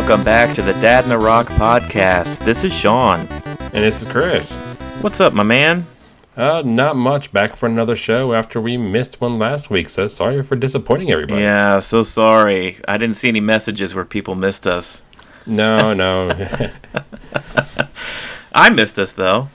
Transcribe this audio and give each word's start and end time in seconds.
welcome 0.00 0.24
back 0.24 0.56
to 0.56 0.60
the 0.60 0.72
Dad 0.72 1.04
in 1.04 1.08
the 1.08 1.16
Rock 1.16 1.46
podcast. 1.50 2.44
This 2.44 2.64
is 2.64 2.72
Sean. 2.72 3.28
And 3.28 3.74
this 3.74 4.02
is 4.02 4.10
Chris. 4.10 4.56
What's 5.00 5.20
up, 5.20 5.34
my 5.34 5.44
man? 5.44 5.86
Uh, 6.36 6.64
not 6.66 6.96
much. 6.96 7.32
Back 7.32 7.54
for 7.54 7.66
another 7.66 7.94
show 7.94 8.34
after 8.34 8.60
we 8.60 8.76
missed 8.76 9.20
one 9.20 9.38
last 9.38 9.70
week. 9.70 9.88
So 9.88 10.08
sorry 10.08 10.42
for 10.42 10.56
disappointing 10.56 11.12
everybody. 11.12 11.42
Yeah, 11.42 11.78
so 11.78 12.02
sorry. 12.02 12.80
I 12.88 12.96
didn't 12.96 13.18
see 13.18 13.28
any 13.28 13.38
messages 13.38 13.94
where 13.94 14.04
people 14.04 14.34
missed 14.34 14.66
us. 14.66 15.00
No, 15.46 15.94
no. 15.94 16.30
I 18.52 18.70
missed 18.70 18.98
us 18.98 19.12
though. 19.12 19.48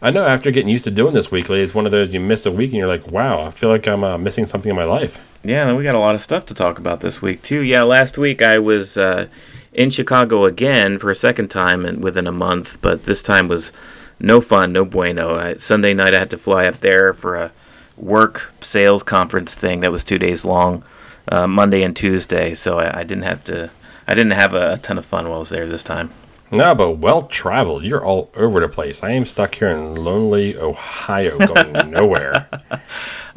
I 0.00 0.12
know. 0.12 0.24
After 0.24 0.52
getting 0.52 0.70
used 0.70 0.84
to 0.84 0.92
doing 0.92 1.12
this 1.12 1.32
weekly, 1.32 1.60
it's 1.60 1.74
one 1.74 1.86
of 1.86 1.90
those 1.90 2.14
you 2.14 2.20
miss 2.20 2.46
a 2.46 2.52
week 2.52 2.70
and 2.70 2.78
you're 2.78 2.88
like, 2.88 3.08
"Wow, 3.08 3.46
I 3.46 3.50
feel 3.50 3.68
like 3.68 3.88
I'm 3.88 4.04
uh, 4.04 4.18
missing 4.18 4.46
something 4.46 4.70
in 4.70 4.76
my 4.76 4.84
life." 4.84 5.32
Yeah, 5.44 5.74
we 5.74 5.82
got 5.82 5.96
a 5.96 6.00
lot 6.00 6.14
of 6.14 6.22
stuff 6.22 6.46
to 6.46 6.54
talk 6.54 6.78
about 6.78 7.00
this 7.00 7.20
week 7.20 7.42
too. 7.42 7.60
Yeah, 7.60 7.82
last 7.82 8.18
week 8.18 8.42
I 8.42 8.58
was 8.58 8.96
uh, 8.96 9.26
in 9.72 9.90
Chicago 9.90 10.44
again 10.44 10.98
for 10.98 11.10
a 11.10 11.14
second 11.14 11.48
time 11.48 11.84
and 11.84 12.02
within 12.02 12.26
a 12.26 12.32
month, 12.32 12.78
but 12.80 13.04
this 13.04 13.22
time 13.22 13.48
was 13.48 13.72
no 14.20 14.40
fun, 14.40 14.72
no 14.72 14.84
bueno. 14.84 15.36
I, 15.36 15.54
Sunday 15.56 15.94
night 15.94 16.14
I 16.14 16.18
had 16.18 16.30
to 16.30 16.38
fly 16.38 16.64
up 16.64 16.80
there 16.80 17.12
for 17.12 17.36
a 17.36 17.52
work 17.96 18.52
sales 18.60 19.02
conference 19.02 19.54
thing 19.54 19.80
that 19.80 19.92
was 19.92 20.04
two 20.04 20.18
days 20.18 20.44
long, 20.44 20.84
uh, 21.28 21.46
Monday 21.46 21.82
and 21.82 21.96
Tuesday. 21.96 22.54
So 22.54 22.78
I, 22.78 23.00
I, 23.00 23.02
didn't 23.02 23.24
have 23.24 23.44
to. 23.44 23.70
I 24.06 24.14
didn't 24.14 24.32
have 24.32 24.54
a, 24.54 24.74
a 24.74 24.78
ton 24.78 24.98
of 24.98 25.06
fun 25.06 25.26
while 25.28 25.36
I 25.36 25.40
was 25.40 25.50
there 25.50 25.66
this 25.66 25.84
time. 25.84 26.10
No, 26.52 26.74
but 26.74 26.98
well 26.98 27.22
traveled. 27.22 27.82
You're 27.82 28.04
all 28.04 28.30
over 28.36 28.60
the 28.60 28.68
place. 28.68 29.02
I 29.02 29.12
am 29.12 29.24
stuck 29.24 29.54
here 29.54 29.68
in 29.68 29.94
lonely 29.94 30.54
Ohio, 30.56 31.38
going 31.38 31.72
nowhere. 31.90 32.46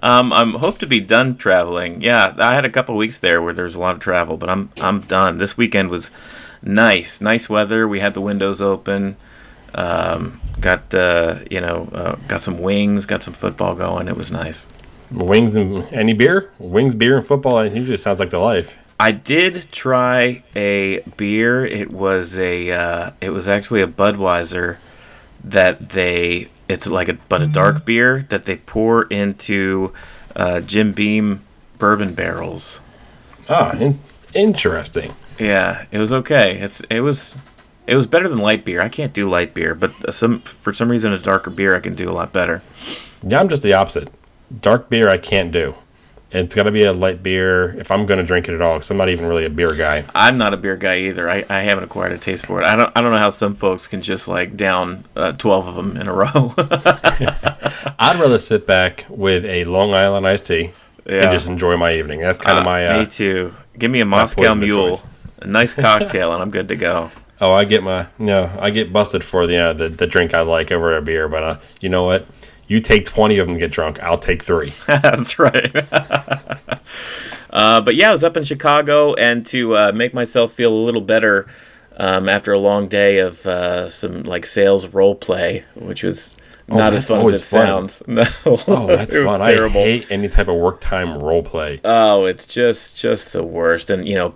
Um, 0.04 0.34
I'm 0.34 0.56
hope 0.56 0.80
to 0.80 0.86
be 0.86 1.00
done 1.00 1.38
traveling. 1.38 2.02
Yeah, 2.02 2.36
I 2.38 2.54
had 2.54 2.66
a 2.66 2.70
couple 2.70 2.96
weeks 2.98 3.20
there 3.20 3.42
where 3.42 3.54
there 3.54 3.64
was 3.66 3.76
a 3.76 3.80
lot 3.80 3.96
of 3.96 4.02
travel, 4.02 4.36
but 4.36 4.50
I'm 4.50 4.70
I'm 4.82 5.02
done. 5.02 5.38
This 5.38 5.56
weekend 5.56 5.90
was 5.90 6.12
nice, 6.62 7.22
nice 7.22 7.48
weather. 7.48 7.88
We 7.88 8.02
had 8.02 8.14
the 8.14 8.22
windows 8.22 8.62
open. 8.62 9.16
Um, 9.74 10.42
got 10.60 10.94
uh, 10.94 11.40
you 11.50 11.62
know 11.62 11.90
uh, 11.94 12.16
got 12.28 12.44
some 12.44 12.60
wings, 12.60 13.06
got 13.06 13.24
some 13.24 13.34
football 13.34 13.76
going. 13.76 14.10
It 14.10 14.18
was 14.18 14.30
nice. 14.30 14.66
Wings 15.10 15.56
and 15.56 15.86
any 15.94 16.14
beer? 16.14 16.52
Wings, 16.60 16.96
beer, 16.96 17.18
and 17.18 17.26
football. 17.26 17.60
It 17.60 17.74
usually 17.74 17.98
sounds 17.98 18.20
like 18.20 18.32
the 18.32 18.40
life. 18.40 18.78
I 19.00 19.12
did 19.12 19.68
try 19.72 20.44
a 20.56 21.00
beer. 21.18 21.66
It 21.66 21.92
was 21.92 22.38
a 22.38 22.72
uh, 22.72 23.12
it 23.20 23.32
was 23.32 23.48
actually 23.48 23.82
a 23.82 23.88
Budweiser 23.88 24.78
that 25.44 25.90
they 25.90 26.50
it's 26.68 26.88
like 26.88 27.10
a 27.10 27.14
but 27.30 27.42
a 27.42 27.48
dark 27.48 27.76
mm-hmm. 27.76 27.86
beer 27.86 28.26
that 28.30 28.46
they 28.46 28.58
pour 28.58 29.04
into 29.06 29.94
uh, 30.36 30.62
Jim 30.62 30.94
Beam 30.94 31.42
bourbon 31.78 32.14
barrels. 32.14 32.80
Ah, 33.50 33.72
in- 33.78 34.00
interesting. 34.34 35.14
Yeah, 35.38 35.86
it 35.92 36.00
was 36.00 36.14
okay. 36.14 36.58
It's 36.60 36.82
it 36.90 37.02
was 37.02 37.36
it 37.88 37.96
was 37.96 38.08
better 38.08 38.30
than 38.30 38.38
light 38.38 38.66
beer. 38.66 38.82
I 38.82 38.90
can't 38.90 39.14
do 39.14 39.30
light 39.30 39.54
beer, 39.54 39.76
but 39.76 40.14
some 40.14 40.40
for 40.40 40.74
some 40.74 40.90
reason 40.90 41.12
a 41.14 41.20
darker 41.20 41.50
beer 41.50 41.76
I 41.76 41.82
can 41.82 41.96
do 41.96 42.10
a 42.10 42.14
lot 42.14 42.32
better. 42.32 42.64
Yeah, 43.22 43.40
I'm 43.40 43.50
just 43.50 43.64
the 43.64 43.74
opposite. 43.74 44.10
Dark 44.62 44.90
beer 44.90 45.10
I 45.10 45.18
can't 45.18 45.52
do. 45.52 45.76
It's 46.36 46.54
got 46.54 46.64
to 46.64 46.72
be 46.72 46.84
a 46.84 46.92
light 46.92 47.24
beer 47.24 47.70
if 47.80 47.92
I'm 47.92 48.06
going 48.06 48.20
to 48.20 48.26
drink 48.26 48.50
it 48.50 48.56
at 48.56 48.62
all. 48.62 48.76
Because 48.76 48.92
I'm 48.92 48.98
not 48.98 49.10
even 49.10 49.26
really 49.26 49.46
a 49.46 49.50
beer 49.50 49.74
guy. 49.74 50.04
I'm 50.14 50.38
not 50.38 50.54
a 50.54 50.58
beer 50.58 50.76
guy 50.76 50.98
either. 50.98 51.30
I, 51.30 51.46
I 51.50 51.62
haven't 51.62 51.86
acquired 51.86 52.12
a 52.12 52.18
taste 52.18 52.46
for 52.46 52.62
it. 52.62 52.66
I 52.66 52.76
don't 52.76 52.92
I 52.96 53.02
don't 53.02 53.12
know 53.12 53.20
how 53.20 53.30
some 53.30 53.56
folks 53.56 53.88
can 53.88 54.02
just 54.02 54.28
like 54.28 54.58
down 54.58 55.06
uh, 55.16 55.32
twelve 55.32 55.68
of 55.68 55.76
them 55.76 55.96
in 55.98 56.08
a 56.08 56.14
row. 56.14 56.54
I'd 57.98 58.20
rather 58.20 58.40
sit 58.40 58.68
back 58.68 59.06
with 59.10 59.46
a 59.46 59.64
Long 59.66 59.94
Island 59.94 60.28
iced 60.28 60.48
tea 60.48 60.74
yeah. 61.06 61.24
and 61.24 61.32
just 61.32 61.50
enjoy 61.50 61.78
my 61.78 61.94
evening. 61.94 62.20
That's 62.20 62.40
kind 62.40 62.58
uh, 62.58 62.62
of 62.62 62.66
my. 62.66 62.88
Uh, 62.88 63.00
me 63.00 63.06
too. 63.06 63.56
Give 63.78 63.92
me 63.92 64.02
a 64.02 64.06
Moscow 64.06 64.56
Mule, 64.56 65.02
a 65.42 65.48
nice 65.48 65.74
cocktail, 65.74 66.34
and 66.34 66.42
I'm 66.42 66.52
good 66.52 66.68
to 66.70 66.76
go. 66.76 67.12
Oh, 67.42 67.52
I 67.52 67.66
get 67.66 67.84
my 67.84 68.08
no, 68.18 68.58
I 68.62 68.70
get 68.70 68.94
busted 68.94 69.22
for 69.22 69.46
the 69.46 69.58
uh, 69.58 69.74
the, 69.74 69.90
the 69.90 70.08
drink 70.08 70.34
I 70.34 70.40
like 70.40 70.72
over 70.72 70.96
a 70.96 71.02
beer, 71.02 71.28
but 71.28 71.44
uh, 71.44 71.58
you 71.82 71.90
know 71.90 72.06
what? 72.06 72.26
You 72.68 72.80
take 72.80 73.06
20 73.06 73.38
of 73.38 73.48
them 73.48 73.56
to 73.56 73.60
get 73.60 73.72
drunk. 73.72 74.00
I'll 74.02 74.18
take 74.18 74.44
three. 74.44 74.74
That's 74.88 75.38
right. 75.38 75.76
uh, 77.52 77.82
but 77.82 77.96
yeah, 77.96 78.10
I 78.10 78.14
was 78.14 78.24
up 78.24 78.36
in 78.36 78.44
Chicago, 78.44 79.14
and 79.14 79.46
to 79.48 79.78
uh, 79.78 79.92
make 79.94 80.14
myself 80.14 80.54
feel 80.54 80.74
a 80.74 80.84
little 80.84 81.02
better 81.02 81.48
um, 81.98 82.28
after 82.28 82.52
a 82.54 82.60
long 82.60 82.88
day 82.88 83.20
of 83.20 83.46
uh, 83.46 83.90
some 83.90 84.24
like 84.24 84.46
sales 84.46 84.88
role 84.88 85.16
play, 85.16 85.64
which 85.76 86.04
was 86.04 86.34
oh, 86.70 86.78
not 86.78 86.94
as 86.94 87.08
fun 87.08 87.26
as 87.28 87.42
it 87.42 87.46
fun. 87.46 87.90
sounds. 87.90 88.04
No, 88.08 88.24
oh, 88.46 88.88
that's 88.88 89.16
fun. 89.16 89.40
Terrible. 89.42 89.82
I 89.82 89.84
hate 89.84 90.08
any 90.10 90.28
type 90.28 90.48
of 90.48 90.56
work 90.56 90.82
time 90.82 91.20
role 91.20 91.44
play. 91.44 91.82
Oh, 91.84 92.26
it's 92.26 92.48
just 92.48 92.96
just 92.98 93.32
the 93.34 93.44
worst. 93.44 93.90
And 93.90 94.08
you 94.08 94.16
know, 94.16 94.36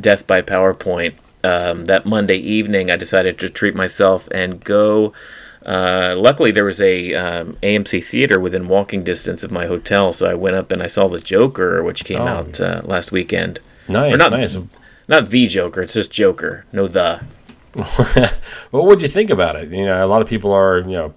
death 0.00 0.26
by 0.26 0.42
PowerPoint. 0.42 1.14
Um, 1.44 1.84
that 1.84 2.04
Monday 2.04 2.36
evening, 2.36 2.90
I 2.90 2.96
decided 2.96 3.38
to 3.38 3.48
treat 3.48 3.76
myself 3.76 4.28
and 4.32 4.62
go 4.62 5.12
uh, 5.68 6.14
luckily, 6.16 6.50
there 6.50 6.64
was 6.64 6.80
a 6.80 7.12
um, 7.12 7.52
AMC 7.62 8.02
theater 8.02 8.40
within 8.40 8.68
walking 8.68 9.04
distance 9.04 9.44
of 9.44 9.50
my 9.50 9.66
hotel, 9.66 10.14
so 10.14 10.26
I 10.26 10.32
went 10.32 10.56
up 10.56 10.72
and 10.72 10.82
I 10.82 10.86
saw 10.86 11.08
the 11.08 11.20
Joker, 11.20 11.82
which 11.82 12.06
came 12.06 12.22
oh. 12.22 12.26
out 12.26 12.58
uh, 12.58 12.80
last 12.84 13.12
weekend. 13.12 13.60
Nice, 13.86 14.16
not, 14.16 14.30
nice. 14.30 14.56
Not 15.08 15.28
the 15.28 15.46
Joker; 15.46 15.82
it's 15.82 15.92
just 15.92 16.10
Joker, 16.10 16.64
no 16.72 16.88
the. 16.88 17.22
what 18.70 18.86
would 18.86 19.02
you 19.02 19.08
think 19.08 19.28
about 19.28 19.56
it? 19.56 19.68
You 19.68 19.84
know, 19.84 20.02
a 20.02 20.08
lot 20.08 20.22
of 20.22 20.28
people 20.28 20.52
are 20.52 20.78
you 20.78 20.92
know 20.92 21.14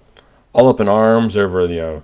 all 0.52 0.68
up 0.68 0.80
in 0.80 0.88
arms 0.88 1.34
over 1.34 1.64
you 1.64 1.80
know, 1.80 2.02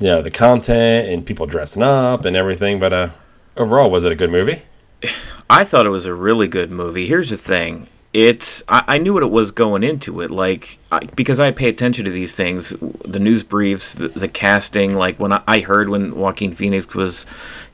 you 0.00 0.08
know 0.08 0.22
the 0.22 0.32
content 0.32 1.08
and 1.08 1.24
people 1.24 1.46
dressing 1.46 1.84
up 1.84 2.24
and 2.24 2.34
everything. 2.34 2.80
But 2.80 2.92
uh, 2.92 3.10
overall, 3.56 3.92
was 3.92 4.04
it 4.04 4.10
a 4.10 4.16
good 4.16 4.30
movie? 4.30 4.62
I 5.48 5.62
thought 5.62 5.86
it 5.86 5.90
was 5.90 6.04
a 6.04 6.14
really 6.14 6.48
good 6.48 6.72
movie. 6.72 7.06
Here's 7.06 7.30
the 7.30 7.36
thing: 7.36 7.88
it's 8.12 8.62
I, 8.68 8.84
I, 8.86 8.98
knew 8.98 9.12
what 9.12 9.22
it 9.22 9.30
was 9.30 9.50
going 9.50 9.82
into 9.82 10.20
it. 10.22 10.30
Like 10.30 10.78
I, 10.90 11.00
because 11.00 11.38
I 11.38 11.50
pay 11.50 11.68
attention 11.68 12.04
to 12.06 12.10
these 12.10 12.34
things 12.34 12.70
the 13.04 13.18
news 13.18 13.42
briefs 13.42 13.94
the, 13.94 14.08
the 14.08 14.28
casting 14.28 14.94
like 14.94 15.20
when 15.20 15.32
I, 15.32 15.42
I, 15.46 15.60
heard 15.60 15.90
when 15.90 16.16
Joaquin 16.16 16.54
Phoenix 16.54 16.94
was 16.94 17.26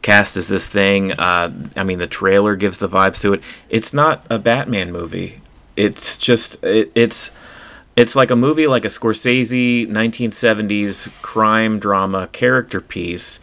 cast 0.02 0.36
as 0.36 0.48
this 0.48 0.68
thing 0.68 1.12
uh, 1.12 1.52
I 1.76 1.84
mean 1.84 1.98
the 1.98 2.08
trailer 2.08 2.56
gives 2.56 2.78
the 2.78 2.88
vibes 2.88 3.20
to 3.20 3.32
it. 3.32 3.42
It's 3.68 3.92
not 3.92 4.26
a 4.28 4.38
Batman 4.38 4.90
movie. 4.90 5.40
It's 5.76 6.18
just 6.18 6.62
it, 6.64 6.90
it's 6.94 7.30
it's 7.96 8.16
like 8.16 8.32
a 8.32 8.36
movie 8.36 8.66
like 8.66 8.84
a 8.84 8.88
Scorsese 8.88 9.88
1970s 9.88 11.22
crime 11.22 11.78
drama 11.78 12.26
character 12.28 12.80
piece 12.80 13.38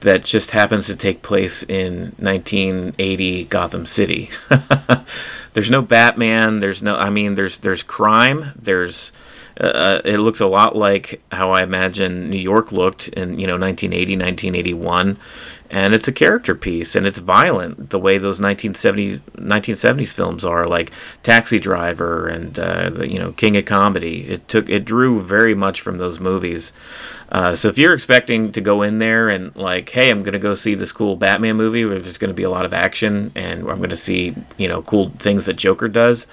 that 0.00 0.24
just 0.24 0.50
happens 0.50 0.86
to 0.86 0.96
take 0.96 1.22
place 1.22 1.62
in 1.62 2.14
1980 2.18 3.44
Gotham 3.44 3.86
City. 3.86 4.30
there's 5.56 5.70
no 5.70 5.80
Batman. 5.80 6.60
There's 6.60 6.82
no. 6.82 6.96
I 6.96 7.08
mean, 7.08 7.34
there's 7.34 7.56
there's 7.56 7.82
crime. 7.82 8.52
There's. 8.60 9.10
Uh, 9.58 10.02
it 10.04 10.18
looks 10.18 10.38
a 10.38 10.46
lot 10.46 10.76
like 10.76 11.22
how 11.32 11.50
I 11.50 11.62
imagine 11.62 12.28
New 12.28 12.36
York 12.36 12.72
looked 12.72 13.08
in 13.08 13.38
you 13.38 13.46
know 13.46 13.56
1980, 13.56 14.16
1981, 14.16 15.18
and 15.70 15.94
it's 15.94 16.08
a 16.08 16.12
character 16.12 16.54
piece 16.54 16.94
and 16.94 17.06
it's 17.06 17.18
violent 17.18 17.90
the 17.90 17.98
way 17.98 18.18
those 18.18 18.40
1970 18.40 19.18
1970s 19.36 20.12
films 20.12 20.44
are 20.44 20.66
like 20.66 20.90
Taxi 21.22 21.58
Driver 21.58 22.28
and 22.28 22.58
uh, 22.58 22.90
you 23.02 23.18
know 23.18 23.32
King 23.32 23.56
of 23.56 23.64
Comedy. 23.64 24.28
It 24.28 24.48
took 24.48 24.68
it 24.68 24.84
drew 24.84 25.20
very 25.22 25.54
much 25.54 25.80
from 25.80 25.98
those 25.98 26.20
movies. 26.20 26.72
Uh, 27.30 27.56
so 27.56 27.68
if 27.68 27.76
you're 27.76 27.94
expecting 27.94 28.52
to 28.52 28.60
go 28.60 28.82
in 28.82 28.98
there 28.98 29.28
and 29.28 29.54
like, 29.56 29.88
hey, 29.90 30.10
I'm 30.10 30.22
gonna 30.22 30.38
go 30.38 30.54
see 30.54 30.74
this 30.74 30.92
cool 30.92 31.16
Batman 31.16 31.56
movie 31.56 31.84
where 31.84 31.98
there's 31.98 32.18
gonna 32.18 32.32
be 32.32 32.44
a 32.44 32.50
lot 32.50 32.64
of 32.64 32.72
action 32.72 33.32
and 33.34 33.68
I'm 33.68 33.80
gonna 33.80 33.96
see 33.96 34.36
you 34.56 34.68
know 34.68 34.82
cool 34.82 35.10
things 35.10 35.46
that 35.46 35.54
Joker 35.54 35.88
does, 35.88 36.26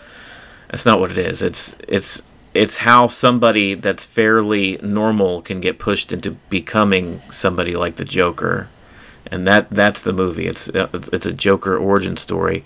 that's 0.70 0.86
not 0.86 1.00
what 1.00 1.12
it 1.12 1.18
is. 1.18 1.42
It's 1.42 1.74
it's 1.88 2.22
it's 2.54 2.78
how 2.78 3.08
somebody 3.08 3.74
that's 3.74 4.06
fairly 4.06 4.78
normal 4.82 5.42
can 5.42 5.60
get 5.60 5.80
pushed 5.80 6.12
into 6.14 6.32
becoming 6.50 7.22
somebody 7.32 7.76
like 7.76 7.96
the 7.96 8.06
Joker, 8.06 8.70
and 9.34 9.48
that 9.48 9.70
that's 9.72 10.04
the 10.04 10.14
movie. 10.14 10.46
It's 10.46 10.70
it's 10.74 11.26
a 11.26 11.34
Joker 11.34 11.76
origin 11.76 12.18
story, 12.18 12.64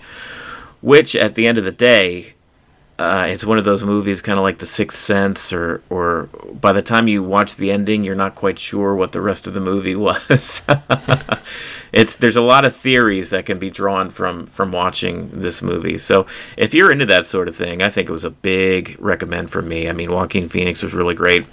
which 0.82 1.16
at 1.16 1.34
the 1.34 1.46
end 1.46 1.56
of 1.56 1.64
the 1.64 1.72
day 1.72 2.34
uh, 2.98 3.26
it's 3.28 3.44
one 3.44 3.58
of 3.58 3.64
those 3.64 3.84
movies, 3.84 4.20
kind 4.20 4.38
of 4.38 4.42
like 4.42 4.58
The 4.58 4.66
Sixth 4.66 4.98
Sense, 4.98 5.52
or 5.52 5.82
or 5.88 6.28
by 6.52 6.72
the 6.72 6.82
time 6.82 7.06
you 7.06 7.22
watch 7.22 7.54
the 7.54 7.70
ending, 7.70 8.02
you're 8.02 8.16
not 8.16 8.34
quite 8.34 8.58
sure 8.58 8.94
what 8.94 9.12
the 9.12 9.20
rest 9.20 9.46
of 9.46 9.54
the 9.54 9.60
movie 9.60 9.94
was. 10.08 10.62
it's 11.92 12.16
there's 12.16 12.36
a 12.36 12.42
lot 12.42 12.64
of 12.64 12.74
theories 12.74 13.30
that 13.30 13.46
can 13.46 13.58
be 13.58 13.70
drawn 13.70 14.10
from 14.10 14.46
from 14.46 14.72
watching 14.72 15.30
this 15.40 15.62
movie. 15.62 15.96
So 15.96 16.26
if 16.56 16.74
you're 16.74 16.90
into 16.90 17.06
that 17.06 17.24
sort 17.24 17.48
of 17.48 17.54
thing, 17.54 17.82
I 17.82 17.88
think 17.88 18.10
it 18.10 18.12
was 18.12 18.24
a 18.24 18.30
big 18.30 18.96
recommend 18.98 19.50
for 19.50 19.62
me. 19.62 19.88
I 19.88 19.92
mean, 19.92 20.10
Joaquin 20.10 20.48
Phoenix 20.48 20.82
was 20.82 20.92
really 20.92 21.14
great. 21.14 21.46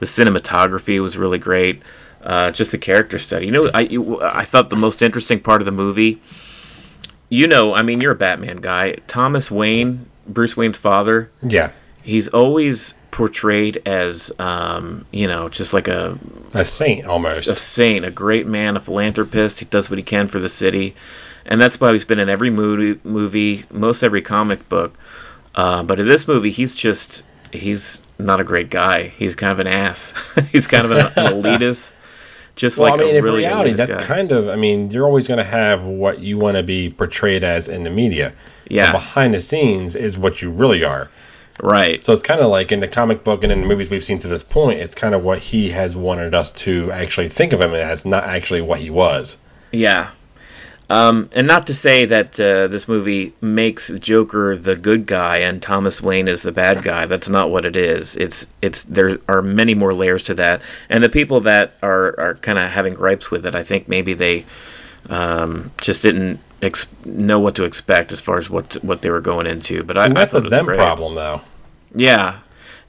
The 0.00 0.06
cinematography 0.06 1.00
was 1.00 1.16
really 1.16 1.38
great. 1.38 1.80
Uh, 2.22 2.50
just 2.50 2.72
the 2.72 2.78
character 2.78 3.18
study. 3.18 3.46
You 3.46 3.52
know, 3.52 3.70
I 3.72 3.80
you, 3.80 4.20
I 4.20 4.44
thought 4.44 4.70
the 4.70 4.76
most 4.76 5.02
interesting 5.02 5.40
part 5.40 5.60
of 5.60 5.66
the 5.66 5.72
movie. 5.72 6.20
You 7.28 7.46
know, 7.46 7.74
I 7.74 7.82
mean, 7.82 8.00
you're 8.00 8.12
a 8.12 8.16
Batman 8.16 8.56
guy. 8.58 8.96
Thomas 9.06 9.50
Wayne 9.50 10.08
Bruce 10.26 10.56
Wayne's 10.56 10.78
father. 10.78 11.30
Yeah. 11.42 11.70
he's 12.02 12.28
always 12.28 12.94
portrayed 13.10 13.80
as 13.86 14.30
um, 14.38 15.06
you 15.10 15.26
know 15.26 15.48
just 15.48 15.72
like 15.72 15.88
a 15.88 16.18
a 16.54 16.64
saint 16.64 17.06
almost 17.06 17.48
a 17.48 17.56
saint, 17.56 18.04
a 18.04 18.10
great 18.10 18.46
man, 18.46 18.76
a 18.76 18.80
philanthropist. 18.80 19.60
He 19.60 19.64
does 19.64 19.90
what 19.90 19.98
he 19.98 20.02
can 20.02 20.26
for 20.26 20.38
the 20.38 20.48
city, 20.48 20.94
and 21.46 21.60
that's 21.60 21.80
why 21.80 21.92
he's 21.92 22.04
been 22.04 22.18
in 22.18 22.28
every 22.28 22.50
movie, 22.50 23.00
movie, 23.04 23.64
most 23.70 24.02
every 24.02 24.22
comic 24.22 24.68
book. 24.68 24.94
Uh, 25.54 25.82
but 25.82 25.98
in 25.98 26.06
this 26.06 26.28
movie, 26.28 26.50
he's 26.50 26.74
just 26.74 27.22
he's 27.52 28.02
not 28.18 28.40
a 28.40 28.44
great 28.44 28.70
guy. 28.70 29.08
He's 29.08 29.34
kind 29.34 29.52
of 29.52 29.58
an 29.58 29.66
ass. 29.66 30.12
he's 30.52 30.66
kind 30.66 30.84
of 30.84 30.90
an, 30.92 30.98
an 31.16 31.42
elitist. 31.42 31.92
Just 32.58 32.76
well, 32.76 32.90
like 32.90 33.00
I 33.00 33.04
mean, 33.04 33.14
a 33.14 33.18
in 33.18 33.24
really 33.24 33.38
reality, 33.38 33.72
that's 33.72 33.94
guy. 33.96 34.02
kind 34.02 34.32
of. 34.32 34.48
I 34.48 34.56
mean, 34.56 34.90
you're 34.90 35.06
always 35.06 35.26
going 35.28 35.38
to 35.38 35.44
have 35.44 35.86
what 35.86 36.18
you 36.18 36.36
want 36.38 36.56
to 36.56 36.62
be 36.62 36.90
portrayed 36.90 37.42
as 37.44 37.68
in 37.68 37.84
the 37.84 37.90
media. 37.90 38.34
Yeah. 38.68 38.92
But 38.92 38.98
behind 38.98 39.32
the 39.32 39.40
scenes 39.40 39.94
is 39.94 40.18
what 40.18 40.42
you 40.42 40.50
really 40.50 40.82
are. 40.84 41.08
right. 41.62 42.02
So 42.04 42.12
it's 42.12 42.22
kind 42.22 42.40
of 42.40 42.50
like 42.50 42.70
in 42.72 42.80
the 42.80 42.88
comic 42.88 43.22
book 43.24 43.42
and 43.44 43.52
in 43.52 43.60
the 43.62 43.66
movies 43.66 43.90
we've 43.90 44.02
seen 44.04 44.18
to 44.18 44.28
this 44.28 44.42
point, 44.42 44.80
it's 44.80 44.94
kind 44.94 45.14
of 45.14 45.22
what 45.24 45.38
he 45.38 45.70
has 45.70 45.96
wanted 45.96 46.34
us 46.34 46.50
to 46.50 46.90
actually 46.92 47.28
think 47.28 47.52
of 47.52 47.60
him 47.60 47.72
as, 47.74 48.04
not 48.04 48.24
actually 48.24 48.60
what 48.60 48.80
he 48.80 48.90
was. 48.90 49.38
Yeah. 49.72 50.10
Um, 50.90 51.28
and 51.32 51.46
not 51.46 51.66
to 51.66 51.74
say 51.74 52.06
that 52.06 52.40
uh, 52.40 52.66
this 52.66 52.88
movie 52.88 53.34
makes 53.42 53.88
Joker 53.90 54.56
the 54.56 54.74
good 54.74 55.04
guy 55.06 55.36
and 55.38 55.60
Thomas 55.60 56.00
Wayne 56.00 56.28
is 56.28 56.40
the 56.42 56.52
bad 56.52 56.82
guy. 56.82 57.04
That's 57.04 57.28
not 57.28 57.50
what 57.50 57.66
it 57.66 57.76
is. 57.76 58.16
It's 58.16 58.46
it's 58.62 58.84
there 58.84 59.18
are 59.28 59.42
many 59.42 59.74
more 59.74 59.92
layers 59.92 60.24
to 60.24 60.34
that, 60.36 60.62
and 60.88 61.04
the 61.04 61.10
people 61.10 61.40
that 61.42 61.74
are 61.82 62.18
are 62.18 62.34
kind 62.36 62.58
of 62.58 62.70
having 62.70 62.94
gripes 62.94 63.30
with 63.30 63.44
it, 63.44 63.54
I 63.54 63.62
think 63.62 63.86
maybe 63.86 64.14
they 64.14 64.46
um, 65.10 65.72
just 65.80 66.02
didn't 66.02 66.40
ex- 66.62 66.86
know 67.04 67.38
what 67.38 67.54
to 67.56 67.64
expect 67.64 68.10
as 68.10 68.20
far 68.20 68.38
as 68.38 68.48
what 68.48 68.74
what 68.82 69.02
they 69.02 69.10
were 69.10 69.20
going 69.20 69.46
into. 69.46 69.82
But 69.84 69.98
I, 69.98 70.06
And 70.06 70.16
that's 70.16 70.34
I 70.34 70.38
a 70.38 70.40
thought 70.40 70.52
it 70.52 70.56
was 70.56 70.66
them 70.66 70.74
problem, 70.74 71.14
though. 71.14 71.42
Yeah. 71.94 72.40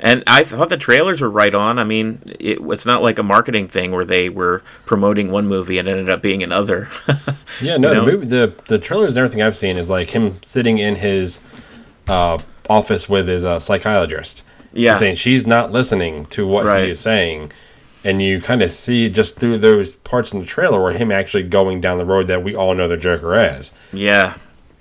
And 0.02 0.24
I 0.26 0.46
thought 0.46 0.70
the 0.70 0.78
trailers 0.78 1.20
were 1.20 1.30
right 1.30 1.54
on. 1.54 1.78
I 1.78 1.84
mean, 1.84 2.22
it, 2.40 2.60
it's 2.62 2.86
not 2.86 3.04
like 3.04 3.20
a 3.20 3.24
marketing 3.24 3.68
thing 3.68 3.92
where 3.92 4.06
they 4.06 4.30
were 4.30 4.64
promoting 4.86 5.30
one 5.30 5.46
movie 5.48 5.78
and 5.78 5.90
ended 5.90 6.10
up 6.10 6.22
being 6.22 6.42
another. 6.44 6.90
Yeah, 7.62 7.76
no, 7.76 7.90
You 7.90 7.96
know? 7.96 8.06
the 8.06 8.12
movie, 8.14 8.26
the 8.28 8.54
the 8.68 8.78
trailers 8.80 9.10
and 9.10 9.18
everything 9.18 9.42
I've 9.42 9.56
seen 9.56 9.76
is 9.76 9.90
like 9.90 10.12
him 10.12 10.38
sitting 10.44 10.78
in 10.78 10.96
his 10.96 11.42
uh, 12.08 12.38
office 12.70 13.10
with 13.10 13.28
his 13.28 13.44
uh, 13.44 13.60
psychiatrist. 13.60 14.44
Yeah. 14.72 14.96
saying 14.96 15.16
she's 15.16 15.46
not 15.48 15.72
listening 15.72 16.28
to 16.28 16.48
what 16.48 16.64
Right. 16.64 16.86
he 16.86 16.92
is 16.92 17.00
saying, 17.02 17.52
and 18.06 18.22
you 18.22 18.40
kind 18.40 18.62
of 18.62 18.70
see 18.72 19.10
just 19.10 19.36
through 19.40 19.58
those 19.58 19.96
parts 19.98 20.32
in 20.32 20.40
the 20.40 20.46
trailer 20.46 20.82
where 20.82 20.94
him 20.94 21.12
actually 21.12 21.44
going 21.44 21.82
down 21.82 21.98
the 21.98 22.06
road 22.06 22.28
that 22.28 22.44
we 22.44 22.56
all 22.56 22.74
know 22.76 22.88
the 22.88 22.96
Joker 22.96 23.34
as. 23.34 23.74
Yeah, 23.92 24.36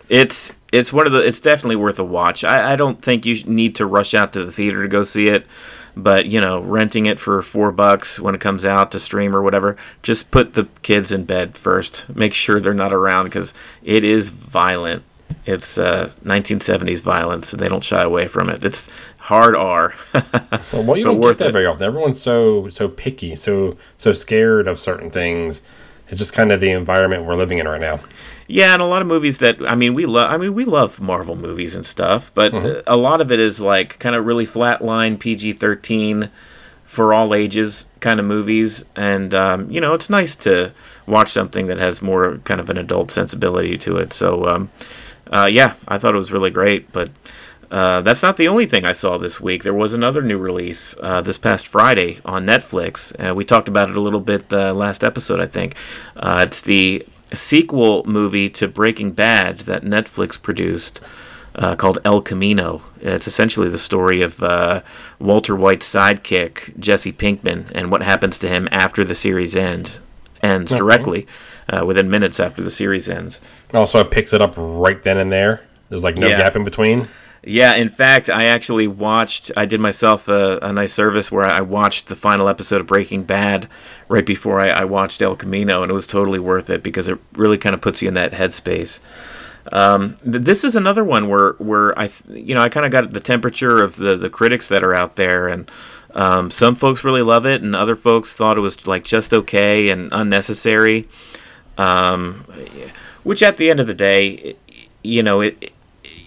it's 0.09 0.53
it's 0.73 0.93
one 0.93 1.07
of 1.07 1.13
the. 1.13 1.21
It's 1.21 1.41
definitely 1.41 1.77
worth 1.77 1.99
a 1.99 2.05
watch. 2.05 2.45
I, 2.45 2.73
I 2.73 2.77
don't 2.77 3.03
think 3.03 3.25
you 3.25 3.43
need 3.45 3.75
to 3.77 3.87
rush 3.87 4.15
out 4.15 4.33
to 4.35 4.45
the 4.45 4.53
theater 4.53 4.83
to 4.83 4.89
go 4.89 5.03
see 5.03 5.27
it, 5.27 5.47
but 5.97 6.27
you 6.27 6.41
know, 6.41 6.61
renting 6.61 7.07
it 7.07 7.19
for 7.19 7.41
four 7.43 7.73
bucks 7.73 8.21
when 8.21 8.35
it 8.35 8.41
comes 8.41 8.65
out 8.65 8.93
to 8.93 9.01
stream 9.01 9.35
or 9.35 9.43
whatever, 9.43 9.77
just 10.03 10.31
put 10.31 10.55
the 10.55 10.69
kids 10.83 11.11
in 11.11 11.25
bed 11.25 11.57
first. 11.57 12.09
Make 12.15 12.35
sure 12.35 12.61
they're 12.61 12.75
not 12.75 12.93
around 12.93 13.25
because 13.25 13.55
it 13.83 14.05
is 14.05 14.31
violent. 14.31 15.05
It's 15.47 15.79
uh, 15.79 16.13
1970s 16.25 17.01
violence, 17.01 17.53
and 17.53 17.61
they 17.61 17.69
don't 17.69 17.85
shy 17.85 18.03
away 18.03 18.29
from 18.29 18.51
it. 18.51 18.65
It's 18.65 18.89
hard 19.19 19.55
R. 19.55 19.95
Well, 20.73 20.85
well 20.85 20.97
you 20.97 21.05
don't 21.05 21.21
get 21.21 21.39
that 21.39 21.49
it. 21.49 21.53
very 21.53 21.67
often. 21.67 21.87
Everyone's 21.87 22.21
so 22.21 22.69
so 22.69 22.89
picky, 22.89 23.35
so 23.35 23.77
so 23.97 24.13
scared 24.13 24.67
of 24.69 24.79
certain 24.79 25.11
things. 25.11 25.63
It's 26.09 26.19
just 26.19 26.33
kind 26.33 26.53
of 26.53 26.61
the 26.61 26.71
environment 26.71 27.25
we're 27.25 27.37
living 27.37 27.59
in 27.59 27.69
right 27.69 27.81
now. 27.81 28.01
Yeah, 28.51 28.73
and 28.73 28.81
a 28.81 28.87
lot 28.87 29.03
of 29.03 29.09
movies 29.09 29.39
that 29.39 29.59
I 29.69 29.75
mean 29.75 29.93
we 29.93 30.07
love. 30.07 30.33
I 30.33 30.39
mean 30.39 30.55
we 30.55 30.65
love 30.65 31.01
Marvel 31.01 31.37
movies 31.37 31.75
and 31.75 31.85
stuff, 31.85 32.33
but 32.33 32.55
uh, 32.55 32.83
a 32.87 32.97
lot 32.97 33.21
of 33.21 33.31
it 33.31 33.39
is 33.39 33.61
like 33.61 33.99
kind 33.99 34.17
of 34.17 34.25
really 34.25 34.47
flatline 34.47 35.19
PG 35.19 35.53
thirteen 35.53 36.31
for 36.83 37.13
all 37.13 37.35
ages 37.35 37.85
kind 38.01 38.19
of 38.19 38.25
movies, 38.25 38.83
and 38.97 39.35
um, 39.35 39.71
you 39.71 39.83
know 39.83 39.93
it's 39.93 40.09
nice 40.09 40.35
to 40.37 40.73
watch 41.07 41.29
something 41.29 41.67
that 41.67 41.79
has 41.79 42.01
more 42.01 42.39
kind 42.39 42.59
of 42.59 42.71
an 42.71 42.79
adult 42.79 43.11
sensibility 43.11 43.77
to 43.77 43.99
it. 43.99 44.15
So 44.15 44.47
um, 44.47 44.71
uh, 45.31 45.49
yeah, 45.53 45.75
I 45.87 45.99
thought 45.99 46.15
it 46.15 46.19
was 46.19 46.33
really 46.33 46.51
great, 46.51 46.91
but. 46.91 47.11
Uh, 47.71 48.01
that's 48.01 48.23
not 48.23 48.39
the 48.39 48.49
only 48.49 48.65
thing 48.65 48.87
I 48.87 48.93
saw 48.93 49.19
this 49.19 49.43
week. 49.43 49.63
There 49.63 49.75
was 49.75 49.93
another 49.93 50.23
new 50.23 50.39
release 50.39 50.95
uh, 51.03 51.21
this 51.21 51.37
past 51.37 51.67
Friday 51.67 52.19
on 52.25 52.47
Netflix. 52.47 53.13
Uh, 53.23 53.35
we 53.35 53.45
talked 53.45 53.69
about 53.69 53.91
it 53.91 53.95
a 53.95 54.01
little 54.01 54.23
bit 54.23 54.51
uh, 54.51 54.73
last 54.73 55.05
episode, 55.05 55.39
I 55.39 55.47
think. 55.47 55.75
Uh, 56.17 56.47
it's 56.47 56.63
the 56.63 57.05
sequel 57.37 58.05
movie 58.05 58.49
to 58.51 58.69
Breaking 58.69 59.13
Bad 59.13 59.61
that 59.61 59.83
Netflix 59.83 60.41
produced 60.41 61.01
uh, 61.55 61.75
called 61.77 61.99
El 62.05 62.23
Camino. 62.23 62.83
It's 63.01 63.27
essentially 63.27 63.69
the 63.69 63.79
story 63.79 64.23
of 64.23 64.43
uh, 64.43 64.83
Walter 65.19 65.57
White's 65.57 65.93
sidekick, 65.93 66.79
Jesse 66.79 67.13
Pinkman, 67.13 67.71
and 67.75 67.91
what 67.91 68.03
happens 68.03 68.39
to 68.41 68.49
him 68.49 68.69
after 68.71 69.05
the 69.05 69.15
series 69.15 69.57
end 69.57 69.93
ends 70.43 70.71
directly, 70.71 71.27
uh, 71.69 71.85
within 71.85 72.09
minutes 72.09 72.39
after 72.39 72.63
the 72.63 72.71
series 72.71 73.09
ends. 73.09 73.41
Also, 73.75 73.99
it 73.99 74.11
picks 74.11 74.33
it 74.33 74.41
up 74.41 74.55
right 74.57 75.03
then 75.03 75.19
and 75.19 75.33
there. 75.33 75.63
There's 75.89 76.05
like 76.05 76.17
no 76.17 76.29
Yeah. 76.29 76.39
gap 76.39 76.55
in 76.55 76.63
between. 76.63 77.09
Yeah, 77.45 77.75
in 77.75 77.89
fact, 77.89 78.29
I 78.29 78.45
actually 78.45 78.89
watched. 78.89 79.53
I 79.57 79.65
did 79.65 79.81
myself 79.81 80.29
a, 80.29 80.59
a 80.61 80.73
nice 80.73 80.93
service 80.93 81.31
where 81.31 81.45
I 81.45 81.61
watched 81.61 82.07
the 82.07 82.17
final 82.17 82.49
episode 82.49 82.81
of 82.81 82.87
Breaking 82.89 83.23
Bad 83.23 83.69
right 84.09 84.27
before 84.27 84.61
I, 84.61 84.69
I 84.71 84.85
watched 84.85 85.23
El 85.23 85.37
Camino, 85.37 85.83
and 85.83 85.91
it 85.91 85.95
was 85.95 86.07
totally 86.07 86.41
worth 86.41 86.69
it 86.69 86.83
because 86.83 87.07
it 87.07 87.19
really 87.35 87.59
kind 87.59 87.75
of 87.75 87.81
puts 87.81 88.03
you 88.03 88.09
in 88.09 88.15
that 88.15 88.33
headspace. 88.33 88.99
Um, 89.71 90.17
th- 90.25 90.43
this 90.45 90.65
is 90.65 90.75
another 90.75 91.05
one 91.05 91.29
where 91.29 91.53
where 91.55 91.97
I, 91.99 92.11
you 92.29 92.55
know, 92.55 92.61
I 92.61 92.69
kind 92.69 92.85
of 92.87 92.93
got 92.93 93.13
the 93.13 93.21
temperature 93.21 93.83
of 93.83 93.97
the 93.97 94.17
the 94.17 94.31
critics 94.31 94.67
that 94.69 94.83
are 94.83 94.95
out 94.95 95.15
there, 95.17 95.47
and 95.47 95.71
um, 96.15 96.51
some 96.51 96.75
folks 96.75 97.05
really 97.05 97.23
love 97.23 97.47
it, 97.47 97.63
and 97.63 97.77
other 97.77 97.97
folks 97.97 98.33
thought 98.33 98.59
it 98.59 98.63
was 98.63 98.87
like 98.87 99.05
just 99.05 99.33
okay 99.33 99.89
and 99.91 100.09
unnecessary. 100.11 101.09
Um, 101.77 102.45
which 103.23 103.43
at 103.43 103.57
the 103.59 103.71
end 103.71 103.79
of 103.79 103.87
the 103.87 103.95
day, 103.95 104.57
you 105.05 105.23
know, 105.23 105.43
it 105.43 105.73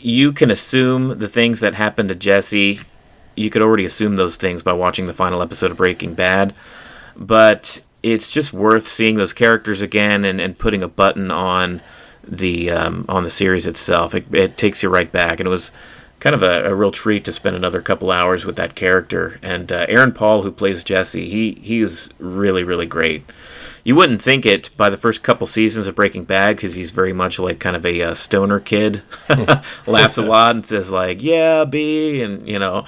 you 0.04 0.32
can 0.32 0.52
assume 0.52 1.20
the 1.20 1.28
things 1.28 1.60
that 1.60 1.76
happened 1.76 2.10
to 2.10 2.16
Jesse. 2.16 2.80
You 3.36 3.50
could 3.50 3.62
already 3.62 3.86
assume 3.86 4.16
those 4.16 4.36
things 4.36 4.64
by 4.64 4.74
watching 4.74 5.08
the 5.08 5.14
final 5.14 5.42
episode 5.42 5.72
of 5.72 5.78
Breaking 5.78 6.14
Bad, 6.14 6.54
but 7.16 7.82
it's 8.04 8.30
just 8.30 8.52
worth 8.52 8.88
seeing 8.88 9.16
those 9.16 9.34
characters 9.34 9.82
again 9.82 10.26
and, 10.26 10.42
and 10.42 10.58
putting 10.58 10.84
a 10.84 10.88
button 10.88 11.32
on 11.32 11.82
the 12.24 12.70
um, 12.70 13.06
on 13.08 13.24
the 13.24 13.30
series 13.30 13.68
itself. 13.68 14.14
It, 14.14 14.26
it 14.34 14.58
takes 14.58 14.84
you 14.84 14.90
right 14.90 15.12
back, 15.12 15.40
and 15.40 15.48
it 15.48 15.52
was 15.52 15.72
kind 16.20 16.36
of 16.36 16.44
a, 16.44 16.66
a 16.66 16.76
real 16.76 16.92
treat 16.92 17.26
to 17.26 17.32
spend 17.32 17.56
another 17.56 17.82
couple 17.82 18.12
hours 18.12 18.46
with 18.46 18.56
that 18.56 18.76
character. 18.76 19.40
And 19.42 19.72
uh, 19.72 19.86
Aaron 19.90 20.12
Paul, 20.12 20.44
who 20.44 20.52
plays 20.52 20.84
Jesse, 20.84 21.30
he 21.30 21.54
he 21.62 21.82
is 21.82 22.10
really 22.20 22.64
really 22.64 22.86
great. 22.86 23.26
You 23.84 23.96
wouldn't 23.96 24.22
think 24.22 24.46
it 24.46 24.70
by 24.78 24.90
the 24.90 24.98
first 24.98 25.24
couple 25.24 25.48
seasons 25.48 25.88
of 25.88 25.96
Breaking 25.96 26.24
Bad 26.24 26.56
because 26.56 26.76
he's 26.76 26.92
very 26.92 27.14
much 27.14 27.40
like 27.40 27.60
kind 27.60 27.76
of 27.76 27.86
a 27.86 28.02
uh, 28.02 28.14
stoner 28.14 28.60
kid, 28.60 29.02
laughs 29.88 30.18
a 30.18 30.22
lot 30.22 30.56
and 30.56 30.66
says 30.66 30.92
like 30.92 31.22
"Yeah, 31.22 31.66
B," 31.66 32.22
and 32.22 32.48
you 32.48 32.60
know 32.60 32.86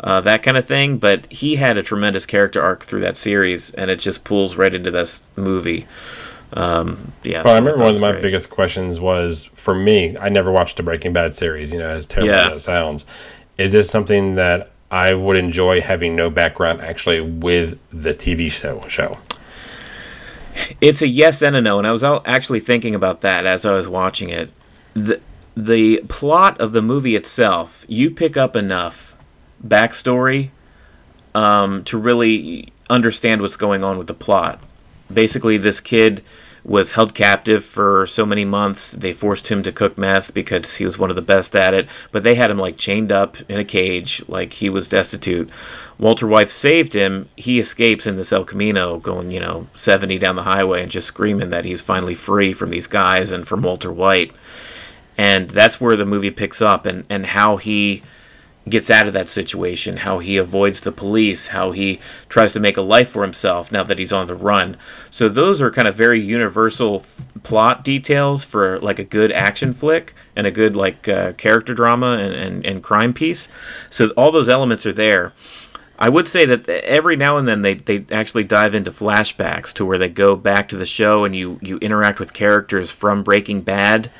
uh, 0.00 0.20
that 0.20 0.42
kind 0.42 0.56
of 0.56 0.66
thing. 0.66 0.98
But 0.98 1.30
he 1.32 1.56
had 1.56 1.78
a 1.78 1.82
tremendous 1.82 2.26
character 2.26 2.60
arc 2.62 2.82
through 2.84 3.00
that 3.00 3.16
series, 3.16 3.70
and 3.70 3.90
it 3.90 3.96
just 4.00 4.24
pulls 4.24 4.56
right 4.56 4.74
into 4.74 4.90
this 4.90 5.22
movie. 5.36 5.86
Um, 6.52 7.12
yeah, 7.24 7.42
But 7.42 7.50
I 7.50 7.58
remember 7.58 7.82
one 7.82 7.94
of 7.96 8.00
my 8.00 8.12
great. 8.12 8.22
biggest 8.22 8.48
questions 8.50 9.00
was 9.00 9.50
for 9.54 9.74
me. 9.74 10.16
I 10.18 10.28
never 10.28 10.52
watched 10.52 10.76
the 10.76 10.82
Breaking 10.84 11.12
Bad 11.12 11.34
series. 11.34 11.72
You 11.72 11.78
know, 11.80 11.88
as 11.88 12.06
terrible 12.06 12.32
Yeah. 12.34 12.50
as 12.50 12.56
it 12.56 12.64
sounds, 12.64 13.04
is 13.58 13.72
this 13.72 13.90
something 13.90 14.34
that 14.36 14.70
I 14.90 15.14
would 15.14 15.36
enjoy 15.36 15.80
having 15.80 16.14
no 16.14 16.30
background 16.30 16.80
actually 16.80 17.20
with 17.20 17.78
the 17.90 18.10
TV 18.14 18.52
show? 18.52 18.84
Show. 18.88 19.18
It's 20.80 21.02
a 21.02 21.08
yes 21.08 21.42
and 21.42 21.56
a 21.56 21.60
no, 21.60 21.78
and 21.78 21.86
I 21.86 21.92
was 21.92 22.04
actually 22.04 22.60
thinking 22.60 22.94
about 22.94 23.20
that 23.22 23.46
as 23.46 23.64
I 23.64 23.72
was 23.72 23.88
watching 23.88 24.28
it. 24.28 24.50
the 24.94 25.20
The 25.56 26.02
plot 26.08 26.60
of 26.60 26.72
the 26.72 26.82
movie 26.82 27.16
itself, 27.16 27.84
you 27.88 28.10
pick 28.10 28.36
up 28.36 28.56
enough 28.56 29.16
backstory 29.66 30.50
um, 31.34 31.84
to 31.84 31.98
really 31.98 32.72
understand 32.90 33.40
what's 33.40 33.56
going 33.56 33.82
on 33.82 33.98
with 33.98 34.06
the 34.06 34.14
plot. 34.14 34.60
Basically, 35.12 35.56
this 35.56 35.80
kid 35.80 36.22
was 36.64 36.92
held 36.92 37.14
captive 37.14 37.62
for 37.62 38.06
so 38.06 38.24
many 38.24 38.44
months. 38.44 38.90
They 38.90 39.12
forced 39.12 39.48
him 39.48 39.62
to 39.62 39.72
cook 39.72 39.98
meth 39.98 40.32
because 40.32 40.76
he 40.76 40.86
was 40.86 40.98
one 40.98 41.10
of 41.10 41.16
the 41.16 41.22
best 41.22 41.54
at 41.54 41.74
it, 41.74 41.86
but 42.10 42.22
they 42.22 42.36
had 42.36 42.50
him 42.50 42.58
like 42.58 42.78
chained 42.78 43.12
up 43.12 43.36
in 43.50 43.60
a 43.60 43.64
cage, 43.64 44.22
like 44.28 44.54
he 44.54 44.70
was 44.70 44.88
destitute. 44.88 45.50
Walter 45.98 46.26
White 46.26 46.50
saved 46.50 46.94
him. 46.94 47.28
He 47.36 47.60
escapes 47.60 48.06
in 48.06 48.16
this 48.16 48.32
El 48.32 48.44
Camino, 48.44 48.98
going, 48.98 49.30
you 49.30 49.40
know, 49.40 49.68
70 49.74 50.18
down 50.18 50.36
the 50.36 50.44
highway 50.44 50.82
and 50.82 50.90
just 50.90 51.06
screaming 51.06 51.50
that 51.50 51.66
he's 51.66 51.82
finally 51.82 52.14
free 52.14 52.52
from 52.54 52.70
these 52.70 52.86
guys 52.86 53.30
and 53.30 53.46
from 53.46 53.62
Walter 53.62 53.92
White. 53.92 54.32
And 55.18 55.50
that's 55.50 55.80
where 55.80 55.96
the 55.96 56.06
movie 56.06 56.30
picks 56.30 56.62
up 56.62 56.86
and, 56.86 57.04
and 57.10 57.26
how 57.26 57.58
he 57.58 58.02
gets 58.68 58.90
out 58.90 59.06
of 59.06 59.12
that 59.12 59.28
situation, 59.28 59.98
how 59.98 60.18
he 60.20 60.36
avoids 60.36 60.80
the 60.80 60.92
police, 60.92 61.48
how 61.48 61.72
he 61.72 62.00
tries 62.28 62.52
to 62.54 62.60
make 62.60 62.76
a 62.76 62.82
life 62.82 63.10
for 63.10 63.22
himself 63.22 63.70
now 63.70 63.82
that 63.82 63.98
he's 63.98 64.12
on 64.12 64.26
the 64.26 64.34
run. 64.34 64.76
So 65.10 65.28
those 65.28 65.60
are 65.60 65.70
kind 65.70 65.86
of 65.86 65.94
very 65.94 66.20
universal 66.20 67.00
th- 67.00 67.42
plot 67.42 67.84
details 67.84 68.42
for 68.42 68.80
like 68.80 68.98
a 68.98 69.04
good 69.04 69.30
action 69.32 69.74
flick 69.74 70.14
and 70.34 70.46
a 70.46 70.50
good 70.50 70.74
like 70.74 71.06
uh, 71.08 71.32
character 71.34 71.74
drama 71.74 72.12
and, 72.12 72.34
and, 72.34 72.66
and 72.66 72.82
crime 72.82 73.12
piece. 73.12 73.48
So 73.90 74.08
all 74.10 74.32
those 74.32 74.48
elements 74.48 74.86
are 74.86 74.92
there. 74.92 75.34
I 75.98 76.08
would 76.08 76.26
say 76.26 76.44
that 76.46 76.68
every 76.68 77.16
now 77.16 77.36
and 77.36 77.46
then 77.46 77.62
they, 77.62 77.74
they 77.74 78.04
actually 78.10 78.44
dive 78.44 78.74
into 78.74 78.90
flashbacks 78.90 79.72
to 79.74 79.84
where 79.84 79.98
they 79.98 80.08
go 80.08 80.34
back 80.34 80.68
to 80.70 80.76
the 80.76 80.86
show 80.86 81.24
and 81.24 81.36
you, 81.36 81.58
you 81.62 81.78
interact 81.78 82.18
with 82.18 82.34
characters 82.34 82.90
from 82.90 83.22
Breaking 83.22 83.60
Bad 83.60 84.10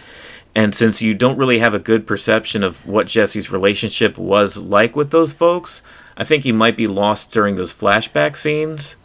and 0.55 0.75
since 0.75 1.03
you 1.03 1.15
don't 1.15 1.37
really 1.37 1.59
have 1.59 1.75
a 1.75 1.79
good 1.79 2.07
perception 2.07 2.63
of 2.63 2.87
what 2.87 3.07
Jesse's 3.07 3.51
relationship 3.51 4.17
was 4.17 4.57
like 4.57 4.95
with 4.95 5.11
those 5.11 5.33
folks, 5.33 5.83
I 6.17 6.25
think 6.25 6.45
you 6.45 6.55
might 6.55 6.77
be 6.77 6.87
lost 6.87 7.31
during 7.31 7.57
those 7.57 7.73
flashback 7.73 8.37
scenes. 8.37 8.97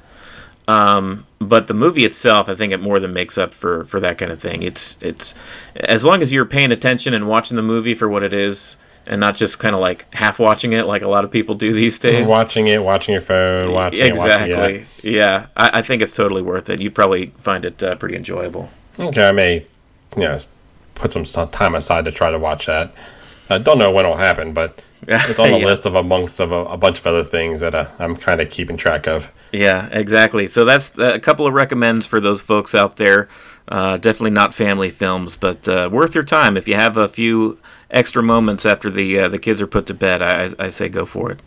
Um, 0.67 1.25
but 1.39 1.65
the 1.65 1.73
movie 1.73 2.05
itself, 2.05 2.47
I 2.47 2.53
think 2.53 2.71
it 2.71 2.79
more 2.79 2.99
than 2.99 3.11
makes 3.11 3.39
up 3.39 3.55
for, 3.55 3.85
for 3.85 3.99
that 3.99 4.19
kind 4.19 4.31
of 4.31 4.39
thing. 4.39 4.61
It's 4.61 4.97
it's 5.01 5.33
as 5.75 6.05
long 6.05 6.21
as 6.21 6.31
you're 6.31 6.45
paying 6.45 6.71
attention 6.71 7.15
and 7.15 7.27
watching 7.27 7.55
the 7.57 7.63
movie 7.63 7.95
for 7.95 8.07
what 8.07 8.21
it 8.21 8.33
is, 8.33 8.75
and 9.07 9.19
not 9.19 9.35
just 9.35 9.57
kind 9.57 9.73
of 9.73 9.81
like 9.81 10.05
half 10.13 10.37
watching 10.37 10.73
it 10.73 10.83
like 10.83 11.01
a 11.01 11.07
lot 11.07 11.25
of 11.25 11.31
people 11.31 11.55
do 11.55 11.73
these 11.73 11.97
days. 11.97 12.27
Watching 12.27 12.67
it, 12.67 12.83
watching 12.83 13.13
your 13.13 13.21
phone, 13.21 13.71
watching 13.71 14.05
exactly. 14.05 14.51
it, 14.51 14.57
watching 14.57 14.75
it. 14.75 15.03
Yeah, 15.03 15.47
I, 15.57 15.79
I, 15.79 15.81
think 15.81 16.03
it's 16.03 16.13
totally 16.13 16.43
worth 16.43 16.69
it. 16.69 16.79
You 16.79 16.91
probably 16.91 17.33
find 17.37 17.65
it 17.65 17.81
uh, 17.81 17.95
pretty 17.95 18.15
enjoyable. 18.15 18.69
Okay, 18.99 19.27
I 19.27 19.31
may, 19.31 19.65
you 20.15 20.23
know, 20.23 20.37
put 20.99 21.11
some 21.11 21.23
time 21.49 21.75
aside 21.75 22.05
to 22.05 22.11
try 22.11 22.29
to 22.31 22.37
watch 22.37 22.67
that. 22.67 22.93
I 23.49 23.57
don't 23.57 23.79
know 23.79 23.91
when 23.91 24.05
it'll 24.05 24.17
happen, 24.17 24.53
but 24.53 24.79
it's 25.07 25.39
on 25.39 25.51
the 25.51 25.59
yeah. 25.59 25.65
list 25.65 25.85
of 25.85 25.95
amongst 25.95 26.39
of 26.39 26.51
a, 26.51 26.65
a, 26.65 26.77
bunch 26.77 26.99
of 26.99 27.07
other 27.07 27.23
things 27.23 27.61
that 27.61 27.73
uh, 27.73 27.87
I'm 27.97 28.15
kind 28.15 28.41
of 28.41 28.49
keeping 28.49 28.77
track 28.77 29.07
of. 29.07 29.33
Yeah, 29.51 29.87
exactly. 29.91 30.47
So 30.47 30.65
that's 30.65 30.91
uh, 30.97 31.13
a 31.15 31.19
couple 31.19 31.47
of 31.47 31.53
recommends 31.53 32.05
for 32.05 32.19
those 32.19 32.41
folks 32.41 32.75
out 32.75 32.97
there. 32.97 33.27
Uh, 33.67 33.97
definitely 33.97 34.31
not 34.31 34.53
family 34.53 34.89
films, 34.89 35.35
but 35.35 35.67
uh, 35.67 35.89
worth 35.91 36.15
your 36.15 36.23
time 36.23 36.57
if 36.57 36.67
you 36.67 36.75
have 36.75 36.97
a 36.97 37.07
few 37.07 37.59
extra 37.91 38.21
moments 38.21 38.65
after 38.65 38.89
the 38.89 39.17
uh, 39.19 39.27
the 39.27 39.39
kids 39.39 39.61
are 39.61 39.67
put 39.67 39.85
to 39.87 39.93
bed. 39.93 40.21
I, 40.21 40.53
I 40.59 40.69
say 40.69 40.89
go 40.89 41.05
for 41.05 41.31
it. 41.31 41.39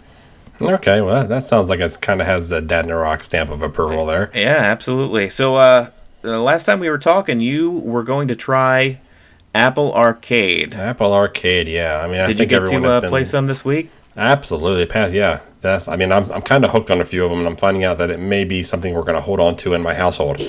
Okay, 0.60 1.00
well 1.00 1.26
that 1.26 1.44
sounds 1.44 1.68
like 1.68 1.80
it 1.80 1.98
kind 2.00 2.20
of 2.20 2.26
has 2.26 2.48
the 2.48 2.60
Dad 2.60 2.84
in 2.84 2.90
a 2.90 2.96
Rock 2.96 3.24
stamp 3.24 3.50
of 3.50 3.62
approval 3.62 4.06
there. 4.06 4.30
Yeah, 4.34 4.58
absolutely. 4.58 5.28
So 5.30 5.56
uh, 5.56 5.90
the 6.22 6.38
last 6.38 6.64
time 6.64 6.80
we 6.80 6.90
were 6.90 6.98
talking, 6.98 7.40
you 7.40 7.70
were 7.70 8.04
going 8.04 8.28
to 8.28 8.36
try 8.36 9.00
Apple 9.54 9.92
Arcade. 9.92 10.74
Apple 10.74 11.12
Arcade, 11.12 11.68
yeah. 11.68 12.00
I 12.02 12.08
mean, 12.08 12.20
I 12.20 12.26
did 12.28 12.38
think 12.38 12.50
you 12.50 12.58
get 12.58 12.62
everyone 12.62 12.82
to 12.82 12.88
uh, 12.88 13.00
been... 13.00 13.10
play 13.10 13.24
some 13.24 13.46
this 13.46 13.64
week? 13.64 13.90
Absolutely, 14.16 14.86
past 14.86 15.14
yeah. 15.14 15.40
That's. 15.60 15.88
I 15.88 15.96
mean, 15.96 16.12
I'm 16.12 16.30
I'm 16.32 16.42
kind 16.42 16.64
of 16.64 16.70
hooked 16.70 16.90
on 16.90 17.00
a 17.00 17.04
few 17.04 17.24
of 17.24 17.30
them, 17.30 17.40
and 17.40 17.48
I'm 17.48 17.56
finding 17.56 17.84
out 17.84 17.98
that 17.98 18.10
it 18.10 18.18
may 18.18 18.44
be 18.44 18.62
something 18.62 18.94
we're 18.94 19.02
going 19.02 19.14
to 19.14 19.22
hold 19.22 19.40
on 19.40 19.56
to 19.56 19.74
in 19.74 19.82
my 19.82 19.94
household. 19.94 20.40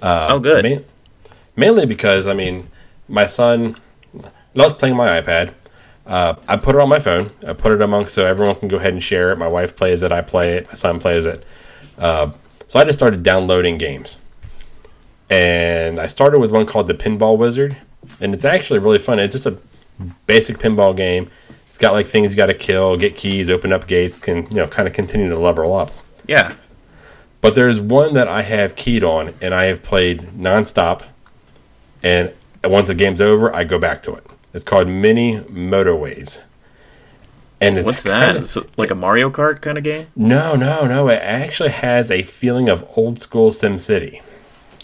Uh, 0.00 0.28
oh, 0.30 0.38
good. 0.38 0.64
Ma- 0.64 1.30
mainly 1.56 1.86
because 1.86 2.26
I 2.26 2.34
mean, 2.34 2.68
my 3.08 3.26
son 3.26 3.76
loves 4.54 4.72
playing 4.74 4.96
my 4.96 5.20
iPad. 5.20 5.54
Uh, 6.04 6.34
I 6.48 6.56
put 6.56 6.74
it 6.74 6.80
on 6.80 6.88
my 6.88 6.98
phone. 6.98 7.30
I 7.46 7.52
put 7.52 7.72
it 7.72 7.80
amongst 7.80 8.14
so 8.14 8.24
everyone 8.26 8.56
can 8.56 8.68
go 8.68 8.76
ahead 8.76 8.92
and 8.92 9.02
share 9.02 9.32
it. 9.32 9.38
My 9.38 9.48
wife 9.48 9.76
plays 9.76 10.02
it. 10.02 10.12
I 10.12 10.20
play 10.20 10.56
it. 10.56 10.66
My 10.68 10.74
son 10.74 10.98
plays 10.98 11.26
it. 11.26 11.44
Uh, 11.96 12.32
so 12.66 12.80
I 12.80 12.84
just 12.84 12.98
started 12.98 13.22
downloading 13.22 13.78
games, 13.78 14.18
and 15.30 16.00
I 16.00 16.08
started 16.08 16.40
with 16.40 16.50
one 16.50 16.66
called 16.66 16.88
the 16.88 16.94
Pinball 16.94 17.38
Wizard 17.38 17.76
and 18.20 18.34
it's 18.34 18.44
actually 18.44 18.78
really 18.78 18.98
fun. 18.98 19.18
It's 19.18 19.32
just 19.32 19.46
a 19.46 19.58
basic 20.26 20.58
pinball 20.58 20.96
game. 20.96 21.30
It's 21.66 21.78
got 21.78 21.92
like 21.92 22.06
things 22.06 22.32
you 22.32 22.36
got 22.36 22.46
to 22.46 22.54
kill, 22.54 22.96
get 22.96 23.16
keys, 23.16 23.48
open 23.48 23.72
up 23.72 23.86
gates, 23.86 24.18
can 24.18 24.46
you 24.50 24.56
know 24.56 24.66
kind 24.66 24.86
of 24.86 24.94
continue 24.94 25.28
to 25.28 25.38
level 25.38 25.74
up. 25.74 25.90
Yeah. 26.26 26.54
But 27.40 27.54
there's 27.54 27.80
one 27.80 28.14
that 28.14 28.28
I 28.28 28.42
have 28.42 28.76
keyed 28.76 29.02
on, 29.02 29.34
and 29.40 29.52
I 29.52 29.64
have 29.64 29.82
played 29.82 30.20
nonstop. 30.20 31.06
And 32.02 32.32
once 32.62 32.88
the 32.88 32.94
game's 32.94 33.20
over, 33.20 33.52
I 33.54 33.64
go 33.64 33.78
back 33.78 34.02
to 34.04 34.14
it. 34.14 34.24
It's 34.54 34.64
called 34.64 34.86
Mini 34.86 35.40
Motorways. 35.40 36.42
And 37.60 37.78
it's 37.78 37.86
what's 37.86 38.02
that? 38.02 38.36
Of, 38.36 38.56
it 38.56 38.70
like 38.76 38.90
a 38.90 38.94
Mario 38.94 39.30
Kart 39.30 39.60
kind 39.60 39.78
of 39.78 39.84
game? 39.84 40.08
No, 40.16 40.56
no, 40.56 40.86
no. 40.86 41.08
It 41.08 41.20
actually 41.22 41.70
has 41.70 42.10
a 42.10 42.22
feeling 42.22 42.68
of 42.68 42.84
old 42.96 43.20
school 43.20 43.52
Sim 43.52 43.78
City. 43.78 44.20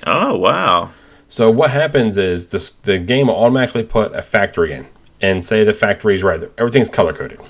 Oh 0.07 0.37
wow! 0.39 0.93
So 1.29 1.51
what 1.51 1.71
happens 1.71 2.17
is 2.17 2.49
this, 2.49 2.71
the 2.83 2.99
game 2.99 3.27
will 3.27 3.37
automatically 3.37 3.85
put 3.85 4.15
a 4.15 4.23
factory 4.23 4.73
in, 4.73 4.89
and 5.21 5.45
say 5.45 5.63
the 5.63 5.75
factory 5.75 6.15
is 6.15 6.23
red. 6.23 6.51
Everything's 6.57 6.89
color 6.89 7.13
coded. 7.13 7.41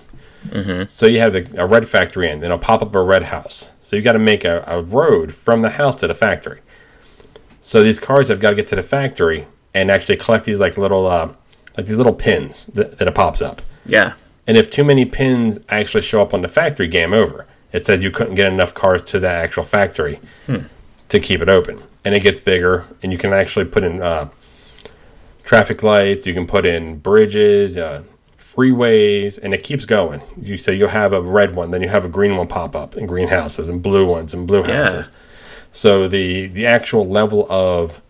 Mm-hmm. 0.46 0.84
So 0.88 1.06
you 1.06 1.20
have 1.20 1.32
the, 1.32 1.48
a 1.56 1.66
red 1.66 1.86
factory 1.86 2.30
in, 2.30 2.40
then 2.40 2.50
it'll 2.50 2.58
pop 2.58 2.82
up 2.82 2.94
a 2.94 3.02
red 3.02 3.24
house. 3.24 3.72
So 3.80 3.96
you've 3.96 4.04
got 4.04 4.12
to 4.12 4.18
make 4.18 4.44
a, 4.44 4.64
a 4.66 4.82
road 4.82 5.32
from 5.32 5.62
the 5.62 5.70
house 5.70 5.96
to 5.96 6.06
the 6.06 6.14
factory. 6.14 6.60
So 7.60 7.82
these 7.82 8.00
cars 8.00 8.28
have 8.28 8.40
got 8.40 8.50
to 8.50 8.56
get 8.56 8.66
to 8.68 8.76
the 8.76 8.82
factory 8.82 9.46
and 9.74 9.90
actually 9.90 10.16
collect 10.16 10.44
these 10.44 10.58
like 10.58 10.76
little 10.76 11.06
uh, 11.06 11.34
like 11.76 11.86
these 11.86 11.98
little 11.98 12.14
pins 12.14 12.66
that, 12.68 12.98
that 12.98 13.06
it 13.06 13.14
pops 13.14 13.40
up. 13.40 13.62
Yeah. 13.86 14.14
And 14.46 14.56
if 14.56 14.70
too 14.70 14.84
many 14.84 15.04
pins 15.04 15.58
actually 15.68 16.02
show 16.02 16.22
up 16.22 16.32
on 16.32 16.40
the 16.40 16.48
factory, 16.48 16.88
game 16.88 17.12
over. 17.12 17.46
It 17.72 17.84
says 17.84 18.00
you 18.00 18.10
couldn't 18.10 18.34
get 18.34 18.50
enough 18.50 18.72
cars 18.72 19.02
to 19.02 19.20
the 19.20 19.28
actual 19.28 19.64
factory 19.64 20.20
hmm. 20.46 20.62
to 21.08 21.20
keep 21.20 21.42
it 21.42 21.48
open 21.48 21.82
and 22.08 22.14
it 22.14 22.22
gets 22.22 22.40
bigger, 22.40 22.86
and 23.02 23.12
you 23.12 23.18
can 23.18 23.34
actually 23.34 23.66
put 23.66 23.84
in 23.84 24.00
uh, 24.00 24.30
traffic 25.44 25.82
lights. 25.82 26.26
You 26.26 26.32
can 26.32 26.46
put 26.46 26.64
in 26.64 27.00
bridges, 27.00 27.76
uh, 27.76 28.02
freeways, 28.38 29.38
and 29.42 29.52
it 29.52 29.62
keeps 29.62 29.84
going. 29.84 30.22
You 30.40 30.56
say 30.56 30.72
you'll 30.72 30.88
have 30.88 31.12
a 31.12 31.20
red 31.20 31.54
one, 31.54 31.70
then 31.70 31.82
you 31.82 31.90
have 31.90 32.06
a 32.06 32.08
green 32.08 32.34
one 32.34 32.46
pop 32.46 32.74
up, 32.74 32.96
and 32.96 33.06
green 33.06 33.28
houses, 33.28 33.68
and 33.68 33.82
blue 33.82 34.06
ones, 34.06 34.32
and 34.32 34.46
blue 34.46 34.62
houses. 34.62 35.10
Yeah. 35.12 35.18
So 35.70 36.08
the 36.08 36.46
the 36.46 36.64
actual 36.64 37.06
level 37.06 37.46
of 37.52 38.00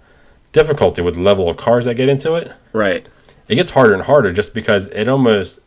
difficulty 0.53 1.03
with 1.03 1.17
the 1.17 1.21
level 1.21 1.49
of 1.49 1.57
cars 1.57 1.87
that 1.87 1.95
get 1.95 2.09
into 2.09 2.37
it, 2.37 2.53
right? 2.73 3.05
It 3.49 3.57
gets 3.57 3.73
harder 3.73 3.95
and 3.95 4.05
harder 4.05 4.33
just 4.33 4.55
because 4.55 4.87
it 4.87 5.09
almost 5.09 5.59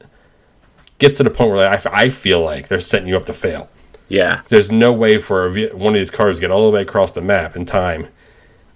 gets 0.99 1.17
to 1.17 1.23
the 1.23 1.29
point 1.29 1.51
where 1.51 1.67
I, 1.67 1.81
I 1.91 2.09
feel 2.09 2.41
like 2.41 2.69
they're 2.69 2.79
setting 2.79 3.09
you 3.09 3.17
up 3.17 3.25
to 3.25 3.33
fail. 3.33 3.69
Yeah. 4.07 4.43
There's 4.47 4.71
no 4.71 4.93
way 4.93 5.17
for 5.17 5.49
one 5.75 5.95
of 5.95 5.99
these 5.99 6.11
cars 6.11 6.37
to 6.37 6.41
get 6.41 6.49
all 6.51 6.63
the 6.63 6.71
way 6.71 6.81
across 6.81 7.11
the 7.11 7.21
map 7.21 7.57
in 7.57 7.65
time 7.65 8.07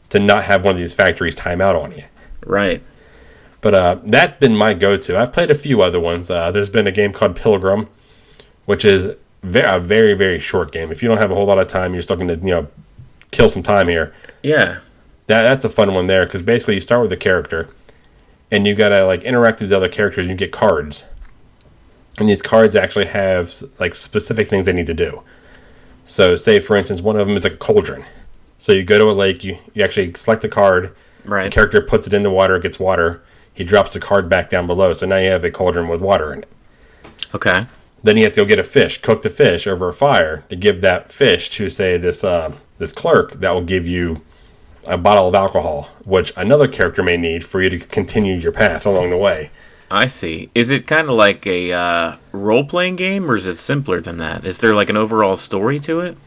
to 0.09 0.19
not 0.19 0.45
have 0.45 0.63
one 0.63 0.73
of 0.73 0.79
these 0.79 0.93
factories 0.93 1.35
time 1.35 1.61
out 1.61 1.75
on 1.75 1.91
you. 1.91 2.03
Right. 2.45 2.83
But 3.61 3.73
uh, 3.73 3.99
that's 4.03 4.37
been 4.37 4.55
my 4.55 4.73
go-to. 4.75 5.17
I've 5.17 5.33
played 5.33 5.49
a 5.49 5.55
few 5.55 5.81
other 5.81 5.99
ones. 5.99 6.29
Uh, 6.29 6.51
there's 6.51 6.69
been 6.69 6.85
a 6.85 6.91
game 6.91 7.11
called 7.11 7.35
Pilgrim, 7.35 7.89
which 8.65 8.85
is 8.85 9.15
very, 9.41 9.75
a 9.75 9.79
very 9.79 10.13
very 10.13 10.39
short 10.39 10.71
game. 10.71 10.91
If 10.91 11.01
you 11.01 11.09
don't 11.09 11.17
have 11.17 11.31
a 11.31 11.35
whole 11.35 11.45
lot 11.45 11.57
of 11.57 11.67
time, 11.67 11.93
you're 11.93 11.99
just 11.99 12.09
looking 12.09 12.27
to 12.27 12.35
you 12.35 12.51
know 12.51 12.67
kill 13.31 13.49
some 13.49 13.63
time 13.63 13.87
here. 13.87 14.13
Yeah. 14.43 14.79
That 15.27 15.41
that's 15.41 15.65
a 15.65 15.69
fun 15.69 15.93
one 15.93 16.07
there 16.07 16.25
because 16.25 16.43
basically 16.43 16.75
you 16.75 16.79
start 16.79 17.01
with 17.01 17.11
a 17.11 17.17
character, 17.17 17.69
and 18.51 18.67
you 18.67 18.75
gotta 18.75 19.05
like 19.05 19.23
interact 19.23 19.59
with 19.59 19.69
the 19.69 19.77
other 19.77 19.89
characters. 19.89 20.25
and 20.25 20.31
You 20.31 20.37
get 20.37 20.51
cards, 20.51 21.05
and 22.19 22.29
these 22.29 22.43
cards 22.43 22.75
actually 22.75 23.07
have 23.07 23.63
like 23.79 23.95
specific 23.95 24.47
things 24.47 24.67
they 24.67 24.73
need 24.73 24.85
to 24.85 24.93
do. 24.93 25.23
So, 26.05 26.35
say 26.35 26.59
for 26.59 26.75
instance, 26.75 27.01
one 27.01 27.15
of 27.15 27.25
them 27.27 27.35
is 27.35 27.43
like 27.43 27.53
a 27.53 27.57
cauldron. 27.57 28.05
So 28.57 28.71
you 28.71 28.83
go 28.83 28.97
to 28.97 29.09
a 29.09 29.13
lake, 29.13 29.43
you, 29.43 29.59
you 29.73 29.83
actually 29.83 30.13
select 30.13 30.43
a 30.43 30.49
card. 30.49 30.95
Right. 31.23 31.45
The 31.45 31.49
character 31.49 31.81
puts 31.81 32.07
it 32.07 32.13
in 32.13 32.23
the 32.23 32.29
water, 32.29 32.59
gets 32.59 32.79
water. 32.79 33.23
He 33.53 33.63
drops 33.63 33.93
the 33.93 33.99
card 33.99 34.29
back 34.29 34.49
down 34.49 34.67
below. 34.67 34.93
So 34.93 35.05
now 35.05 35.17
you 35.17 35.29
have 35.29 35.43
a 35.43 35.51
cauldron 35.51 35.87
with 35.87 36.01
water 36.01 36.33
in 36.33 36.39
it. 36.39 36.49
Okay. 37.33 37.67
Then 38.03 38.17
you 38.17 38.23
have 38.23 38.33
to 38.33 38.41
go 38.41 38.45
get 38.45 38.59
a 38.59 38.63
fish, 38.63 39.01
cook 39.01 39.23
the 39.23 39.29
fish 39.29 39.65
over 39.65 39.89
a 39.89 39.93
fire 39.93 40.45
to 40.49 40.55
give 40.55 40.81
that 40.81 41.11
fish 41.11 41.49
to 41.51 41.69
say 41.69 41.97
this 41.97 42.23
uh, 42.23 42.55
this 42.77 42.91
clerk 42.91 43.33
that 43.33 43.51
will 43.51 43.63
give 43.63 43.87
you 43.87 44.21
a 44.85 44.97
bottle 44.97 45.27
of 45.27 45.33
alcohol, 45.33 45.89
which 46.05 46.31
another 46.37 46.67
character 46.67 47.01
may 47.01 47.17
need 47.17 47.43
for 47.43 47.61
you 47.61 47.69
to 47.69 47.79
continue 47.79 48.35
your 48.35 48.51
path 48.51 48.85
along 48.85 49.09
the 49.09 49.17
way. 49.17 49.49
I 49.89 50.07
see. 50.07 50.49
Is 50.55 50.71
it 50.71 50.87
kind 50.87 51.03
of 51.03 51.15
like 51.15 51.45
a 51.45 51.71
uh, 51.71 52.15
role 52.31 52.65
playing 52.65 52.95
game, 52.95 53.29
or 53.29 53.35
is 53.35 53.47
it 53.47 53.57
simpler 53.57 54.01
than 54.01 54.17
that? 54.17 54.45
Is 54.45 54.59
there 54.59 54.73
like 54.73 54.89
an 54.89 54.97
overall 54.97 55.37
story 55.37 55.79
to 55.81 55.99
it? 56.01 56.17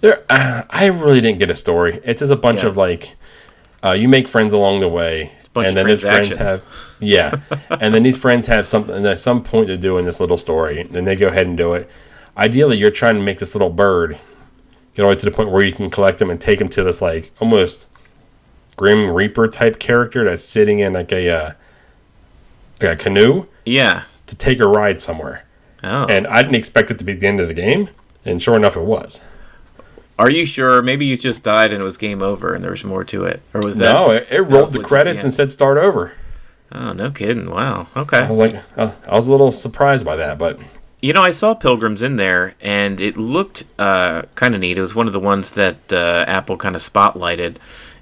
There, 0.00 0.24
uh, 0.28 0.62
I 0.70 0.86
really 0.86 1.20
didn't 1.20 1.38
get 1.38 1.50
a 1.50 1.54
story. 1.54 2.00
It's 2.04 2.20
just 2.20 2.32
a 2.32 2.36
bunch 2.36 2.62
yeah. 2.62 2.68
of 2.68 2.76
like, 2.76 3.16
uh, 3.84 3.92
you 3.92 4.08
make 4.08 4.28
friends 4.28 4.52
along 4.52 4.80
the 4.80 4.88
way, 4.88 5.32
and 5.54 5.76
then 5.76 5.86
these 5.86 6.02
friends 6.02 6.36
have, 6.36 6.62
yeah, 7.00 7.40
and 7.70 7.94
then 7.94 8.02
these 8.02 8.18
friends 8.18 8.46
have 8.48 8.66
something 8.66 9.06
at 9.06 9.18
some 9.18 9.42
point 9.42 9.68
to 9.68 9.76
do 9.76 9.96
in 9.98 10.04
this 10.04 10.20
little 10.20 10.36
story, 10.36 10.80
and 10.80 11.06
they 11.06 11.16
go 11.16 11.28
ahead 11.28 11.46
and 11.46 11.56
do 11.56 11.72
it. 11.74 11.88
Ideally, 12.36 12.76
you're 12.76 12.90
trying 12.90 13.14
to 13.14 13.22
make 13.22 13.38
this 13.38 13.54
little 13.54 13.70
bird 13.70 14.18
get 14.94 15.02
all 15.02 15.08
the 15.08 15.14
way 15.14 15.20
to 15.20 15.26
the 15.26 15.30
point 15.30 15.50
where 15.50 15.62
you 15.62 15.72
can 15.72 15.90
collect 15.90 16.18
them 16.18 16.30
and 16.30 16.40
take 16.40 16.58
them 16.58 16.68
to 16.68 16.82
this 16.82 17.02
like 17.02 17.30
almost 17.40 17.86
grim 18.76 19.10
reaper 19.10 19.46
type 19.46 19.78
character 19.78 20.24
that's 20.24 20.44
sitting 20.44 20.80
in 20.80 20.94
like 20.94 21.12
a 21.12 21.30
uh, 21.30 21.52
like 22.80 23.00
a 23.00 23.02
canoe. 23.02 23.46
Yeah. 23.64 24.04
To 24.26 24.36
take 24.36 24.60
a 24.60 24.66
ride 24.66 25.00
somewhere. 25.00 25.44
Oh. 25.84 26.06
And 26.06 26.26
I 26.26 26.42
didn't 26.42 26.56
expect 26.56 26.90
it 26.90 26.98
to 26.98 27.04
be 27.04 27.14
the 27.14 27.26
end 27.26 27.38
of 27.40 27.48
the 27.48 27.54
game, 27.54 27.90
and 28.24 28.42
sure 28.42 28.56
enough, 28.56 28.76
it 28.76 28.82
was. 28.82 29.20
Are 30.18 30.30
you 30.30 30.46
sure? 30.46 30.82
Maybe 30.82 31.04
you 31.04 31.16
just 31.16 31.42
died 31.42 31.72
and 31.72 31.82
it 31.82 31.84
was 31.84 31.98
game 31.98 32.22
over, 32.22 32.54
and 32.54 32.64
there 32.64 32.70
was 32.70 32.82
more 32.84 33.04
to 33.04 33.24
it, 33.24 33.42
or 33.52 33.60
was 33.60 33.76
that? 33.78 33.92
No, 33.92 34.10
it, 34.10 34.26
it 34.30 34.40
rolled 34.40 34.72
the 34.72 34.82
credits 34.82 35.22
and 35.22 35.32
said 35.32 35.52
start 35.52 35.76
over. 35.78 36.14
Oh, 36.72 36.92
no 36.92 37.10
kidding! 37.10 37.50
Wow. 37.50 37.86
Okay. 37.94 38.18
I 38.18 38.30
was 38.30 38.38
like, 38.38 38.62
uh, 38.76 38.92
I 39.06 39.14
was 39.14 39.28
a 39.28 39.30
little 39.30 39.52
surprised 39.52 40.04
by 40.04 40.16
that, 40.16 40.38
but 40.38 40.58
You 41.00 41.12
know, 41.12 41.22
I 41.22 41.30
saw 41.30 41.54
Pilgrims 41.54 42.02
in 42.02 42.16
there, 42.16 42.54
and 42.60 43.00
it 43.00 43.16
looked 43.16 43.64
uh, 43.78 44.22
kind 44.34 44.54
of 44.54 44.60
neat. 44.60 44.78
It 44.78 44.80
was 44.80 44.94
one 44.94 45.06
of 45.06 45.12
the 45.12 45.20
ones 45.20 45.52
that 45.52 45.92
uh, 45.92 46.24
Apple 46.26 46.56
kind 46.56 46.74
of 46.74 46.82
spotlighted, 46.82 47.58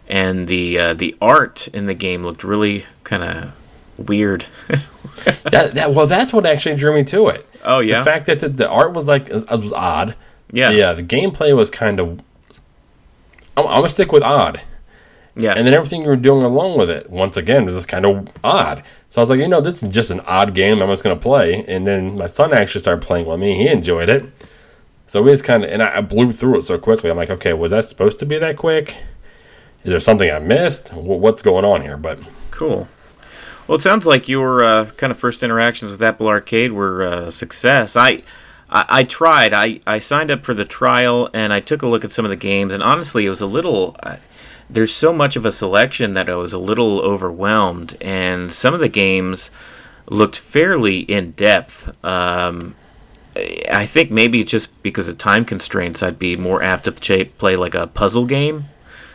and 0.09 0.47
the 0.47 0.79
uh, 0.79 0.95
the 0.95 1.17
art 1.21 1.69
in 1.69 1.87
the 1.87 1.95
game 1.95 2.23
looked 2.23 2.45
really 2.45 2.87
kind 3.03 3.25
of 3.25 3.53
weird. 3.99 4.47
that, 5.45 5.73
that 5.75 5.93
well, 5.93 6.07
that's 6.07 6.33
what 6.33 6.47
actually 6.47 6.77
drew 6.77 6.95
me 6.95 7.05
to 7.05 7.29
it. 7.29 7.47
Oh 7.65 7.81
yeah, 7.81 7.99
the 7.99 8.05
fact 8.05 8.27
that 8.27 8.41
the, 8.41 8.49
the 8.49 8.69
art 8.69 8.93
was 8.93 9.09
like 9.09 9.29
it 9.29 9.49
was 9.51 9.73
odd. 9.73 10.17
Yeah, 10.53 10.71
yeah. 10.71 10.93
The 10.93 11.03
gameplay 11.03 11.57
was 11.57 11.71
kind 11.71 12.01
of. 12.01 12.21
I'm, 13.57 13.67
I'm 13.67 13.77
gonna 13.77 13.89
stick 13.89 14.13
with 14.13 14.23
odd. 14.23 14.63
Yeah, 15.37 15.53
and 15.57 15.67
then 15.67 15.75
everything 15.75 16.03
you 16.03 16.09
were 16.09 16.17
doing 16.17 16.45
along 16.45 16.79
with 16.79 16.89
it, 16.89 17.11
once 17.11 17.37
again, 17.37 17.65
was 17.65 17.75
just 17.75 17.89
kind 17.89 18.07
of 18.07 18.29
odd. 18.45 18.85
So 19.11 19.21
I 19.21 19.23
was 19.23 19.31
like, 19.31 19.41
you 19.41 19.49
know, 19.49 19.61
this 19.61 19.83
is 19.83 19.89
just 19.89 20.11
an 20.11 20.21
odd 20.21 20.55
game. 20.55 20.81
I'm 20.81 20.89
just 20.89 21.03
gonna 21.03 21.17
play. 21.17 21.65
And 21.67 21.87
then 21.87 22.17
my 22.17 22.27
son 22.27 22.53
actually 22.53 22.83
started 22.83 23.05
playing 23.05 23.27
with 23.27 23.41
me. 23.41 23.57
He 23.57 23.69
enjoyed 23.69 24.09
it. 24.09 24.25
So 25.07 25.23
we 25.23 25.31
just 25.31 25.45
kind 25.45 25.65
of, 25.65 25.71
and 25.71 25.83
I, 25.83 25.99
I 25.99 26.01
blew 26.01 26.33
through 26.33 26.59
it 26.59 26.63
so 26.63 26.79
quickly. 26.79 27.11
I'm 27.11 27.17
like, 27.17 27.31
okay, 27.31 27.53
was 27.53 27.71
that 27.73 27.85
supposed 27.85 28.19
to 28.21 28.27
be 28.27 28.39
that 28.39 28.57
quick? 28.57 28.97
Is 29.85 29.91
there 29.91 30.01
something 30.01 30.31
I 30.31 30.39
missed? 30.39 30.93
What's 30.93 31.43
going 31.43 31.65
on 31.65 31.83
here? 31.83 31.97
But 31.97 32.21
cool. 32.51 32.89
Well, 33.67 33.77
it 33.77 33.83
sounds 33.83 34.05
like 34.05 34.29
your 34.29 34.63
uh, 34.63 34.91
kind 34.91 35.11
of 35.11 35.19
first 35.19 35.43
interactions 35.43 35.91
with 35.91 36.03
Apple 36.03 36.29
Arcade 36.29 36.73
were 36.73 37.03
a 37.03 37.11
uh, 37.11 37.31
success. 37.31 37.97
I, 37.97 38.23
I, 38.69 38.85
I, 38.89 39.05
tried. 39.05 39.55
I, 39.55 39.81
I 39.87 40.01
signed 40.01 40.31
up 40.31 40.45
for 40.45 40.53
the 40.53 40.67
trial 40.67 41.31
and 41.33 41.51
I 41.51 41.61
took 41.61 41.81
a 41.81 41.87
look 41.87 42.05
at 42.05 42.11
some 42.11 42.27
of 42.27 42.31
the 42.31 42.37
games, 42.37 42.75
and 42.75 42.83
honestly, 42.83 43.25
it 43.25 43.31
was 43.31 43.41
a 43.41 43.47
little. 43.47 43.97
Uh, 44.03 44.17
there's 44.69 44.95
so 44.95 45.15
much 45.15 45.37
of 45.37 45.47
a 45.47 45.53
selection 45.53 46.13
that 46.13 46.29
I 46.29 46.35
was 46.35 46.53
a 46.53 46.59
little 46.59 47.01
overwhelmed, 47.01 47.97
and 48.03 48.53
some 48.53 48.75
of 48.75 48.81
the 48.81 48.89
games 48.89 49.51
looked 50.11 50.39
fairly 50.39 51.01
in 51.01 51.31
depth. 51.33 52.05
Um, 52.05 52.77
I 53.35 53.87
think 53.87 54.11
maybe 54.11 54.45
just 54.45 54.83
because 54.83 55.09
of 55.09 55.17
time 55.17 55.47
constraints, 55.47 56.03
I'd 56.03 56.19
be 56.19 56.37
more 56.37 56.63
apt 56.63 56.85
to 56.85 57.25
play 57.25 57.57
like 57.57 57.75
a 57.75 57.87
puzzle 57.87 58.27
game 58.27 58.67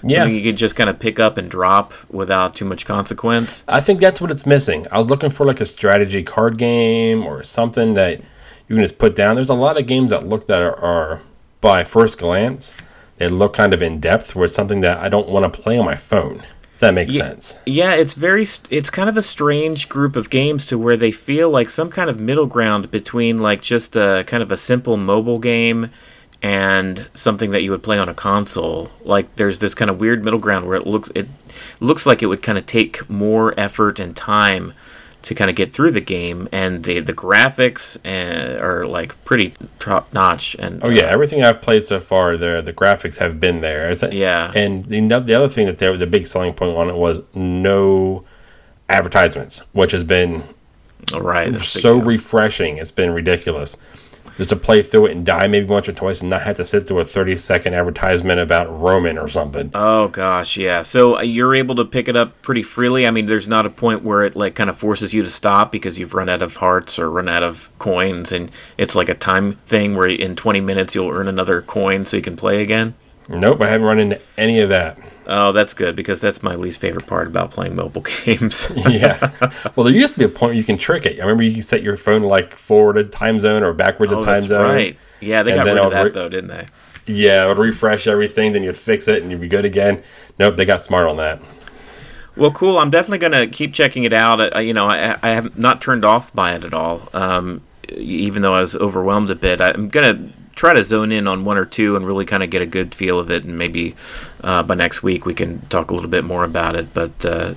yeah. 0.04 0.20
Something 0.20 0.36
you 0.36 0.44
could 0.44 0.58
just 0.58 0.76
kind 0.76 0.90
of 0.90 1.00
pick 1.00 1.20
up 1.20 1.38
and 1.38 1.50
drop 1.50 1.94
without 2.10 2.56
too 2.56 2.66
much 2.66 2.86
consequence. 2.86 3.64
I 3.68 3.82
think 3.82 4.00
that's 4.00 4.22
what 4.22 4.32
it's 4.32 4.46
missing. 4.46 4.88
I 4.92 4.98
was 4.98 5.10
looking 5.10 5.30
for 5.30 5.46
like 5.46 5.60
a 5.60 5.66
strategy 5.66 6.24
card 6.24 6.58
game 6.58 7.26
or 7.26 7.44
something 7.44 7.94
that 7.96 8.20
you 8.68 8.76
can 8.76 8.84
just 8.84 8.98
put 8.98 9.16
down. 9.16 9.36
There's 9.36 9.50
a 9.50 9.56
lot 9.56 9.78
of 9.80 9.88
games 9.88 10.12
that 10.12 10.28
look 10.28 10.46
that 10.48 10.62
are, 10.62 10.80
are 10.80 11.22
by 11.62 11.84
first 11.84 12.18
glance, 12.18 12.74
they 13.18 13.28
look 13.28 13.54
kind 13.54 13.74
of 13.74 13.82
in 13.82 14.00
depth 14.00 14.36
where 14.36 14.46
it's 14.46 14.56
something 14.56 14.80
that 14.82 14.98
I 14.98 15.10
don't 15.10 15.28
want 15.28 15.52
to 15.52 15.62
play 15.62 15.78
on 15.78 15.86
my 15.86 15.96
phone. 15.96 16.44
If 16.74 16.80
that 16.80 16.94
makes 16.94 17.16
yeah, 17.16 17.22
sense. 17.22 17.58
Yeah, 17.66 17.94
it's 17.94 18.14
very 18.14 18.48
it's 18.70 18.90
kind 18.90 19.10
of 19.10 19.18
a 19.18 19.22
strange 19.22 19.90
group 19.90 20.16
of 20.16 20.30
games 20.30 20.66
to 20.68 20.78
where 20.78 20.96
they 20.96 21.12
feel 21.12 21.50
like 21.50 21.70
some 21.70 21.90
kind 21.90 22.10
of 22.10 22.18
middle 22.18 22.46
ground 22.46 22.90
between 22.90 23.40
like 23.40 23.62
just 23.62 23.98
a 23.98 24.24
kind 24.26 24.42
of 24.42 24.50
a 24.50 24.56
simple 24.56 24.96
mobile 24.96 25.40
game 25.40 25.92
and 26.42 27.08
something 27.14 27.52
that 27.52 27.64
you 27.64 27.72
would 27.72 27.84
play 27.84 28.00
on 28.00 28.08
a 28.08 28.14
console. 28.14 28.92
Like 29.04 29.36
there's 29.36 29.60
this 29.60 29.74
kind 29.74 29.92
of 29.92 30.00
weird 30.00 30.24
middle 30.24 30.40
ground 30.40 30.68
where 30.68 30.78
it 30.78 30.88
looks 30.88 31.10
it 31.16 31.28
looks 31.80 32.06
like 32.06 32.24
it 32.24 32.28
would 32.28 32.44
kind 32.44 32.58
of 32.58 32.66
take 32.66 33.10
more 33.10 33.54
effort 33.60 34.00
and 34.00 34.16
time 34.16 34.74
to 35.22 35.36
kind 35.36 35.50
of 35.50 35.56
get 35.56 35.74
through 35.74 35.92
the 35.92 36.02
game, 36.02 36.48
and 36.52 36.86
the 36.86 37.02
the 37.02 37.14
graphics 37.14 37.98
uh, 38.06 38.64
are 38.64 38.86
like 38.86 39.24
pretty 39.26 39.54
top 39.80 40.14
notch. 40.14 40.56
And 40.58 40.82
oh 40.84 40.90
yeah, 40.90 41.04
everything 41.04 41.44
I've 41.44 41.62
played 41.62 41.84
so 41.84 42.00
far, 42.00 42.38
the 42.38 42.62
the 42.62 42.74
graphics 42.74 43.18
have 43.18 43.40
been 43.40 43.60
there. 43.62 43.94
That, 43.94 44.14
yeah, 44.14 44.52
and 44.56 44.86
the 44.86 45.02
the 45.20 45.34
other 45.34 45.50
thing 45.50 45.66
that 45.68 45.78
they, 45.80 45.94
the 45.98 46.08
big 46.08 46.28
selling 46.28 46.54
point 46.54 46.78
on 46.78 46.90
it 46.90 46.96
was 46.96 47.22
no 47.34 48.24
advertisements, 48.88 49.60
which 49.74 49.92
has 49.92 50.06
been 50.06 50.44
right 51.14 51.54
so 51.60 51.98
refreshing. 51.98 52.78
It's 52.78 52.92
been 52.92 53.12
ridiculous 53.12 53.76
just 54.40 54.52
to 54.52 54.56
play 54.56 54.82
through 54.82 55.06
it 55.08 55.12
and 55.12 55.26
die 55.26 55.48
maybe 55.48 55.66
once 55.66 55.90
or 55.90 55.92
twice 55.92 56.22
and 56.22 56.30
not 56.30 56.44
have 56.44 56.56
to 56.56 56.64
sit 56.64 56.88
through 56.88 57.00
a 57.00 57.04
30 57.04 57.36
second 57.36 57.74
advertisement 57.74 58.40
about 58.40 58.74
Roman 58.74 59.18
or 59.18 59.28
something. 59.28 59.70
Oh 59.74 60.08
gosh, 60.08 60.56
yeah. 60.56 60.82
So 60.82 61.18
uh, 61.18 61.24
you're 61.24 61.54
able 61.54 61.76
to 61.76 61.84
pick 61.84 62.08
it 62.08 62.16
up 62.16 62.42
pretty 62.42 62.64
freely. 62.64 63.06
I 63.06 63.12
mean, 63.12 63.26
there's 63.26 63.50
not 63.50 63.66
a 63.66 63.70
point 63.70 64.02
where 64.02 64.24
it 64.24 64.38
like 64.38 64.56
kind 64.56 64.70
of 64.70 64.78
forces 64.78 65.14
you 65.14 65.24
to 65.24 65.30
stop 65.30 65.74
because 65.74 66.00
you've 66.00 66.14
run 66.14 66.30
out 66.30 66.42
of 66.42 66.56
hearts 66.56 66.98
or 66.98 67.12
run 67.12 67.28
out 67.28 67.44
of 67.44 67.70
coins 67.80 68.32
and 68.32 68.50
it's 68.78 68.96
like 68.96 69.10
a 69.10 69.14
time 69.14 69.56
thing 69.68 69.98
where 69.98 70.08
in 70.08 70.38
20 70.38 70.62
minutes 70.62 70.96
you'll 70.96 71.12
earn 71.12 71.28
another 71.28 71.62
coin 71.62 72.06
so 72.06 72.16
you 72.16 72.24
can 72.24 72.38
play 72.38 72.62
again. 72.62 72.96
Nope, 73.28 73.60
I 73.60 73.68
haven't 73.68 73.86
run 73.86 74.00
into 74.00 74.22
any 74.38 74.62
of 74.62 74.70
that. 74.70 74.98
Oh, 75.32 75.52
that's 75.52 75.76
good 75.76 75.96
because 75.96 76.20
that's 76.20 76.42
my 76.42 76.56
least 76.56 76.82
favorite 76.82 77.06
part 77.06 77.28
about 77.28 77.52
playing 77.52 77.76
mobile 77.76 78.02
games. 78.26 78.70
yeah. 78.76 79.32
Well, 79.76 79.86
there 79.86 79.94
used 79.94 80.16
to 80.16 80.20
be 80.20 80.26
a 80.26 80.30
point 80.30 80.50
where 80.50 80.54
you 80.54 80.64
can 80.64 80.78
trick 80.78 81.06
it. 81.06 81.20
I 81.20 81.22
remember 81.22 81.44
you 81.44 81.54
can 81.54 81.62
set 81.62 81.84
your 81.84 81.98
phone 81.98 82.24
like 82.24 82.56
forward 82.56 82.98
a 82.98 83.04
time 83.04 83.40
zone 83.40 83.62
or 83.62 83.72
backwards 83.74 84.12
oh, 84.12 84.20
a 84.20 84.26
time 84.26 84.48
zone. 84.48 84.74
Right. 84.74 84.98
Yeah, 85.22 85.44
they 85.44 85.54
got 85.56 85.68
rid 85.68 85.78
of 85.78 85.92
that 85.92 86.02
re- 86.02 86.12
though, 86.12 86.30
didn't 86.30 86.48
they? 86.48 86.66
Yeah, 87.06 87.46
it 87.46 87.48
would 87.48 87.60
refresh 87.60 88.08
everything, 88.08 88.54
then 88.54 88.64
you'd 88.64 88.78
fix 88.78 89.08
it 89.08 89.22
and 89.22 89.32
you'd 89.32 89.42
be 89.42 89.48
good 89.48 89.66
again. 89.66 90.02
Nope, 90.40 90.56
they 90.56 90.66
got 90.66 90.84
smart 90.84 91.08
on 91.08 91.18
that. 91.18 91.42
Well, 92.36 92.52
cool. 92.52 92.80
I'm 92.80 92.90
definitely 92.90 93.18
going 93.18 93.34
to 93.34 93.48
keep 93.48 93.74
checking 93.74 94.06
it 94.06 94.14
out. 94.14 94.56
I, 94.56 94.62
you 94.62 94.74
know, 94.74 94.86
I, 94.86 95.18
I 95.22 95.30
have 95.30 95.58
not 95.58 95.82
turned 95.82 96.06
off 96.06 96.34
by 96.34 96.56
it 96.56 96.64
at 96.64 96.74
all. 96.74 97.10
Um, 97.14 97.62
even 97.90 98.42
though 98.42 98.54
I 98.54 98.62
was 98.62 98.76
overwhelmed 98.76 99.30
a 99.30 99.36
bit, 99.36 99.60
I'm 99.60 99.90
going 99.90 100.16
to 100.16 100.34
try 100.60 100.74
to 100.74 100.84
zone 100.84 101.10
in 101.10 101.26
on 101.26 101.46
one 101.46 101.58
or 101.58 101.64
two 101.64 101.96
and 101.96 102.06
really 102.06 102.26
kind 102.26 102.44
of 102.44 102.50
get 102.50 102.62
a 102.62 102.66
good 102.66 102.94
feel 102.94 103.18
of 103.18 103.32
it. 103.32 103.46
And 103.46 103.58
maybe 103.58 103.96
uh, 104.44 104.62
by 104.62 104.76
next 104.76 105.02
week 105.02 105.26
we 105.26 105.34
can 105.34 105.62
talk 105.68 105.90
a 105.90 105.94
little 105.94 106.10
bit 106.10 106.26
more 106.26 106.44
about 106.44 106.76
it. 106.76 106.94
But 106.94 107.26
uh, 107.26 107.54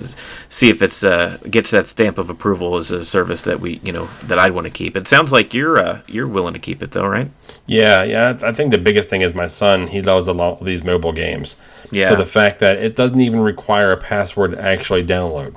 see 0.47 0.69
if 0.69 0.81
it's 0.81 1.03
uh, 1.03 1.37
gets 1.49 1.69
that 1.71 1.87
stamp 1.87 2.17
of 2.17 2.29
approval 2.29 2.77
as 2.77 2.91
a 2.91 3.03
service 3.03 3.41
that 3.41 3.59
we 3.59 3.81
you 3.83 3.91
know 3.91 4.07
that 4.23 4.39
I'd 4.39 4.53
want 4.53 4.67
to 4.67 4.71
keep. 4.71 4.95
It 4.95 5.09
sounds 5.09 5.33
like 5.33 5.53
you're 5.53 5.77
uh, 5.77 5.99
you're 6.07 6.29
willing 6.29 6.53
to 6.53 6.61
keep 6.61 6.81
it 6.81 6.91
though, 6.91 7.05
right? 7.05 7.29
Yeah, 7.65 8.03
yeah. 8.03 8.39
I 8.41 8.53
think 8.53 8.71
the 8.71 8.77
biggest 8.77 9.09
thing 9.09 9.19
is 9.19 9.33
my 9.33 9.47
son. 9.47 9.87
He 9.87 10.01
loves 10.01 10.29
a 10.29 10.33
lot 10.33 10.61
of 10.61 10.65
these 10.65 10.81
mobile 10.81 11.11
games. 11.11 11.57
Yeah. 11.91 12.07
So 12.07 12.15
the 12.15 12.25
fact 12.25 12.59
that 12.59 12.77
it 12.77 12.95
doesn't 12.95 13.19
even 13.19 13.41
require 13.41 13.91
a 13.91 13.97
password 13.97 14.51
to 14.51 14.61
actually 14.61 15.03
download. 15.03 15.55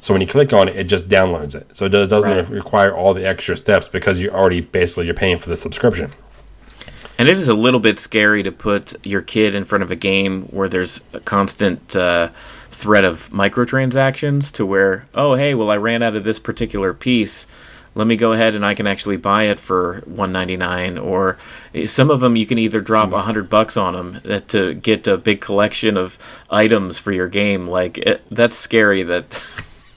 So 0.00 0.14
when 0.14 0.22
you 0.22 0.26
click 0.26 0.54
on 0.54 0.68
it, 0.68 0.76
it 0.76 0.84
just 0.84 1.08
downloads 1.08 1.54
it. 1.54 1.76
So 1.76 1.84
it 1.84 1.90
doesn't 1.90 2.30
right. 2.30 2.48
require 2.48 2.94
all 2.94 3.12
the 3.12 3.26
extra 3.26 3.58
steps 3.58 3.88
because 3.90 4.22
you're 4.22 4.34
already 4.34 4.62
basically 4.62 5.04
you're 5.04 5.14
paying 5.14 5.38
for 5.38 5.50
the 5.50 5.56
subscription. 5.56 6.12
And 7.18 7.28
it 7.28 7.36
is 7.36 7.48
a 7.48 7.54
little 7.54 7.80
bit 7.80 7.98
scary 7.98 8.44
to 8.44 8.52
put 8.52 8.94
your 9.04 9.22
kid 9.22 9.56
in 9.56 9.64
front 9.64 9.82
of 9.82 9.90
a 9.90 9.96
game 9.96 10.42
where 10.44 10.68
there's 10.68 11.00
a 11.12 11.18
constant 11.18 11.96
uh, 11.96 12.28
threat 12.70 13.04
of 13.04 13.28
microtransactions 13.30 14.52
to 14.52 14.64
where, 14.64 15.06
oh, 15.14 15.34
hey, 15.34 15.52
well, 15.52 15.68
I 15.68 15.76
ran 15.76 16.00
out 16.00 16.14
of 16.14 16.22
this 16.22 16.38
particular 16.38 16.94
piece. 16.94 17.44
Let 17.96 18.06
me 18.06 18.14
go 18.14 18.32
ahead 18.32 18.54
and 18.54 18.64
I 18.64 18.74
can 18.74 18.86
actually 18.86 19.16
buy 19.16 19.44
it 19.44 19.58
for 19.58 20.02
199 20.06 20.98
or 20.98 21.36
eh, 21.74 21.86
some 21.86 22.10
of 22.10 22.20
them 22.20 22.36
you 22.36 22.46
can 22.46 22.56
either 22.56 22.80
drop 22.80 23.08
a 23.08 23.16
100 23.16 23.50
bucks 23.50 23.76
on 23.76 23.94
them 23.94 24.20
eh, 24.24 24.38
to 24.48 24.74
get 24.74 25.08
a 25.08 25.16
big 25.16 25.40
collection 25.40 25.96
of 25.96 26.16
items 26.48 27.00
for 27.00 27.10
your 27.10 27.26
game 27.26 27.66
like 27.66 27.98
it, 27.98 28.22
that's 28.30 28.56
scary 28.56 29.02
that 29.02 29.42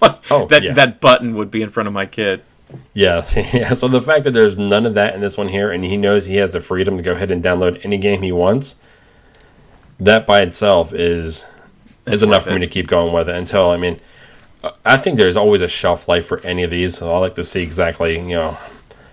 oh, 0.32 0.48
that 0.48 0.64
yeah. 0.64 0.74
that 0.74 1.00
button 1.00 1.36
would 1.36 1.52
be 1.52 1.62
in 1.62 1.70
front 1.70 1.86
of 1.86 1.94
my 1.94 2.08
kid. 2.08 2.42
Yeah, 2.94 3.26
yeah. 3.54 3.74
So 3.74 3.88
the 3.88 4.02
fact 4.02 4.24
that 4.26 4.32
there's 4.32 4.58
none 4.58 4.86
of 4.86 4.94
that 4.96 5.16
in 5.16 5.22
this 5.22 5.38
one 5.38 5.48
here, 5.48 5.72
and 5.72 5.84
he 5.84 5.98
knows 5.98 6.26
he 6.26 6.38
has 6.38 6.52
the 6.52 6.62
freedom 6.62 6.98
to 6.98 7.04
go 7.04 7.14
ahead 7.14 7.32
and 7.32 7.44
download 7.44 7.80
any 7.84 7.98
game 7.98 8.22
he 8.22 8.32
wants, 8.32 8.82
that 10.00 10.26
by 10.28 10.42
itself 10.42 10.94
is 10.94 11.46
is 12.06 12.24
enough 12.24 12.46
for 12.46 12.54
me 12.54 12.60
to 12.60 12.68
keep 12.68 12.88
going 12.88 13.14
with 13.14 13.30
it. 13.30 13.36
Until 13.36 13.70
I 13.72 13.78
mean, 13.78 14.00
I 14.86 14.98
think 14.98 15.18
there's 15.18 15.38
always 15.38 15.62
a 15.62 15.68
shelf 15.68 16.08
life 16.08 16.26
for 16.26 16.40
any 16.40 16.64
of 16.64 16.72
these, 16.72 16.98
so 16.98 17.14
I 17.14 17.18
like 17.18 17.36
to 17.36 17.44
see 17.44 17.64
exactly 17.64 18.16
you 18.18 18.36
know 18.36 18.58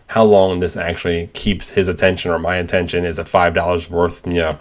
how 0.08 0.24
long 0.24 0.60
this 0.60 0.76
actually 0.76 1.28
keeps 1.28 1.72
his 1.72 1.86
attention 1.88 2.30
or 2.30 2.38
my 2.38 2.56
attention. 2.56 3.04
Is 3.04 3.18
it 3.18 3.28
five 3.28 3.54
dollars 3.54 3.88
worth? 3.90 4.26
You 4.26 4.34
know, 4.34 4.58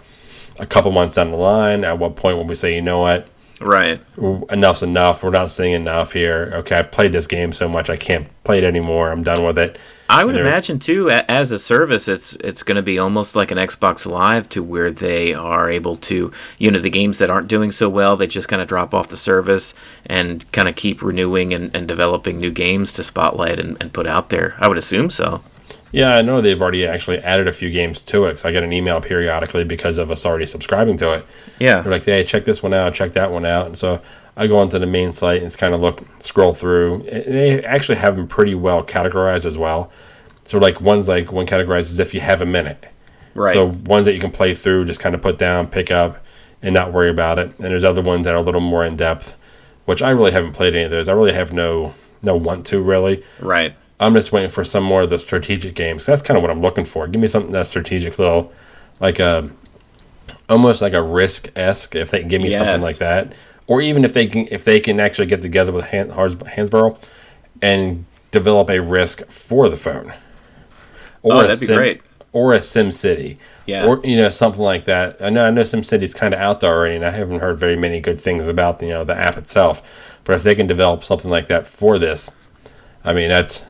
a 0.59 0.65
couple 0.65 0.91
months 0.91 1.15
down 1.15 1.31
the 1.31 1.37
line. 1.37 1.83
At 1.83 1.99
what 1.99 2.15
point 2.15 2.37
will 2.37 2.45
we 2.45 2.55
say, 2.55 2.75
you 2.75 2.81
know 2.81 2.99
what? 2.99 3.27
Right. 3.59 3.99
Enough's 4.17 4.83
enough. 4.83 5.23
We're 5.23 5.31
not 5.31 5.49
seeing 5.49 5.73
enough 5.73 6.13
here. 6.13 6.51
Okay, 6.53 6.75
I've 6.75 6.91
played 6.91 7.11
this 7.11 7.25
game 7.25 7.51
so 7.51 7.67
much 7.67 7.89
I 7.89 7.97
can't 7.97 8.27
play 8.43 8.59
it 8.59 8.63
anymore. 8.63 9.11
I'm 9.11 9.23
done 9.23 9.43
with 9.43 9.57
it. 9.57 9.79
I 10.09 10.23
would 10.23 10.37
imagine 10.37 10.79
too, 10.79 11.09
as 11.09 11.51
a 11.51 11.59
service, 11.59 12.07
it's 12.07 12.33
it's 12.39 12.63
going 12.63 12.77
to 12.77 12.81
be 12.81 12.97
almost 12.97 13.35
like 13.35 13.51
an 13.51 13.57
Xbox 13.57 14.05
Live, 14.05 14.47
to 14.49 14.63
where 14.63 14.89
they 14.89 15.33
are 15.33 15.69
able 15.69 15.97
to, 15.97 16.31
you 16.57 16.71
know, 16.71 16.79
the 16.79 16.89
games 16.89 17.17
that 17.17 17.29
aren't 17.29 17.49
doing 17.49 17.73
so 17.73 17.89
well, 17.89 18.15
they 18.15 18.27
just 18.27 18.47
kind 18.47 18.61
of 18.61 18.69
drop 18.69 18.93
off 18.93 19.07
the 19.07 19.17
service 19.17 19.73
and 20.05 20.49
kind 20.53 20.69
of 20.69 20.75
keep 20.75 21.01
renewing 21.01 21.53
and, 21.53 21.75
and 21.75 21.87
developing 21.87 22.39
new 22.39 22.51
games 22.51 22.93
to 22.93 23.03
spotlight 23.03 23.59
and, 23.59 23.75
and 23.81 23.91
put 23.91 24.07
out 24.07 24.29
there. 24.29 24.55
I 24.59 24.69
would 24.69 24.77
assume 24.77 25.09
so. 25.09 25.41
Yeah, 25.91 26.15
I 26.15 26.21
know 26.21 26.41
they've 26.41 26.61
already 26.61 26.85
actually 26.85 27.19
added 27.19 27.47
a 27.47 27.53
few 27.53 27.71
games 27.71 28.01
to 28.03 28.25
it. 28.25 28.33
Cause 28.33 28.45
I 28.45 28.51
get 28.51 28.63
an 28.63 28.73
email 28.73 28.99
periodically 29.01 29.63
because 29.63 29.97
of 29.97 30.11
us 30.11 30.25
already 30.25 30.45
subscribing 30.45 30.97
to 30.97 31.13
it. 31.13 31.25
Yeah, 31.59 31.81
they're 31.81 31.91
like, 31.91 32.05
"Hey, 32.05 32.23
check 32.23 32.45
this 32.45 32.61
one 32.61 32.73
out, 32.73 32.93
check 32.93 33.11
that 33.13 33.31
one 33.31 33.45
out." 33.45 33.65
And 33.65 33.77
so 33.77 34.01
I 34.35 34.47
go 34.47 34.59
onto 34.59 34.79
the 34.79 34.85
main 34.85 35.13
site 35.13 35.37
and 35.37 35.45
it's 35.45 35.55
kind 35.55 35.73
of 35.73 35.81
look, 35.81 36.01
scroll 36.19 36.53
through. 36.53 37.03
They 37.03 37.63
actually 37.63 37.97
have 37.97 38.15
them 38.15 38.27
pretty 38.27 38.53
well 38.53 38.83
categorized 38.83 39.45
as 39.45 39.57
well. 39.57 39.91
So 40.43 40.57
like 40.59 40.81
one's 40.81 41.07
like 41.07 41.31
one 41.31 41.45
categorized 41.45 41.91
as 41.91 41.99
if 41.99 42.13
you 42.13 42.19
have 42.19 42.41
a 42.41 42.45
minute. 42.45 42.89
Right. 43.33 43.53
So 43.53 43.65
ones 43.65 44.05
that 44.05 44.13
you 44.13 44.19
can 44.19 44.31
play 44.31 44.53
through, 44.53 44.85
just 44.85 44.99
kind 44.99 45.15
of 45.15 45.21
put 45.21 45.37
down, 45.37 45.67
pick 45.67 45.91
up, 45.91 46.23
and 46.61 46.73
not 46.73 46.91
worry 46.91 47.09
about 47.09 47.39
it. 47.39 47.47
And 47.57 47.65
there's 47.65 47.83
other 47.83 48.01
ones 48.01 48.25
that 48.25 48.33
are 48.33 48.37
a 48.37 48.41
little 48.41 48.61
more 48.61 48.83
in 48.83 48.95
depth, 48.95 49.37
which 49.85 50.01
I 50.01 50.09
really 50.09 50.31
haven't 50.31 50.53
played 50.53 50.75
any 50.75 50.85
of 50.85 50.91
those. 50.91 51.07
I 51.07 51.13
really 51.13 51.33
have 51.33 51.53
no 51.53 51.93
no 52.21 52.35
want 52.35 52.65
to 52.67 52.81
really. 52.81 53.23
Right 53.39 53.75
I'm 53.99 54.13
just 54.13 54.31
waiting 54.31 54.49
for 54.51 54.63
some 54.63 54.83
more 54.83 55.03
of 55.03 55.09
the 55.09 55.17
strategic 55.19 55.73
games. 55.75 56.05
That's 56.05 56.21
kind 56.21 56.37
of 56.37 56.43
what 56.43 56.51
I'm 56.51 56.61
looking 56.61 56.85
for. 56.85 57.07
Give 57.07 57.21
me 57.21 57.27
something 57.27 57.51
that's 57.51 57.69
strategic, 57.69 58.19
little 58.19 58.51
like 58.99 59.19
a 59.19 59.49
almost 60.49 60.81
like 60.81 60.93
a 60.93 61.01
risk 61.01 61.49
esque. 61.55 61.95
If 61.95 62.11
they 62.11 62.19
can 62.19 62.27
give 62.27 62.41
me 62.41 62.49
Yes. 62.49 62.59
something 62.59 62.81
like 62.81 62.97
that, 62.97 63.33
or 63.65 63.81
even 63.81 64.05
if 64.05 64.13
they 64.13 64.27
can 64.27 64.47
if 64.51 64.63
they 64.63 64.79
can 64.79 64.99
actually 64.99 65.25
get 65.25 65.41
together 65.41 65.71
with 65.71 65.85
Han- 65.87 66.09
Hansborough 66.11 66.97
and 67.61 68.05
develop 68.31 68.69
a 68.69 68.79
risk 68.81 69.25
for 69.29 69.67
the 69.69 69.77
phone, 69.77 70.13
oh, 71.23 71.29
or 71.31 71.33
Oh, 71.33 71.39
a 71.39 71.47
that'd 71.47 71.59
be 71.59 71.65
Sim- 71.65 71.75
great. 71.77 72.01
or 72.33 72.53
a 72.53 72.61
Sim 72.61 72.91
City. 72.91 73.39
Yeah. 73.65 73.85
Or 73.85 73.99
you 74.03 74.15
know 74.15 74.29
something 74.29 74.61
like 74.61 74.85
that. 74.85 75.17
I 75.19 75.29
know 75.31 75.45
I 75.45 75.51
know 75.51 75.63
Sim 75.63 75.83
City's 75.83 76.13
kind 76.13 76.33
of 76.35 76.39
out 76.39 76.59
there 76.59 76.71
already, 76.73 76.95
and 76.95 77.03
I 77.05 77.11
haven't 77.11 77.39
heard 77.39 77.57
very 77.59 77.75
many 77.75 77.99
good 77.99 78.19
things 78.19 78.47
about 78.47 78.81
you 78.81 78.89
know 78.89 79.03
the 79.03 79.15
app 79.17 79.37
itself. 79.37 79.81
But 80.23 80.35
if 80.35 80.43
they 80.43 80.53
can 80.55 80.67
develop 80.67 81.03
something 81.03 81.31
like 81.31 81.47
that 81.47 81.65
for 81.67 81.97
this, 81.97 82.31
I 83.03 83.11
mean 83.13 83.29
that's 83.29 83.63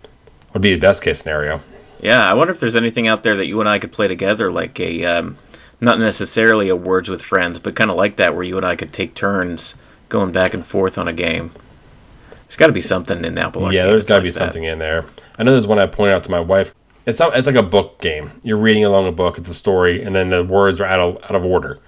would 0.57 0.63
be 0.63 0.73
the 0.73 0.79
best 0.79 1.03
case 1.03 1.19
scenario. 1.19 1.61
Yeah, 2.01 2.29
I 2.29 2.33
wonder 2.33 2.51
if 2.51 2.59
there's 2.59 2.75
anything 2.75 3.07
out 3.07 3.21
there 3.21 3.35
that 3.35 3.45
you 3.45 3.59
and 3.59 3.69
I 3.69 3.77
could 3.77 3.91
play 3.91 4.07
together, 4.07 4.51
like 4.51 4.79
a 4.79 5.05
um, 5.05 5.37
not 5.79 5.99
necessarily 5.99 6.67
a 6.67 6.75
Words 6.75 7.09
with 7.09 7.21
Friends, 7.21 7.59
but 7.59 7.75
kind 7.75 7.91
of 7.91 7.97
like 7.97 8.17
that, 8.17 8.33
where 8.33 8.43
you 8.43 8.57
and 8.57 8.65
I 8.65 8.75
could 8.75 8.91
take 8.91 9.13
turns 9.13 9.75
going 10.09 10.31
back 10.31 10.53
and 10.53 10.65
forth 10.65 10.97
on 10.97 11.07
a 11.07 11.13
game. 11.13 11.51
There's 12.29 12.55
got 12.55 12.67
to 12.67 12.73
be 12.73 12.81
something 12.81 13.23
in 13.23 13.37
Apple 13.37 13.65
Arcade. 13.65 13.75
yeah, 13.75 13.85
there's 13.85 14.03
got 14.03 14.15
to 14.15 14.19
like 14.19 14.23
be 14.23 14.29
that. 14.29 14.33
something 14.33 14.63
in 14.63 14.79
there. 14.79 15.05
I 15.37 15.43
know 15.43 15.51
there's 15.51 15.67
one 15.67 15.79
I 15.79 15.85
pointed 15.85 16.15
out 16.15 16.23
to 16.23 16.31
my 16.31 16.39
wife. 16.39 16.73
It's 17.05 17.19
not, 17.19 17.35
it's 17.35 17.47
like 17.47 17.55
a 17.55 17.63
book 17.63 18.01
game. 18.01 18.31
You're 18.43 18.57
reading 18.57 18.83
along 18.83 19.07
a 19.07 19.11
book. 19.11 19.37
It's 19.37 19.49
a 19.49 19.53
story, 19.53 20.01
and 20.01 20.15
then 20.15 20.29
the 20.29 20.43
words 20.43 20.81
are 20.81 20.85
out 20.85 20.99
of 20.99 21.23
out 21.23 21.35
of 21.35 21.45
order, 21.45 21.79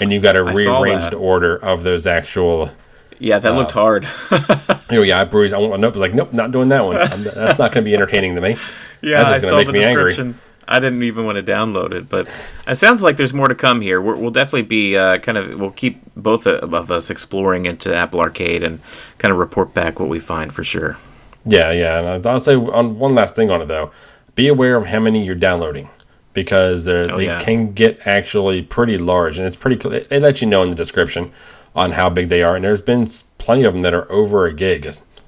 and 0.00 0.12
you 0.12 0.20
got 0.20 0.32
to 0.32 0.42
rearrange 0.42 1.10
the 1.10 1.16
order 1.16 1.56
of 1.56 1.84
those 1.84 2.06
actual. 2.06 2.72
Yeah, 3.20 3.38
that 3.38 3.52
Uh, 3.52 3.56
looked 3.56 3.72
hard. 3.72 4.08
Oh 4.92 5.02
yeah, 5.02 5.20
I 5.20 5.24
bruised. 5.24 5.54
I 5.54 5.58
want 5.58 5.80
nope. 5.80 5.92
was 5.94 6.00
like, 6.00 6.14
nope, 6.14 6.32
not 6.32 6.50
doing 6.50 6.68
that 6.70 6.80
one. 6.84 6.96
I'm, 6.96 7.22
that's 7.22 7.58
not 7.60 7.70
going 7.72 7.84
to 7.84 7.88
be 7.88 7.94
entertaining 7.94 8.34
to 8.34 8.40
me. 8.40 8.56
yeah, 9.02 9.22
That's 9.22 9.28
I 9.28 9.38
gonna 9.38 9.50
saw 9.50 9.56
make 9.64 9.72
me 9.72 9.84
angry. 9.84 10.34
I 10.66 10.78
didn't 10.80 11.02
even 11.04 11.24
want 11.24 11.36
to 11.36 11.42
download 11.44 11.92
it, 11.92 12.08
but 12.08 12.28
it 12.66 12.74
sounds 12.76 13.00
like 13.02 13.16
there's 13.16 13.32
more 13.32 13.46
to 13.48 13.54
come 13.54 13.82
here. 13.82 14.00
We're, 14.00 14.16
we'll 14.16 14.30
definitely 14.32 14.62
be 14.62 14.96
uh, 14.96 15.18
kind 15.18 15.38
of 15.38 15.60
we'll 15.60 15.70
keep 15.70 16.00
both 16.16 16.44
of 16.46 16.90
us 16.90 17.08
exploring 17.10 17.66
into 17.66 17.94
Apple 17.94 18.20
Arcade 18.20 18.64
and 18.64 18.80
kind 19.18 19.30
of 19.32 19.38
report 19.38 19.74
back 19.74 20.00
what 20.00 20.08
we 20.08 20.18
find 20.18 20.52
for 20.52 20.64
sure. 20.64 20.96
Yeah, 21.44 21.70
yeah. 21.70 21.98
And 22.14 22.26
I'll 22.26 22.40
say 22.40 22.54
on 22.56 22.98
one 22.98 23.14
last 23.14 23.36
thing 23.36 23.48
on 23.50 23.62
it 23.62 23.66
though, 23.66 23.92
be 24.34 24.48
aware 24.48 24.74
of 24.76 24.86
how 24.86 24.98
many 25.00 25.24
you're 25.24 25.34
downloading 25.36 25.88
because 26.34 26.84
they're- 26.84 27.06
Oh, 27.12 27.16
they 27.16 27.26
yeah. 27.26 27.38
can 27.40 27.72
get 27.72 28.00
actually 28.06 28.60
pretty 28.62 28.98
large, 28.98 29.38
and 29.38 29.46
it's 29.46 29.56
pretty. 29.56 29.76
They 29.88 30.18
let 30.18 30.40
you 30.40 30.48
know 30.48 30.62
in 30.64 30.68
the 30.68 30.74
description 30.76 31.32
on 31.74 31.92
how 31.92 32.10
big 32.10 32.28
they 32.28 32.42
are, 32.42 32.56
and 32.56 32.64
there's 32.64 32.82
been 32.82 33.08
plenty 33.38 33.64
of 33.64 33.72
them 33.72 33.82
that 33.82 33.94
are 33.94 34.10
over 34.10 34.46
a 34.46 34.52
gig, 34.52 34.84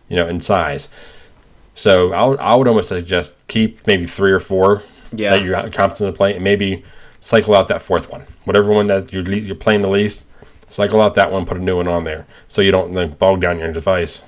you 0.09 0.17
know, 0.17 0.27
in 0.27 0.41
size. 0.41 0.89
So 1.75 2.13
I 2.13 2.25
would, 2.27 2.39
I 2.41 2.55
would 2.55 2.69
almost 2.69 2.89
suggest 2.89 3.47
keep 3.49 3.87
maybe 3.87 4.07
three 4.07 4.33
or 4.33 4.41
four 4.41 4.83
Yeah. 5.13 5.31
that 5.37 5.43
you're 5.43 5.55
competent 5.71 6.13
to 6.13 6.17
play, 6.17 6.35
and 6.35 6.45
maybe 6.45 6.85
cycle 7.21 7.55
out 7.55 7.69
that 7.69 7.83
fourth 7.83 8.11
one. 8.11 8.27
Whatever 8.45 8.73
one 8.73 8.89
that 8.89 9.13
you're, 9.13 9.23
le- 9.23 9.37
you're 9.37 9.55
playing 9.55 9.83
the 9.83 9.89
least, 9.89 10.25
cycle 10.69 11.01
out 11.01 11.15
that 11.15 11.31
one, 11.31 11.47
put 11.47 11.57
a 11.57 11.61
new 11.61 11.77
one 11.77 11.89
on 11.89 12.05
there, 12.05 12.27
so 12.49 12.61
you 12.61 12.73
don't 12.73 12.93
like, 12.93 13.19
bog 13.19 13.41
down 13.41 13.59
your 13.59 13.73
device. 13.73 14.23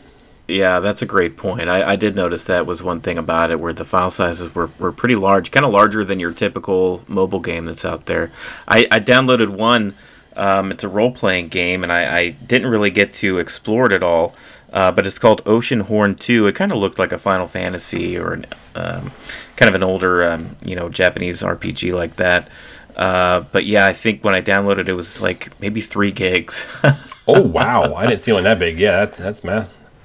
Yeah, 0.47 0.79
that's 0.81 1.01
a 1.01 1.07
great 1.07 1.39
point. 1.39 1.71
I, 1.71 1.93
I 1.93 1.97
did 1.97 2.15
notice 2.15 2.45
that 2.45 2.67
was 2.67 2.83
one 2.83 3.01
thing 3.01 3.17
about 3.17 3.51
it 3.51 3.59
where 3.59 3.73
the 3.73 3.85
file 3.85 4.11
sizes 4.11 4.55
were, 4.55 4.71
were 4.79 4.93
pretty 4.93 5.17
large, 5.17 5.51
kind 5.51 5.65
of 5.65 5.73
larger 5.73 6.05
than 6.05 6.21
your 6.21 6.33
typical 6.33 7.03
mobile 7.09 7.41
game 7.41 7.65
that's 7.65 7.85
out 7.85 8.05
there. 8.07 8.31
I, 8.69 8.87
I 8.91 9.01
downloaded 9.01 9.49
one. 9.49 9.95
Um, 10.37 10.71
it's 10.71 10.85
a 10.85 10.89
role 10.89 11.13
playing 11.13 11.49
game, 11.49 11.83
and 11.83 11.93
I, 11.93 12.19
I 12.19 12.29
didn't 12.31 12.71
really 12.71 12.91
get 12.91 13.15
to 13.15 13.39
explore 13.39 13.87
it 13.87 13.93
at 13.93 14.03
all. 14.03 14.35
Uh, 14.73 14.91
but 14.91 15.07
it's 15.07 15.21
called 15.21 15.45
Oceanhorn 15.45 16.19
2. 16.19 16.49
It 16.49 16.57
kind 16.57 16.73
of 16.73 16.79
looked 16.79 16.99
like 16.99 17.13
a 17.13 17.19
Final 17.19 17.47
Fantasy 17.47 18.19
or 18.19 18.33
an, 18.33 18.47
um, 18.75 19.13
kind 19.55 19.69
of 19.69 19.75
an 19.77 19.85
older, 19.85 20.29
um, 20.29 20.57
you 20.65 20.75
know, 20.75 20.89
Japanese 20.89 21.43
RPG 21.43 21.93
like 21.93 22.17
that. 22.17 22.49
Uh, 22.97 23.43
but 23.53 23.67
yeah, 23.67 23.87
I 23.87 23.93
think 23.93 24.25
when 24.25 24.35
I 24.35 24.43
downloaded 24.43 24.81
it, 24.81 24.89
it 24.89 24.95
was 24.95 25.21
like 25.21 25.53
maybe 25.61 25.81
three 25.81 26.11
gigs. 26.11 26.67
Oh 27.27 27.41
wow! 27.41 27.95
I 27.95 28.07
didn't 28.07 28.21
see 28.21 28.33
one 28.33 28.45
that 28.45 28.59
big. 28.59 28.79
Yeah, 28.79 28.99
that's 28.99 29.19
that's 29.19 29.43
ma- 29.43 29.65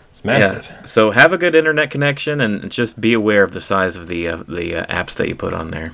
it's 0.09 0.23
massive. 0.23 0.67
Yeah. 0.69 0.85
So 0.85 1.11
have 1.11 1.33
a 1.33 1.37
good 1.37 1.53
internet 1.53 1.91
connection 1.91 2.39
and 2.39 2.71
just 2.71 3.01
be 3.01 3.11
aware 3.13 3.43
of 3.43 3.51
the 3.51 3.59
size 3.59 3.97
of 3.97 4.07
the 4.07 4.25
uh, 4.27 4.37
the 4.47 4.75
uh, 4.75 4.85
apps 4.85 5.15
that 5.15 5.27
you 5.27 5.35
put 5.35 5.53
on 5.53 5.71
there. 5.71 5.93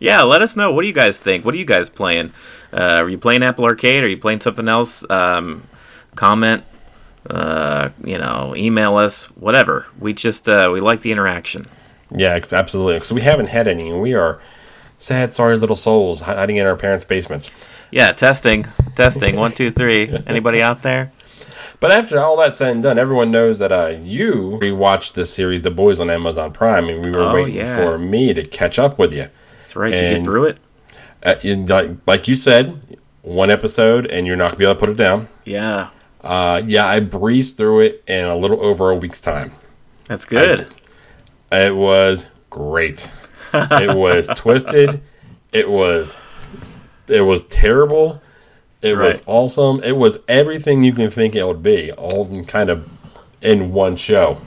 Yeah, 0.00 0.22
let 0.22 0.42
us 0.42 0.56
know. 0.56 0.72
What 0.72 0.82
do 0.82 0.88
you 0.88 0.94
guys 0.94 1.18
think? 1.18 1.44
What 1.44 1.54
are 1.54 1.58
you 1.58 1.64
guys 1.64 1.88
playing? 1.90 2.32
Uh, 2.72 2.98
are 3.00 3.08
you 3.08 3.18
playing 3.18 3.42
Apple 3.42 3.64
Arcade? 3.64 4.04
Are 4.04 4.08
you 4.08 4.16
playing 4.18 4.40
something 4.40 4.68
else? 4.68 5.04
Um, 5.10 5.64
comment. 6.14 6.64
Uh, 7.28 7.90
you 8.04 8.18
know, 8.18 8.54
email 8.56 8.96
us. 8.96 9.24
Whatever. 9.36 9.86
We 9.98 10.12
just 10.12 10.48
uh, 10.48 10.70
we 10.72 10.80
like 10.80 11.02
the 11.02 11.12
interaction. 11.12 11.66
Yeah, 12.10 12.38
absolutely. 12.52 12.94
Because 12.94 13.12
we 13.12 13.22
haven't 13.22 13.48
had 13.48 13.66
any, 13.66 13.90
and 13.90 14.00
we 14.00 14.14
are 14.14 14.40
sad, 14.98 15.32
sorry 15.32 15.56
little 15.56 15.74
souls 15.76 16.20
hiding 16.22 16.56
in 16.56 16.66
our 16.66 16.76
parents' 16.76 17.04
basements. 17.04 17.50
Yeah, 17.90 18.12
testing, 18.12 18.66
testing. 18.94 19.36
One, 19.36 19.50
two, 19.52 19.70
three. 19.70 20.16
Anybody 20.26 20.62
out 20.62 20.82
there? 20.82 21.10
But 21.80 21.92
after 21.92 22.18
all 22.20 22.36
that 22.38 22.54
said 22.54 22.70
and 22.72 22.82
done, 22.82 22.98
everyone 22.98 23.30
knows 23.30 23.58
that 23.58 23.70
uh, 23.72 23.96
you 24.00 24.58
rewatched 24.62 25.12
this 25.12 25.32
series, 25.34 25.62
The 25.62 25.70
Boys, 25.70 26.00
on 26.00 26.08
Amazon 26.10 26.52
Prime, 26.52 26.88
and 26.88 27.02
we 27.02 27.10
were 27.10 27.20
Oh, 27.20 27.34
waiting 27.34 27.56
yeah. 27.56 27.76
for 27.76 27.98
me 27.98 28.32
to 28.34 28.44
catch 28.46 28.78
up 28.78 28.98
with 28.98 29.12
you. 29.12 29.28
That's 29.66 29.76
right. 29.76 29.90
Did 29.92 30.10
you 30.10 30.16
get 30.18 30.24
through 30.24 30.44
it? 30.44 30.58
Uh, 31.24 31.34
you- 31.42 31.64
like, 31.64 31.90
like 32.06 32.28
you 32.28 32.34
said, 32.34 32.96
one 33.22 33.50
episode, 33.50 34.06
and 34.06 34.26
you're 34.26 34.36
not 34.36 34.50
gonna 34.52 34.58
be 34.58 34.64
able 34.64 34.74
to 34.74 34.80
put 34.80 34.88
it 34.90 34.96
down. 34.96 35.28
Yeah, 35.44 35.88
Uh, 36.22 36.62
yeah, 36.64 36.86
I 36.86 37.00
breezed 37.00 37.56
through 37.56 37.80
it 37.80 38.02
in 38.06 38.24
a 38.24 38.36
little 38.36 38.60
over 38.64 38.90
a 38.90 38.94
week's 38.96 39.20
time. 39.20 39.52
that's 40.08 40.24
good. 40.24 40.66
It 41.52 41.74
was 41.76 42.26
great. 42.50 43.10
it 43.52 43.96
was 43.96 44.28
twisted. 44.34 45.00
It 45.52 45.68
was 45.70 46.16
it 47.08 47.22
was 47.22 47.42
terrible. 47.44 48.22
It 48.82 48.96
was 48.98 49.20
awesome. 49.26 49.82
It 49.82 49.96
was 49.96 50.18
everything 50.28 50.82
you 50.84 50.92
can 50.92 51.10
think 51.10 51.34
it 51.34 51.44
would 51.44 51.62
be, 51.62 51.90
all 51.92 52.26
in 52.28 52.44
kind 52.44 52.70
of 52.70 52.88
in 53.40 53.72
one 53.72 53.96
show. 53.96 54.38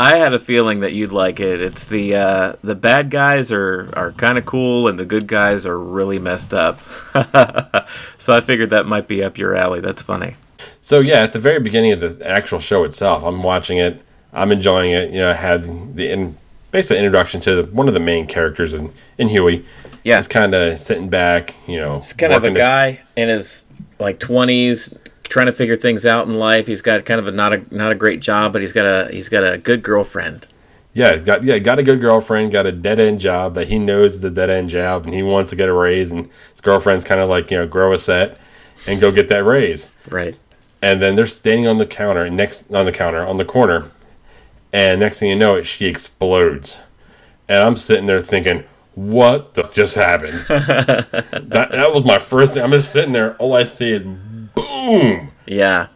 I 0.00 0.16
had 0.16 0.32
a 0.32 0.38
feeling 0.38 0.80
that 0.80 0.92
you'd 0.92 1.10
like 1.10 1.40
it. 1.40 1.60
It's 1.60 1.84
the 1.84 2.14
uh, 2.14 2.52
the 2.62 2.74
bad 2.74 3.10
guys 3.10 3.50
are, 3.50 3.90
are 3.94 4.12
kind 4.12 4.38
of 4.38 4.46
cool, 4.46 4.86
and 4.86 4.98
the 4.98 5.04
good 5.04 5.26
guys 5.26 5.66
are 5.66 5.78
really 5.78 6.18
messed 6.18 6.54
up. 6.54 6.78
so 8.18 8.32
I 8.32 8.40
figured 8.40 8.70
that 8.70 8.86
might 8.86 9.08
be 9.08 9.24
up 9.24 9.36
your 9.36 9.56
alley. 9.56 9.80
That's 9.80 10.02
funny. 10.02 10.34
So 10.80 11.00
yeah, 11.00 11.22
at 11.22 11.32
the 11.32 11.40
very 11.40 11.60
beginning 11.60 11.92
of 11.92 12.00
the 12.00 12.26
actual 12.26 12.60
show 12.60 12.84
itself, 12.84 13.24
I'm 13.24 13.42
watching 13.42 13.78
it. 13.78 14.04
I'm 14.32 14.52
enjoying 14.52 14.92
it. 14.92 15.10
You 15.10 15.18
know, 15.18 15.30
I 15.30 15.34
had 15.34 15.96
the 15.96 16.10
in, 16.10 16.36
basic 16.70 16.96
introduction 16.96 17.40
to 17.42 17.62
the, 17.62 17.70
one 17.70 17.88
of 17.88 17.94
the 17.94 18.00
main 18.00 18.26
characters 18.26 18.74
in, 18.74 18.92
in 19.16 19.28
Hughie. 19.28 19.64
Yeah. 20.04 20.16
He's 20.16 20.28
kind 20.28 20.54
of 20.54 20.78
sitting 20.78 21.08
back, 21.08 21.54
you 21.66 21.78
know. 21.78 21.98
It's 21.98 22.12
kind 22.12 22.32
of 22.32 22.42
a 22.42 22.46
working 22.46 22.54
the- 22.54 22.60
guy 22.60 23.00
in 23.16 23.28
his 23.28 23.64
like 23.98 24.20
twenties, 24.20 24.94
trying 25.28 25.46
to 25.46 25.52
figure 25.52 25.76
things 25.76 26.06
out 26.06 26.26
in 26.26 26.38
life. 26.38 26.66
He's 26.66 26.82
got 26.82 27.04
kind 27.04 27.20
of 27.20 27.26
a 27.26 27.32
not 27.32 27.52
a 27.52 27.74
not 27.74 27.92
a 27.92 27.94
great 27.94 28.20
job, 28.20 28.52
but 28.52 28.62
he's 28.62 28.72
got 28.72 28.84
a 28.84 29.12
he's 29.12 29.28
got 29.28 29.44
a 29.44 29.58
good 29.58 29.82
girlfriend. 29.82 30.46
Yeah, 30.92 31.12
he's 31.12 31.24
got 31.24 31.44
yeah, 31.44 31.58
got 31.58 31.78
a 31.78 31.82
good 31.82 32.00
girlfriend, 32.00 32.52
got 32.52 32.66
a 32.66 32.72
dead 32.72 32.98
end 32.98 33.20
job 33.20 33.54
that 33.54 33.68
he 33.68 33.78
knows 33.78 34.14
is 34.14 34.24
a 34.24 34.30
dead 34.30 34.50
end 34.50 34.70
job, 34.70 35.04
and 35.04 35.14
he 35.14 35.22
wants 35.22 35.50
to 35.50 35.56
get 35.56 35.68
a 35.68 35.72
raise. 35.72 36.10
And 36.10 36.28
his 36.50 36.60
girlfriend's 36.60 37.04
kind 37.04 37.20
of 37.20 37.28
like 37.28 37.50
you 37.50 37.58
know 37.58 37.66
grow 37.66 37.92
a 37.92 37.98
set 37.98 38.38
and 38.86 39.00
go 39.00 39.12
get 39.12 39.28
that 39.28 39.44
raise. 39.44 39.88
Right. 40.08 40.38
And 40.80 41.02
then 41.02 41.16
they're 41.16 41.26
standing 41.26 41.66
on 41.66 41.76
the 41.78 41.86
counter 41.86 42.28
next 42.30 42.72
on 42.72 42.84
the 42.84 42.92
counter 42.92 43.24
on 43.24 43.36
the 43.36 43.44
corner, 43.44 43.90
and 44.72 45.00
next 45.00 45.20
thing 45.20 45.30
you 45.30 45.36
know, 45.36 45.56
it 45.56 45.66
she 45.66 45.86
explodes, 45.86 46.80
and 47.48 47.62
I'm 47.62 47.76
sitting 47.76 48.06
there 48.06 48.20
thinking, 48.20 48.64
what 48.94 49.54
the 49.54 49.64
just 49.64 49.94
happened? 49.94 50.44
that 50.48 51.68
that 51.70 51.92
was 51.92 52.04
my 52.04 52.18
first 52.18 52.54
thing. 52.54 52.62
I'm 52.62 52.70
just 52.70 52.92
sitting 52.92 53.12
there. 53.12 53.36
All 53.36 53.54
I 53.54 53.64
see 53.64 53.90
is 53.90 54.02
boom, 54.86 55.30
Yeah. 55.46 55.88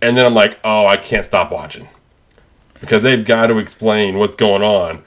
and 0.00 0.16
then 0.16 0.24
I'm 0.24 0.34
like, 0.34 0.58
oh, 0.64 0.86
I 0.86 0.96
can't 0.96 1.24
stop 1.24 1.50
watching 1.52 1.88
because 2.80 3.02
they've 3.02 3.24
got 3.24 3.46
to 3.48 3.58
explain 3.58 4.18
what's 4.18 4.34
going 4.34 4.62
on. 4.62 5.02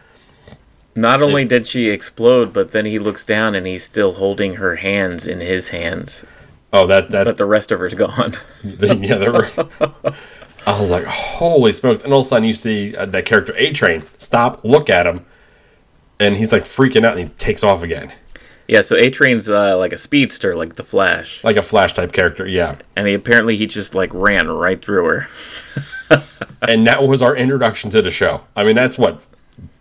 Not 0.95 1.21
only 1.21 1.43
did 1.43 1.67
she 1.67 1.89
explode, 1.89 2.53
but 2.53 2.71
then 2.71 2.85
he 2.85 2.99
looks 2.99 3.25
down 3.25 3.53
and 3.53 3.67
he's 3.67 3.83
still 3.83 4.13
holding 4.13 4.55
her 4.55 4.77
hands 4.77 5.27
in 5.27 5.41
his 5.41 5.69
hands, 5.69 6.23
Oh, 6.71 6.87
that 6.87 7.11
that 7.11 7.25
but 7.25 7.37
the 7.37 7.45
rest 7.45 7.71
of 7.71 7.79
her's 7.79 7.93
gone. 7.93 8.35
the, 8.63 8.95
yeah, 8.97 9.15
they 9.17 9.29
were. 9.29 9.47
I 10.67 10.81
was 10.81 10.91
like, 10.91 11.05
holy 11.05 11.71
smokes! 11.73 12.03
And 12.03 12.11
all 12.11 12.19
of 12.19 12.25
a 12.25 12.29
sudden, 12.29 12.45
you 12.47 12.53
see 12.53 12.95
uh, 12.95 13.05
that 13.05 13.25
character 13.25 13.53
A 13.55 13.71
Train 13.71 14.03
stop, 14.17 14.63
look 14.65 14.89
at 14.89 15.05
him, 15.05 15.25
and 16.19 16.35
he's 16.37 16.51
like 16.51 16.63
freaking 16.63 17.05
out, 17.05 17.17
and 17.17 17.29
he 17.29 17.33
takes 17.35 17.63
off 17.63 17.83
again, 17.83 18.11
yeah. 18.67 18.81
So 18.81 18.95
A 18.95 19.09
Train's 19.09 19.49
uh, 19.49 19.77
like 19.77 19.93
a 19.93 19.97
speedster, 19.97 20.55
like 20.55 20.75
the 20.75 20.83
Flash. 20.83 21.43
like 21.43 21.57
a 21.57 21.61
Flash 21.61 21.93
type 21.93 22.11
character. 22.11 22.47
Yeah, 22.47 22.77
and 22.95 23.07
he 23.07 23.13
apparently 23.13 23.57
he 23.57 23.67
just 23.67 23.95
like 23.95 24.13
ran 24.13 24.47
right 24.47 24.83
through 24.83 25.05
her. 25.05 25.27
and 26.67 26.85
that 26.87 27.03
was 27.03 27.21
our 27.21 27.35
introduction 27.35 27.89
to 27.91 28.01
the 28.01 28.11
show. 28.11 28.41
I 28.55 28.63
mean, 28.63 28.75
that's 28.75 28.97
what 28.97 29.25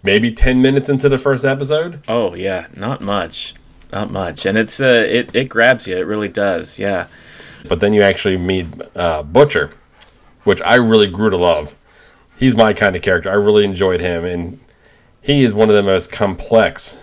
maybe 0.03 0.31
ten 0.33 0.63
minutes 0.63 0.89
into 0.89 1.09
the 1.09 1.19
first 1.19 1.45
episode. 1.45 2.03
Oh 2.09 2.35
yeah, 2.35 2.69
not 2.75 3.01
much, 3.01 3.55
not 3.93 4.11
much, 4.11 4.47
and 4.47 4.57
it's 4.59 4.81
uh, 4.81 5.07
it 5.09 5.35
it 5.35 5.49
grabs 5.49 5.87
you. 5.87 5.97
It 5.97 6.07
really 6.07 6.29
does. 6.29 6.79
Yeah, 6.79 7.07
But 7.69 7.81
then 7.81 7.93
you 7.93 8.03
actually 8.03 8.37
meet 8.37 8.67
uh, 8.95 9.23
Butcher, 9.23 9.73
which 10.45 10.61
I 10.63 10.77
really 10.77 11.11
grew 11.11 11.31
to 11.31 11.37
love 11.37 11.75
he's 12.37 12.57
my 12.57 12.73
kind 12.73 12.97
of 12.97 13.03
character. 13.03 13.31
I 13.31 13.35
really 13.35 13.65
enjoyed 13.65 14.01
him, 14.01 14.25
and 14.25 14.61
he 15.21 15.45
is 15.45 15.55
one 15.55 15.69
of 15.69 15.75
the 15.75 15.83
most 15.83 16.13
complex 16.13 16.99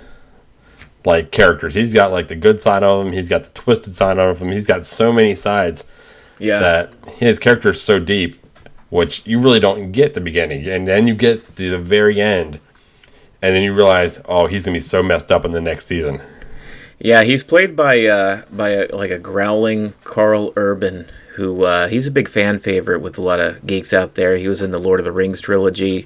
like 1.06 1.32
characters. 1.32 1.76
He's 1.76 1.94
got 1.94 2.12
like 2.12 2.28
the 2.28 2.36
good 2.36 2.62
side 2.62 2.84
of 2.84 3.06
him. 3.06 3.14
He's 3.14 3.30
got 3.30 3.44
the 3.44 3.52
twisted 3.54 3.96
side 3.96 4.20
of 4.20 4.40
him. 4.40 4.50
He's 4.52 4.68
got 4.68 4.86
so 4.86 5.12
many 5.12 5.36
sides 5.36 5.84
Yeah. 6.40 6.60
that 6.60 6.90
his 7.18 7.40
character 7.40 7.70
is 7.70 7.82
so 7.82 8.00
deep, 8.00 8.36
which 8.90 9.26
you 9.26 9.40
really 9.40 9.60
don't 9.60 9.92
get 9.92 10.10
at 10.10 10.14
the 10.16 10.22
beginning, 10.22 10.68
and 10.68 10.88
then 10.88 11.08
you 11.08 11.14
get 11.16 11.56
to 11.56 11.70
the 11.70 11.80
very 11.80 12.20
end, 12.22 12.60
and 13.42 13.56
then 13.56 13.64
you 13.64 13.74
realize, 13.74 14.22
oh, 14.26 14.48
he's 14.48 14.66
gonna 14.66 14.76
be 14.76 14.80
so 14.82 15.02
messed 15.02 15.32
up 15.32 15.46
in 15.46 15.52
the 15.52 15.62
next 15.62 15.88
season. 15.88 16.22
Yeah, 17.00 17.24
he's 17.24 17.44
played 17.44 17.76
by 17.76 18.06
uh, 18.06 18.44
by 18.52 18.70
a, 18.70 18.96
like 18.96 19.10
a 19.10 19.18
growling 19.18 19.94
Karl 20.04 20.54
Urban, 20.56 21.08
who 21.36 21.64
uh, 21.64 21.88
he's 21.88 22.06
a 22.06 22.12
big 22.12 22.28
fan 22.28 22.60
favorite 22.60 23.00
with 23.02 23.18
a 23.18 23.22
lot 23.24 23.40
of 23.40 23.66
geeks 23.66 23.92
out 23.92 24.14
there. 24.14 24.38
He 24.38 24.48
was 24.48 24.62
in 24.62 24.70
the 24.70 24.78
Lord 24.78 25.00
of 25.00 25.04
the 25.06 25.12
Rings 25.12 25.42
trilogy. 25.42 26.06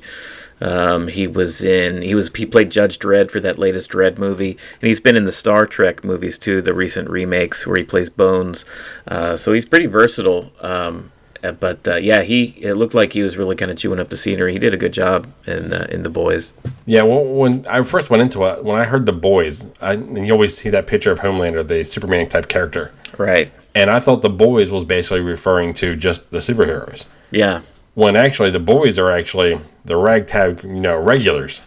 Um, 0.62 1.10
he 1.10 1.28
was 1.28 1.62
in 1.62 2.02
he 2.02 2.16
was 2.16 2.32
he 2.36 2.46
played 2.46 2.70
Judge 2.70 2.98
Dredd 2.98 3.30
for 3.30 3.40
that 3.42 3.60
latest 3.60 3.90
Dredd 3.92 4.18
movie, 4.18 4.58
and 4.82 4.88
he's 4.88 5.00
been 5.02 5.16
in 5.18 5.26
the 5.26 5.32
Star 5.32 5.66
Trek 5.66 6.04
movies 6.04 6.38
too, 6.38 6.62
the 6.62 6.74
recent 6.74 7.10
remakes 7.10 7.68
where 7.68 7.78
he 7.78 7.84
plays 7.84 8.10
Bones. 8.10 8.64
Uh, 9.08 9.36
so 9.36 9.52
he's 9.54 9.66
pretty 9.66 9.86
versatile. 9.86 10.52
Um, 10.62 11.12
uh, 11.44 11.52
but 11.52 11.86
uh, 11.88 11.96
yeah, 11.98 12.22
he 12.24 12.56
it 12.62 12.76
looked 12.76 12.94
like 12.94 13.14
he 13.14 13.22
was 13.22 13.36
really 13.38 13.56
kind 13.56 13.70
of 13.70 13.78
chewing 13.78 14.00
up 14.00 14.10
the 14.10 14.18
scenery. 14.18 14.54
He 14.54 14.60
did 14.60 14.74
a 14.74 14.78
good 14.78 14.94
job 14.94 15.28
in 15.46 15.74
uh, 15.74 15.88
in 15.90 16.04
the 16.04 16.10
boys. 16.10 16.54
Yeah, 16.86 17.02
well, 17.04 17.24
when 17.26 17.66
I 17.68 17.84
first 17.84 18.10
went 18.10 18.22
into 18.24 18.46
it, 18.46 18.64
when 18.64 18.80
I 18.80 18.86
heard 18.86 19.06
the 19.06 19.14
boys, 19.14 19.72
I, 19.82 19.94
and 19.94 20.26
you 20.26 20.32
always 20.32 20.56
see 20.58 20.70
that 20.70 20.88
picture 20.88 21.12
of 21.12 21.20
Homelander, 21.20 21.68
the 21.68 21.84
Superman 21.84 22.30
type 22.30 22.48
character, 22.48 22.94
Right. 23.18 23.52
and 23.76 23.90
I 23.92 24.00
thought 24.00 24.22
the 24.22 24.30
boys 24.30 24.72
was 24.72 24.86
basically 24.86 25.20
referring 25.22 25.74
to 25.76 25.96
just 25.96 26.32
the 26.32 26.38
superheroes. 26.40 27.06
Yeah. 27.30 27.62
When 27.96 28.16
actually 28.16 28.52
the 28.52 28.60
boys 28.60 29.00
are 29.00 29.10
actually 29.10 29.60
the 29.84 29.96
ragtag, 29.96 30.64
you 30.64 30.70
know, 30.70 30.98
regulars. 30.98 31.62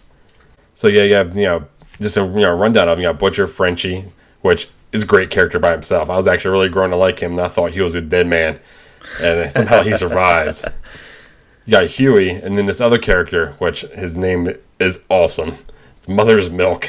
So 0.75 0.87
yeah, 0.87 1.03
you 1.03 1.15
have 1.15 1.37
you 1.37 1.45
know 1.45 1.69
just 2.01 2.17
a 2.17 2.21
you 2.21 2.41
know 2.41 2.55
rundown 2.55 2.89
of. 2.89 2.99
You 2.99 3.07
got 3.07 3.19
Butcher, 3.19 3.47
Frenchie, 3.47 4.13
which 4.41 4.69
is 4.93 5.03
a 5.03 5.07
great 5.07 5.31
character 5.31 5.59
by 5.59 5.73
himself. 5.73 6.09
I 6.09 6.17
was 6.17 6.27
actually 6.27 6.53
really 6.53 6.69
growing 6.69 6.91
to 6.91 6.97
like 6.97 7.21
him, 7.21 7.33
and 7.33 7.41
I 7.41 7.49
thought 7.49 7.73
he 7.73 7.81
was 7.81 7.95
a 7.95 8.01
dead 8.01 8.27
man, 8.27 8.61
and 9.21 9.51
somehow 9.51 9.83
he 9.83 9.95
survives. 9.95 10.65
You 11.67 11.73
got 11.73 11.87
Hughie, 11.89 12.31
and 12.31 12.57
then 12.57 12.65
this 12.65 12.81
other 12.81 12.97
character, 12.97 13.53
which 13.59 13.83
his 13.83 14.17
name 14.17 14.49
is 14.79 15.05
awesome. 15.11 15.57
It's 15.99 16.09
Mother's 16.09 16.49
Milk. 16.49 16.89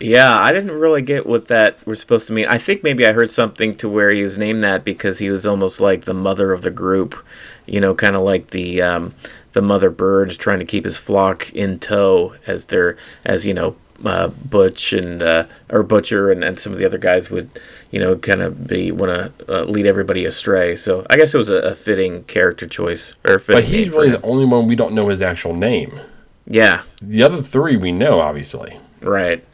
Yeah, 0.00 0.38
I 0.38 0.52
didn't 0.52 0.78
really 0.78 1.02
get 1.02 1.26
what 1.26 1.48
that 1.48 1.84
was 1.86 2.00
supposed 2.00 2.26
to 2.28 2.32
mean. 2.32 2.46
I 2.46 2.58
think 2.58 2.82
maybe 2.82 3.06
I 3.06 3.12
heard 3.12 3.30
something 3.30 3.74
to 3.76 3.88
where 3.88 4.10
he 4.10 4.22
was 4.22 4.38
named 4.38 4.62
that 4.62 4.84
because 4.84 5.18
he 5.18 5.30
was 5.30 5.46
almost 5.46 5.80
like 5.80 6.04
the 6.04 6.14
mother 6.14 6.52
of 6.52 6.62
the 6.62 6.70
group, 6.70 7.24
you 7.66 7.80
know, 7.80 7.94
kind 7.94 8.14
of 8.14 8.22
like 8.22 8.48
the 8.50 8.80
um, 8.82 9.14
the 9.52 9.62
mother 9.62 9.90
bird 9.90 10.30
trying 10.38 10.58
to 10.60 10.64
keep 10.64 10.84
his 10.84 10.98
flock 10.98 11.52
in 11.52 11.78
tow 11.78 12.34
as 12.46 12.66
they're 12.66 12.96
as 13.24 13.44
you 13.46 13.54
know 13.54 13.76
uh, 14.04 14.28
Butch 14.28 14.92
and 14.92 15.22
uh, 15.22 15.46
or 15.68 15.82
Butcher 15.82 16.30
and, 16.30 16.44
and 16.44 16.58
some 16.58 16.72
of 16.72 16.78
the 16.78 16.86
other 16.86 16.98
guys 16.98 17.30
would 17.30 17.50
you 17.90 17.98
know 17.98 18.16
kind 18.16 18.40
of 18.40 18.66
be 18.66 18.92
want 18.92 19.12
to 19.38 19.62
uh, 19.62 19.64
lead 19.64 19.86
everybody 19.86 20.24
astray. 20.24 20.76
So 20.76 21.06
I 21.10 21.16
guess 21.16 21.34
it 21.34 21.38
was 21.38 21.50
a, 21.50 21.56
a 21.56 21.74
fitting 21.74 22.24
character 22.24 22.66
choice 22.66 23.14
or 23.26 23.38
But 23.38 23.64
he's 23.64 23.90
really 23.90 24.10
the 24.10 24.22
only 24.22 24.44
one 24.44 24.66
we 24.66 24.76
don't 24.76 24.94
know 24.94 25.08
his 25.08 25.22
actual 25.22 25.54
name. 25.54 26.00
yeah 26.46 26.82
The 27.02 27.22
other 27.22 27.38
three 27.38 27.76
we 27.76 27.92
know, 27.92 28.20
obviously. 28.20 28.78
Right. 29.00 29.44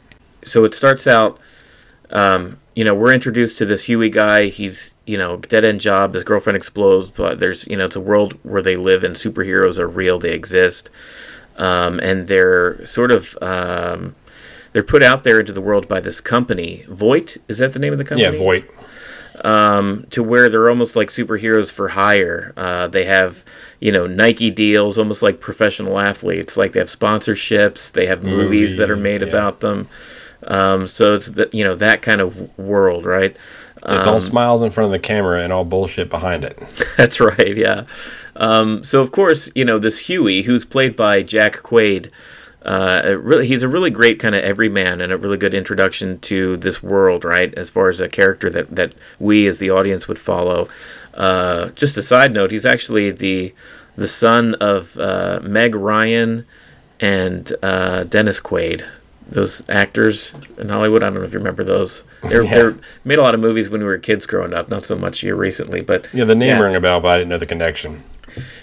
So 0.45 0.63
it 0.63 0.73
starts 0.73 1.07
out, 1.07 1.39
um, 2.11 2.59
you 2.75 2.83
know, 2.83 2.93
we're 2.93 3.13
introduced 3.13 3.57
to 3.57 3.65
this 3.65 3.85
Hughie 3.85 4.09
guy. 4.09 4.47
He's, 4.47 4.91
you 5.05 5.17
know, 5.17 5.37
dead 5.37 5.65
end 5.65 5.81
job. 5.81 6.13
His 6.13 6.23
girlfriend 6.23 6.57
explodes, 6.57 7.09
but 7.09 7.39
there's, 7.39 7.65
you 7.67 7.77
know, 7.77 7.85
it's 7.85 7.95
a 7.95 8.01
world 8.01 8.37
where 8.43 8.61
they 8.61 8.75
live 8.75 9.03
and 9.03 9.15
superheroes 9.15 9.77
are 9.79 9.87
real. 9.87 10.19
They 10.19 10.33
exist. 10.33 10.89
Um, 11.57 11.99
and 11.99 12.27
they're 12.27 12.85
sort 12.85 13.11
of, 13.11 13.37
um, 13.41 14.15
they're 14.73 14.83
put 14.83 15.01
out 15.01 15.23
there 15.23 15.39
into 15.39 15.53
the 15.53 15.61
world 15.61 15.87
by 15.87 16.01
this 16.01 16.19
company. 16.19 16.85
Vought, 16.89 17.37
is 17.47 17.59
that 17.59 17.71
the 17.71 17.79
name 17.79 17.93
of 17.93 17.97
the 17.97 18.03
company? 18.03 18.29
Yeah, 18.29 18.37
Vought. 18.37 18.65
um, 19.45 20.05
to 20.09 20.21
where 20.21 20.49
they're 20.49 20.69
almost 20.69 20.97
like 20.97 21.07
superheroes 21.09 21.71
for 21.71 21.89
hire. 21.89 22.51
Uh, 22.57 22.87
they 22.87 23.05
have, 23.05 23.45
you 23.79 23.93
know, 23.93 24.05
Nike 24.05 24.51
deals, 24.51 24.97
almost 24.97 25.21
like 25.21 25.39
professional 25.39 25.97
athletes. 25.97 26.57
Like 26.57 26.73
they 26.73 26.79
have 26.79 26.89
sponsorships, 26.89 27.89
they 27.89 28.05
have 28.07 28.21
movies, 28.21 28.75
that 28.75 28.91
are 28.91 28.97
made 28.97 29.21
yeah. 29.21 29.27
about 29.27 29.61
them. 29.61 29.87
Um, 30.45 30.87
so 30.87 31.13
it's 31.13 31.27
the, 31.27 31.49
you 31.51 31.63
know 31.63 31.75
that 31.75 32.01
kind 32.01 32.21
of 32.21 32.57
world, 32.57 33.05
right? 33.05 33.35
It's 33.87 34.07
all 34.07 34.19
smiles 34.19 34.63
in 34.63 34.71
front 34.71 34.85
of 34.85 34.91
the 34.91 34.99
camera 34.99 35.43
and 35.43 35.53
all 35.53 35.63
bullshit 35.63 36.09
behind 36.09 36.43
it. 36.43 36.59
That's 36.97 37.19
right, 37.19 37.55
yeah. 37.55 37.85
Um, 38.35 38.83
so 38.83 39.01
of 39.01 39.11
course, 39.11 39.49
you 39.53 39.63
know 39.63 39.79
this 39.79 40.09
Hughie, 40.09 40.43
who's 40.43 40.65
played 40.65 40.95
by 40.95 41.21
Jack 41.21 41.57
Quaid. 41.57 42.09
Uh, 42.63 43.15
really, 43.19 43.47
he's 43.47 43.61
a 43.61 43.67
really 43.67 43.91
great 43.91 44.19
kind 44.19 44.33
of 44.33 44.43
everyman 44.43 44.99
and 44.99 45.13
a 45.13 45.17
really 45.17 45.37
good 45.37 45.53
introduction 45.53 46.17
to 46.19 46.57
this 46.57 46.81
world, 46.81 47.23
right? 47.23 47.53
As 47.53 47.69
far 47.69 47.89
as 47.89 47.99
a 47.99 48.09
character 48.09 48.49
that, 48.49 48.75
that 48.75 48.93
we 49.19 49.45
as 49.45 49.59
the 49.59 49.69
audience 49.69 50.07
would 50.07 50.17
follow. 50.17 50.67
Uh, 51.13 51.69
just 51.69 51.95
a 51.95 52.01
side 52.01 52.33
note, 52.33 52.49
he's 52.49 52.65
actually 52.65 53.11
the 53.11 53.53
the 53.95 54.07
son 54.07 54.55
of 54.55 54.97
uh, 54.97 55.39
Meg 55.43 55.75
Ryan 55.75 56.45
and 56.99 57.53
uh, 57.61 58.03
Dennis 58.03 58.39
Quaid. 58.39 58.83
Those 59.27 59.67
actors 59.69 60.33
in 60.57 60.69
Hollywood, 60.69 61.01
I 61.03 61.07
don't 61.07 61.15
know 61.15 61.23
if 61.23 61.33
you 61.33 61.39
remember 61.39 61.63
those. 61.63 62.03
They're, 62.23 62.43
Yeah. 62.43 62.73
made 63.03 63.17
a 63.17 63.21
lot 63.23 63.33
of 63.33 63.39
movies 63.39 63.69
when 63.69 63.81
we 63.81 63.87
were 63.87 63.97
kids 63.97 64.25
growing 64.25 64.53
up, 64.53 64.69
not 64.69 64.85
so 64.85 64.95
much 64.95 65.21
here 65.21 65.35
recently, 65.35 65.81
but 65.81 66.05
Yeah, 66.13 66.25
the 66.25 66.35
name 66.35 66.49
Yeah. 66.57 66.61
rang 66.61 66.75
a 66.75 66.79
bell, 66.79 66.99
but 66.99 67.09
I 67.09 67.17
didn't 67.17 67.29
know 67.29 67.37
the 67.39 67.45
connection. 67.47 68.03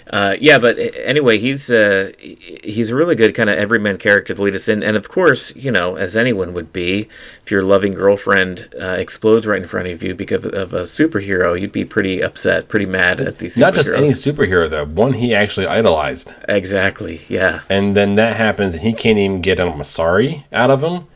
Uh, 0.09 0.35
yeah, 0.39 0.57
but 0.57 0.77
anyway, 1.03 1.37
he's 1.37 1.69
uh, 1.69 2.11
he's 2.19 2.89
a 2.89 2.95
really 2.95 3.15
good 3.15 3.33
kind 3.35 3.49
of 3.49 3.57
everyman 3.57 3.97
character 3.97 4.33
to 4.33 4.41
lead 4.41 4.55
us 4.55 4.67
in, 4.67 4.83
and 4.83 4.95
of 4.97 5.09
course, 5.09 5.55
you 5.55 5.71
know, 5.71 5.95
as 5.95 6.15
anyone 6.15 6.53
would 6.53 6.71
be, 6.73 7.07
if 7.43 7.51
your 7.51 7.61
loving 7.63 7.93
girlfriend 7.93 8.73
uh, 8.79 8.85
explodes 8.99 9.45
right 9.47 9.61
in 9.61 9.67
front 9.67 9.87
of 9.87 10.03
you 10.03 10.13
because 10.15 10.45
of 10.45 10.73
a 10.73 10.83
superhero, 10.83 11.59
you'd 11.59 11.71
be 11.71 11.85
pretty 11.85 12.21
upset, 12.21 12.67
pretty 12.67 12.85
mad 12.85 13.19
at 13.21 13.39
these. 13.39 13.57
Not 13.57 13.73
just 13.73 13.89
any 13.89 14.09
superhero 14.09 14.69
though, 14.69 14.85
one 14.85 15.13
he 15.13 15.33
actually 15.33 15.67
idolized, 15.67 16.33
Exactly. 16.47 17.21
Yeah. 17.27 17.61
and 17.69 17.95
then 17.95 18.15
that 18.15 18.35
happens, 18.37 18.75
and 18.75 18.83
he 18.83 18.93
can't 18.93 19.17
even 19.17 19.41
get 19.41 19.59
a 19.59 19.83
sorry 19.83 20.45
out 20.51 20.69
of 20.71 20.83
him. 20.83 21.07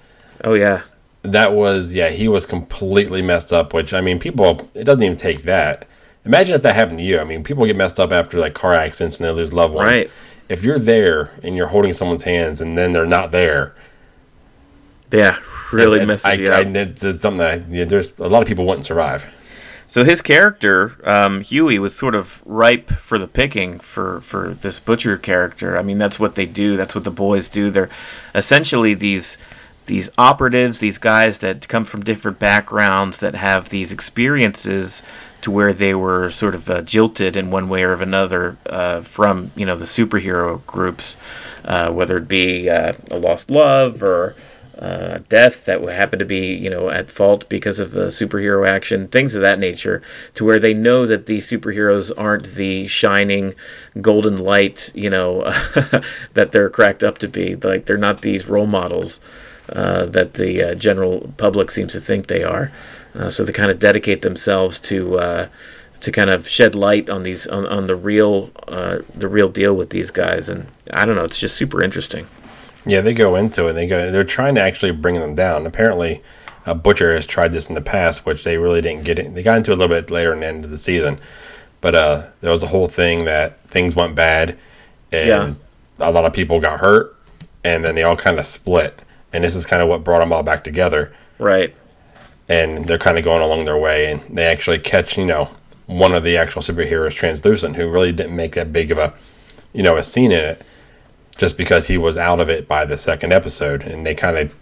Oh 0.43 0.53
yeah. 0.53 0.81
That 1.23 1.51
was 1.53 1.93
yeah, 1.93 2.09
he 2.09 2.27
was 2.27 2.45
completely 2.45 3.21
messed 3.21 3.51
up. 3.51 3.73
Which 3.73 3.93
I 3.93 4.01
mean, 4.01 4.19
people 4.19 4.69
it 4.73 4.85
doesn't 4.85 5.03
even 5.03 5.17
take 5.17 5.43
that. 5.43 5.87
Imagine 6.27 6.55
if 6.55 6.61
that 6.63 6.75
happened 6.75 6.99
to 6.99 7.03
you. 7.03 7.19
I 7.19 7.23
mean, 7.23 7.43
people 7.43 7.65
get 7.65 7.75
messed 7.75 7.99
up 7.99 8.11
after 8.11 8.37
like 8.39 8.53
car 8.53 8.73
accidents 8.73 9.17
and 9.17 9.25
they 9.25 9.31
lose 9.31 9.53
loved 9.53 9.73
ones. 9.73 9.87
Right. 9.87 10.11
If 10.49 10.63
you're 10.63 10.79
there 10.79 11.37
and 11.43 11.55
you're 11.55 11.67
holding 11.67 11.93
someone's 11.93 12.23
hands 12.23 12.61
and 12.61 12.77
then 12.77 12.91
they're 12.91 13.05
not 13.05 13.31
there, 13.31 13.73
Yeah. 15.11 15.39
Really 15.71 15.99
it's, 15.99 16.07
messes 16.07 16.25
I, 16.25 16.33
you 16.33 16.49
I, 16.49 16.61
up. 16.61 16.67
it's, 16.67 17.03
it's 17.03 17.19
something 17.21 17.39
that 17.39 17.71
yeah, 17.71 17.83
there's 17.85 18.17
a 18.19 18.29
lot 18.29 18.41
of 18.41 18.47
people 18.47 18.65
wouldn't 18.65 18.85
survive. 18.85 19.27
So 19.89 20.03
his 20.03 20.21
character, 20.21 20.95
um, 21.05 21.41
Hughie, 21.41 21.79
was 21.79 21.95
sort 21.95 22.13
of 22.15 22.41
ripe 22.45 22.89
for 22.91 23.17
the 23.17 23.27
picking 23.27 23.79
for, 23.79 24.19
for 24.21 24.53
this 24.53 24.79
butcher 24.79 25.17
character. 25.17 25.77
I 25.77 25.81
mean, 25.81 25.97
that's 25.97 26.19
what 26.19 26.35
they 26.35 26.45
do. 26.45 26.75
That's 26.75 26.93
what 26.93 27.05
the 27.05 27.11
boys 27.11 27.47
do. 27.49 27.71
They're 27.71 27.89
essentially 28.35 28.93
these 28.93 29.37
these 29.87 30.09
operatives, 30.17 30.79
these 30.79 30.97
guys 30.97 31.39
that 31.39 31.69
come 31.69 31.85
from 31.85 32.03
different 32.03 32.39
backgrounds 32.39 33.19
that 33.19 33.35
have 33.35 33.69
these 33.69 33.93
experiences 33.93 35.01
to 35.41 35.51
where 35.51 35.73
they 35.73 35.93
were 35.93 36.29
sort 36.31 36.55
of 36.55 36.69
uh, 36.69 36.81
jilted 36.81 37.35
in 37.35 37.51
one 37.51 37.69
way 37.69 37.83
or 37.83 37.93
another 37.93 38.57
uh, 38.67 39.01
from 39.01 39.51
you 39.55 39.65
know 39.65 39.77
the 39.77 39.85
superhero 39.85 40.65
groups, 40.65 41.15
uh, 41.65 41.91
whether 41.91 42.17
it 42.17 42.27
be 42.27 42.69
uh, 42.69 42.93
a 43.11 43.17
lost 43.17 43.51
love 43.51 44.01
or 44.01 44.35
uh, 44.79 45.19
death 45.29 45.65
that 45.65 45.81
would 45.81 45.93
happen 45.93 46.19
to 46.19 46.25
be 46.25 46.53
you 46.53 46.69
know 46.69 46.89
at 46.89 47.09
fault 47.09 47.47
because 47.49 47.79
of 47.79 47.95
uh, 47.95 48.07
superhero 48.07 48.67
action, 48.67 49.07
things 49.07 49.35
of 49.35 49.41
that 49.41 49.59
nature, 49.59 50.01
to 50.33 50.43
where 50.45 50.59
they 50.59 50.73
know 50.73 51.05
that 51.05 51.25
these 51.25 51.49
superheroes 51.49 52.11
aren't 52.17 52.53
the 52.53 52.87
shining 52.87 53.53
golden 54.01 54.37
light 54.37 54.91
you 54.95 55.09
know 55.09 55.43
that 56.33 56.49
they're 56.51 56.69
cracked 56.69 57.03
up 57.03 57.17
to 57.19 57.27
be. 57.27 57.55
Like 57.55 57.85
they're 57.85 57.97
not 57.97 58.21
these 58.21 58.47
role 58.47 58.67
models 58.67 59.19
that 59.67 60.35
the 60.35 60.75
general 60.75 61.33
public 61.37 61.71
seems 61.71 61.93
to 61.93 61.99
think 61.99 62.27
they 62.27 62.43
are. 62.43 62.71
Uh, 63.17 63.29
so 63.29 63.43
they 63.43 63.51
kind 63.51 63.71
of 63.71 63.79
dedicate 63.79 64.21
themselves 64.21 64.79
to 64.79 65.17
uh, 65.17 65.49
to 66.01 66.11
kind 66.11 66.29
of 66.29 66.47
shed 66.47 66.75
light 66.75 67.09
on 67.09 67.23
these 67.23 67.47
on, 67.47 67.65
on 67.65 67.87
the 67.87 67.95
real 67.95 68.51
uh, 68.67 68.99
the 69.13 69.27
real 69.27 69.49
deal 69.49 69.73
with 69.73 69.89
these 69.89 70.11
guys, 70.11 70.47
and 70.47 70.67
I 70.93 71.05
don't 71.05 71.15
know, 71.15 71.25
it's 71.25 71.39
just 71.39 71.55
super 71.55 71.83
interesting. 71.83 72.27
Yeah, 72.85 73.01
they 73.01 73.13
go 73.13 73.35
into 73.35 73.67
it. 73.67 73.73
They 73.73 73.87
go. 73.87 74.11
They're 74.11 74.23
trying 74.23 74.55
to 74.55 74.61
actually 74.61 74.91
bring 74.91 75.15
them 75.15 75.35
down. 75.35 75.65
Apparently, 75.65 76.21
uh, 76.65 76.73
Butcher 76.73 77.13
has 77.15 77.25
tried 77.25 77.51
this 77.51 77.67
in 77.69 77.75
the 77.75 77.81
past, 77.81 78.25
which 78.25 78.43
they 78.43 78.57
really 78.57 78.81
didn't 78.81 79.03
get 79.03 79.19
it. 79.19 79.33
They 79.33 79.43
got 79.43 79.57
into 79.57 79.71
it 79.71 79.75
a 79.75 79.77
little 79.77 79.95
bit 79.95 80.11
later 80.11 80.31
in 80.31 80.41
the 80.41 80.47
end 80.47 80.63
of 80.63 80.71
the 80.71 80.77
season, 80.77 81.19
but 81.81 81.95
uh, 81.95 82.27
there 82.41 82.51
was 82.51 82.63
a 82.63 82.67
whole 82.67 82.87
thing 82.87 83.25
that 83.25 83.59
things 83.63 83.95
went 83.95 84.15
bad, 84.15 84.57
and 85.11 85.57
a 85.99 86.11
lot 86.11 86.25
of 86.25 86.33
people 86.33 86.59
got 86.59 86.79
hurt, 86.79 87.15
and 87.63 87.83
then 87.83 87.95
they 87.95 88.03
all 88.03 88.15
kind 88.15 88.39
of 88.39 88.45
split. 88.45 89.01
And 89.33 89.43
this 89.43 89.55
is 89.55 89.65
kind 89.65 89.81
of 89.81 89.89
what 89.89 90.03
brought 90.03 90.19
them 90.19 90.31
all 90.31 90.43
back 90.43 90.63
together. 90.63 91.13
Right. 91.37 91.75
And 92.49 92.85
they're 92.85 92.97
kind 92.97 93.17
of 93.17 93.23
going 93.23 93.41
along 93.41 93.65
their 93.65 93.77
way, 93.77 94.09
and 94.11 94.21
they 94.21 94.45
actually 94.45 94.79
catch, 94.79 95.17
you 95.17 95.25
know, 95.25 95.49
one 95.85 96.13
of 96.13 96.23
the 96.23 96.37
actual 96.37 96.61
superheroes, 96.61 97.13
Translucent, 97.13 97.75
who 97.75 97.89
really 97.89 98.13
didn't 98.13 98.35
make 98.35 98.55
that 98.55 98.71
big 98.71 98.91
of 98.91 98.97
a, 98.97 99.13
you 99.73 99.83
know, 99.83 99.97
a 99.97 100.03
scene 100.03 100.31
in 100.31 100.39
it, 100.39 100.61
just 101.37 101.57
because 101.57 101.87
he 101.87 101.97
was 101.97 102.17
out 102.17 102.39
of 102.39 102.49
it 102.49 102.67
by 102.67 102.85
the 102.85 102.97
second 102.97 103.33
episode, 103.33 103.83
and 103.83 104.05
they 104.05 104.15
kind 104.15 104.37
of 104.37 104.55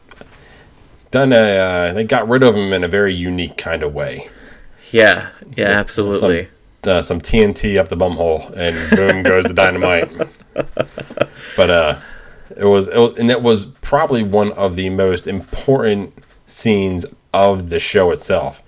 done 1.12 1.32
a 1.32 1.58
uh, 1.58 1.94
they 1.94 2.04
got 2.04 2.28
rid 2.28 2.44
of 2.44 2.56
him 2.56 2.74
in 2.74 2.84
a 2.84 2.88
very 2.88 3.14
unique 3.14 3.58
kind 3.58 3.84
of 3.84 3.94
way. 3.94 4.30
Yeah, 4.92 5.32
yeah, 5.56 5.70
absolutely. 5.70 6.50
Some, 6.84 6.94
uh, 6.94 7.02
some 7.02 7.22
TNT 7.22 7.80
up 7.80 7.90
the 7.90 7.98
bumhole, 7.98 8.52
and 8.56 8.96
boom 8.96 9.24
goes 9.24 9.46
the 9.46 9.54
dynamite. 9.56 10.10
But 11.56 11.70
uh, 11.70 12.00
it 12.56 12.66
was, 12.66 12.88
it 12.88 12.98
was, 12.98 13.18
and 13.18 13.32
it 13.32 13.42
was 13.42 13.66
probably 13.82 14.24
one 14.24 14.52
of 14.54 14.76
the 14.76 14.90
most 14.90 15.28
important 15.28 16.14
scenes 16.48 17.06
of 17.36 17.70
the 17.70 17.80
show 17.80 18.12
itself, 18.12 18.64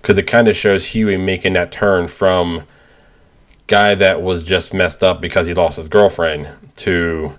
because 0.00 0.18
it 0.18 0.24
kind 0.24 0.48
of 0.48 0.56
shows 0.56 0.88
Hughie 0.88 1.16
making 1.16 1.52
that 1.54 1.70
turn 1.70 2.08
from 2.08 2.64
guy 3.66 3.94
that 3.94 4.22
was 4.22 4.42
just 4.42 4.72
messed 4.72 5.02
up 5.02 5.20
because 5.20 5.46
he 5.46 5.54
lost 5.54 5.76
his 5.76 5.88
girlfriend 5.88 6.48
to 6.76 7.34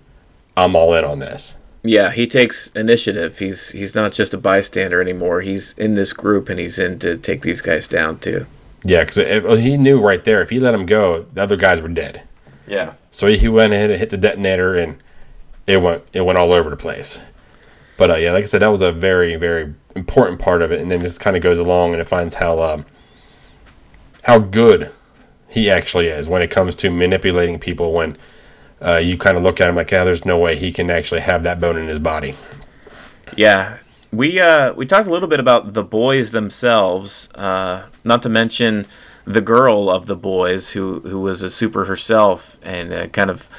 I'm 0.55 0.75
all 0.75 0.93
in 0.93 1.03
on 1.03 1.19
this. 1.19 1.57
Yeah, 1.83 2.11
he 2.11 2.27
takes 2.27 2.67
initiative. 2.67 3.39
He's 3.39 3.69
he's 3.69 3.95
not 3.95 4.11
just 4.11 4.33
a 4.33 4.37
bystander 4.37 5.01
anymore. 5.01 5.41
He's 5.41 5.73
in 5.73 5.95
this 5.95 6.13
group 6.13 6.49
and 6.49 6.59
he's 6.59 6.77
in 6.77 6.99
to 6.99 7.17
take 7.17 7.41
these 7.41 7.61
guys 7.61 7.87
down 7.87 8.19
too. 8.19 8.45
Yeah, 8.83 9.03
because 9.03 9.59
he 9.59 9.77
knew 9.77 9.99
right 9.99 10.23
there 10.23 10.41
if 10.41 10.49
he 10.49 10.59
let 10.59 10.73
him 10.73 10.85
go, 10.85 11.23
the 11.33 11.41
other 11.41 11.57
guys 11.57 11.81
were 11.81 11.87
dead. 11.89 12.23
Yeah. 12.67 12.93
So 13.11 13.27
he 13.27 13.47
went 13.47 13.73
ahead 13.73 13.89
and 13.89 13.99
hit 13.99 14.09
the 14.09 14.17
detonator, 14.17 14.75
and 14.75 14.97
it 15.67 15.81
went 15.81 16.03
it 16.13 16.25
went 16.25 16.37
all 16.37 16.53
over 16.53 16.69
the 16.69 16.77
place. 16.77 17.19
But 17.97 18.11
uh, 18.11 18.15
yeah, 18.15 18.31
like 18.33 18.43
I 18.43 18.47
said, 18.47 18.61
that 18.61 18.67
was 18.67 18.81
a 18.81 18.91
very 18.91 19.35
very 19.35 19.73
important 19.99 20.39
part 20.39 20.61
of 20.61 20.71
it, 20.71 20.79
and 20.81 20.89
then 20.89 21.01
this 21.01 21.17
kind 21.17 21.35
of 21.37 21.43
goes 21.43 21.59
along 21.59 21.93
and 21.93 22.01
it 22.01 22.07
finds 22.07 22.35
how 22.35 22.53
um, 22.69 22.85
how 24.23 24.39
good 24.39 24.91
he 25.47 25.69
actually 25.69 26.07
is 26.07 26.27
when 26.27 26.41
it 26.41 26.51
comes 26.51 26.75
to 26.77 26.89
manipulating 26.89 27.59
people. 27.59 27.91
When 27.93 28.17
uh, 28.81 28.97
you 28.97 29.17
kind 29.17 29.37
of 29.37 29.43
look 29.43 29.59
at 29.61 29.69
him 29.69 29.75
like, 29.75 29.91
yeah, 29.91 30.03
there's 30.03 30.25
no 30.25 30.37
way 30.37 30.55
he 30.55 30.71
can 30.71 30.89
actually 30.89 31.21
have 31.21 31.43
that 31.43 31.59
bone 31.59 31.77
in 31.77 31.87
his 31.87 31.99
body. 31.99 32.35
Yeah, 33.35 33.77
we 34.11 34.39
uh, 34.39 34.73
we 34.73 34.85
talked 34.85 35.07
a 35.07 35.11
little 35.11 35.29
bit 35.29 35.39
about 35.39 35.73
the 35.73 35.83
boys 35.83 36.31
themselves, 36.31 37.29
uh, 37.35 37.87
not 38.03 38.23
to 38.23 38.29
mention 38.29 38.85
the 39.25 39.41
girl 39.41 39.89
of 39.89 40.05
the 40.05 40.15
boys 40.15 40.71
who 40.71 41.01
who 41.01 41.19
was 41.19 41.43
a 41.43 41.49
super 41.49 41.85
herself 41.85 42.59
and 42.63 42.93
uh, 42.93 43.07
kind 43.07 43.29
of 43.29 43.49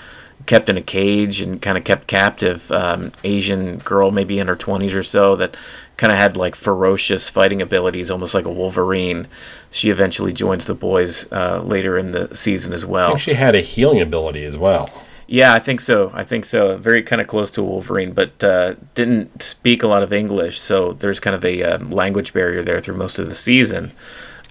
kept 0.47 0.69
in 0.69 0.77
a 0.77 0.83
cage 0.83 1.41
and 1.41 1.63
kind 1.63 1.79
of 1.79 1.85
kept 1.85 2.07
captive 2.07 2.73
um, 2.73 3.13
Asian 3.23 3.79
girl, 3.79 4.11
maybe 4.11 4.39
in 4.39 4.49
her 4.49 4.57
twenties 4.57 4.95
or 4.95 5.03
so, 5.03 5.37
that 5.37 5.57
kind 6.01 6.15
of 6.15 6.19
had 6.19 6.35
like 6.35 6.55
ferocious 6.55 7.29
fighting 7.29 7.61
abilities, 7.61 8.11
almost 8.11 8.33
like 8.33 8.47
a 8.47 8.53
Wolverine. 8.53 9.29
She 9.71 9.91
eventually 9.91 10.33
joins 10.33 10.65
the 10.65 10.75
boys 10.75 11.31
uh, 11.31 11.61
later 11.63 11.99
in 11.99 12.13
the 12.13 12.35
season 12.35 12.73
as 12.73 12.87
well. 12.87 13.09
I 13.09 13.11
think 13.11 13.21
she 13.21 13.35
had 13.35 13.55
a 13.55 13.61
healing 13.61 14.01
ability 14.01 14.43
as 14.45 14.57
well. 14.57 14.89
Yeah, 15.27 15.53
I 15.53 15.59
think 15.59 15.81
so. 15.83 16.11
I 16.15 16.25
think 16.25 16.47
so. 16.47 16.79
Very 16.79 17.03
kind 17.03 17.21
of 17.21 17.29
close 17.29 17.51
to 17.53 17.63
Wolverine, 17.63 18.13
but 18.13 18.43
uh, 18.43 18.77
didn't 18.95 19.43
speak 19.43 19.83
a 19.83 19.87
lot 19.87 20.03
of 20.03 20.11
English, 20.11 20.59
so 20.59 20.95
there's 20.95 21.21
kind 21.21 21.37
of 21.37 21.45
a 21.45 21.63
uh, 21.63 21.79
language 21.79 22.33
barrier 22.33 22.63
there 22.63 22.81
through 22.81 22.97
most 22.97 23.19
of 23.19 23.29
the 23.29 23.35
season. 23.35 23.93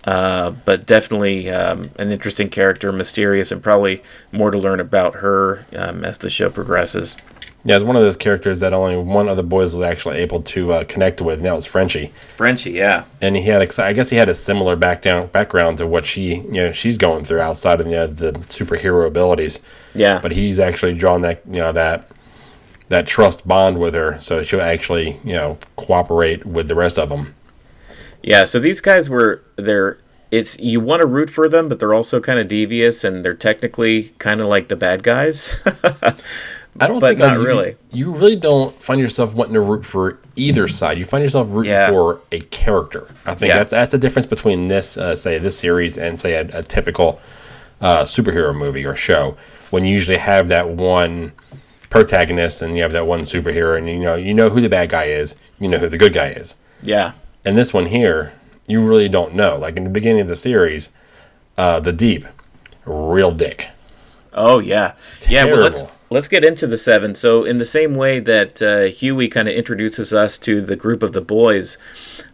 Uh, 0.05 0.51
but 0.51 0.85
definitely 0.85 1.49
um, 1.49 1.89
an 1.97 2.11
interesting 2.11 2.49
character, 2.49 2.91
mysterious, 2.91 3.51
and 3.51 3.61
probably 3.63 4.03
more 4.31 4.51
to 4.51 4.57
learn 4.57 4.79
about 4.79 5.15
her 5.15 5.65
um, 5.75 6.05
as 6.05 6.19
the 6.19 6.29
show 6.29 6.49
progresses. 6.49 7.17
Yeah, 7.65 7.75
it's 7.75 7.83
one 7.83 7.97
of 7.97 8.01
those 8.01 8.15
characters 8.15 8.61
that 8.61 8.71
only 8.71 8.95
one 8.95 9.27
of 9.27 9.35
the 9.35 9.43
boys 9.43 9.75
was 9.75 9.83
actually 9.83 10.17
able 10.19 10.41
to 10.43 10.71
uh, 10.71 10.83
connect 10.85 11.19
with, 11.19 11.39
and 11.39 11.45
that 11.45 11.53
was 11.53 11.65
Frenchie. 11.65 12.13
Frenchie, 12.37 12.71
yeah. 12.71 13.03
And 13.21 13.35
he 13.35 13.43
had, 13.43 13.79
I 13.79 13.91
guess, 13.91 14.09
he 14.09 14.15
had 14.15 14.29
a 14.29 14.33
similar 14.33 14.77
background 14.77 15.33
background 15.33 15.77
to 15.79 15.87
what 15.87 16.05
she, 16.05 16.35
you 16.35 16.51
know, 16.51 16.71
she's 16.71 16.95
going 16.95 17.25
through 17.25 17.41
outside 17.41 17.81
of 17.81 17.87
you 17.87 17.93
know, 17.93 18.07
the 18.07 18.31
superhero 18.31 19.05
abilities. 19.05 19.59
Yeah. 19.93 20.19
But 20.21 20.31
he's 20.31 20.57
actually 20.57 20.97
drawn 20.97 21.21
that, 21.21 21.41
you 21.45 21.59
know, 21.59 21.73
that 21.73 22.09
that 22.87 23.05
trust 23.05 23.47
bond 23.47 23.79
with 23.79 23.93
her, 23.93 24.19
so 24.19 24.41
she'll 24.41 24.61
actually, 24.61 25.19
you 25.23 25.33
know, 25.33 25.57
cooperate 25.75 26.45
with 26.45 26.67
the 26.69 26.75
rest 26.75 26.97
of 26.97 27.09
them. 27.09 27.35
Yeah. 28.23 28.45
So 28.45 28.59
these 28.59 28.79
guys 28.79 29.09
were 29.09 29.43
they're 29.57 29.99
it's 30.31 30.57
you 30.59 30.79
want 30.79 31.01
to 31.01 31.07
root 31.07 31.29
for 31.29 31.49
them, 31.49 31.67
but 31.67 31.79
they're 31.79 31.93
also 31.93 32.19
kind 32.19 32.39
of 32.39 32.47
devious, 32.47 33.03
and 33.03 33.25
they're 33.25 33.33
technically 33.33 34.09
kind 34.17 34.39
of 34.39 34.47
like 34.47 34.67
the 34.69 34.75
bad 34.75 35.03
guys. 35.03 35.57
I 36.79 36.87
don't 36.87 36.99
but 36.99 37.07
think 37.09 37.19
not 37.19 37.29
I- 37.31 37.35
really. 37.35 37.75
You, 37.91 38.15
really 38.15 38.35
don't 38.35 38.73
find 38.81 38.99
yourself 39.01 39.33
wanting 39.35 39.53
to 39.55 39.61
root 39.61 39.85
for 39.85 40.19
either 40.35 40.67
side. 40.67 40.97
You 40.97 41.05
find 41.05 41.23
yourself 41.23 41.53
rooting 41.53 41.71
Yeah. 41.71 41.89
for 41.89 42.21
a 42.31 42.39
character. 42.41 43.07
I 43.25 43.33
think 43.35 43.49
Yeah. 43.49 43.57
that's 43.59 43.71
that's 43.71 43.91
the 43.91 43.97
difference 43.97 44.27
between 44.27 44.67
this, 44.67 44.97
uh, 44.97 45.15
say, 45.15 45.37
this 45.39 45.57
series 45.57 45.97
and 45.97 46.19
say 46.19 46.33
a, 46.35 46.47
a 46.59 46.63
typical 46.63 47.19
uh, 47.81 48.03
superhero 48.03 48.55
movie 48.55 48.85
or 48.85 48.95
show. 48.95 49.35
When 49.71 49.83
you 49.85 49.93
usually 49.93 50.17
have 50.17 50.47
that 50.49 50.69
one 50.69 51.31
protagonist 51.89 52.61
and 52.61 52.75
you 52.75 52.83
have 52.83 52.91
that 52.91 53.07
one 53.07 53.21
superhero, 53.21 53.77
and 53.77 53.87
you 53.89 53.99
know 53.99 54.15
you 54.15 54.33
know 54.33 54.49
who 54.49 54.61
the 54.61 54.69
bad 54.69 54.89
guy 54.89 55.05
is, 55.05 55.35
you 55.59 55.67
know 55.67 55.77
who 55.79 55.89
the 55.89 55.97
good 55.97 56.13
guy 56.13 56.27
is. 56.29 56.55
yeah. 56.83 57.13
And 57.45 57.57
this 57.57 57.73
one 57.73 57.85
here, 57.87 58.33
you 58.67 58.85
really 58.85 59.07
don't 59.09 59.33
know. 59.33 59.57
Like 59.57 59.77
in 59.77 59.85
the 59.85 59.89
beginning 59.89 60.21
of 60.21 60.27
the 60.27 60.35
series, 60.35 60.89
uh, 61.57 61.79
the 61.79 61.93
Deep, 61.93 62.25
real 62.85 63.31
dick. 63.31 63.69
Oh 64.33 64.59
yeah, 64.59 64.93
yeah. 65.27 65.45
Well, 65.45 65.57
let's 65.61 65.77
Terrible. 65.81 65.95
Let's 66.11 66.27
get 66.27 66.43
into 66.43 66.65
the 66.65 66.77
seven. 66.77 67.13
So, 67.13 67.43
in 67.43 67.59
the 67.59 67.65
same 67.65 67.95
way 67.95 68.19
that 68.19 68.61
uh, 68.63 68.85
Hughie 68.85 69.27
kind 69.27 69.47
of 69.47 69.53
introduces 69.53 70.11
us 70.11 70.39
to 70.39 70.59
the 70.59 70.75
group 70.75 71.03
of 71.03 71.13
the 71.13 71.21
boys, 71.21 71.77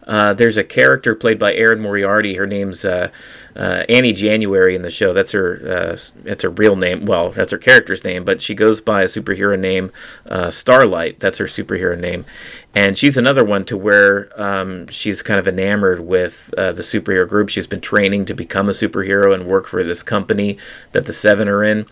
uh, 0.08 0.34
there's 0.34 0.56
a 0.56 0.64
character 0.64 1.16
played 1.16 1.40
by 1.40 1.54
Erin 1.54 1.82
Moriarty. 1.82 2.36
Her 2.36 2.46
name's 2.46 2.86
uh, 2.86 3.10
uh, 3.56 3.84
Annie 3.90 4.14
January 4.14 4.76
in 4.76 4.82
the 4.82 4.92
show. 4.92 5.14
That's 5.14 5.32
her. 5.32 5.60
Uh, 5.94 5.98
that's 6.24 6.44
her 6.44 6.50
real 6.50 6.76
name. 6.76 7.06
Well, 7.06 7.32
that's 7.32 7.52
her 7.52 7.58
character's 7.58 8.04
name, 8.04 8.24
but 8.24 8.42
she 8.42 8.54
goes 8.54 8.82
by 8.82 9.02
a 9.02 9.08
superhero 9.08 9.60
name, 9.60 9.92
uh, 10.28 10.52
Starlight. 10.52 11.20
That's 11.20 11.40
her 11.40 11.46
superhero 11.46 12.00
name, 12.00 12.26
and 12.74 12.98
she's 12.98 13.18
another 13.18 13.44
one 13.44 13.66
to 13.66 13.76
where 13.76 14.30
um, 14.42 14.88
she's 14.88 15.22
kind 15.22 15.40
of 15.40 15.48
enamored 15.48 16.02
with 16.02 16.52
the 16.56 16.74
superhero 16.76 17.28
group. 17.28 17.50
She's 17.50 17.68
been 17.68 17.82
training 17.82 18.26
to 18.26 18.34
become 18.34 18.70
a 18.70 18.74
superhero 18.74 19.34
and 19.34 19.48
work 19.48 19.68
for 19.68 19.84
this 19.84 20.04
company 20.04 20.58
that 20.92 21.06
the 21.06 21.14
Seven 21.14 21.48
are 21.48 21.64
in, 21.64 21.88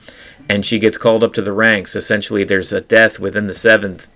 and 0.50 0.66
she 0.66 0.80
gets 0.80 0.98
called 0.98 1.24
up 1.24 1.34
to 1.34 1.42
the 1.42 1.54
ranks. 1.54 1.96
Essentially, 1.96 2.44
there's 2.44 2.74
a 2.74 2.82
death 2.82 3.20
within 3.20 3.48
the 3.48 3.54
Seventh 3.56 4.10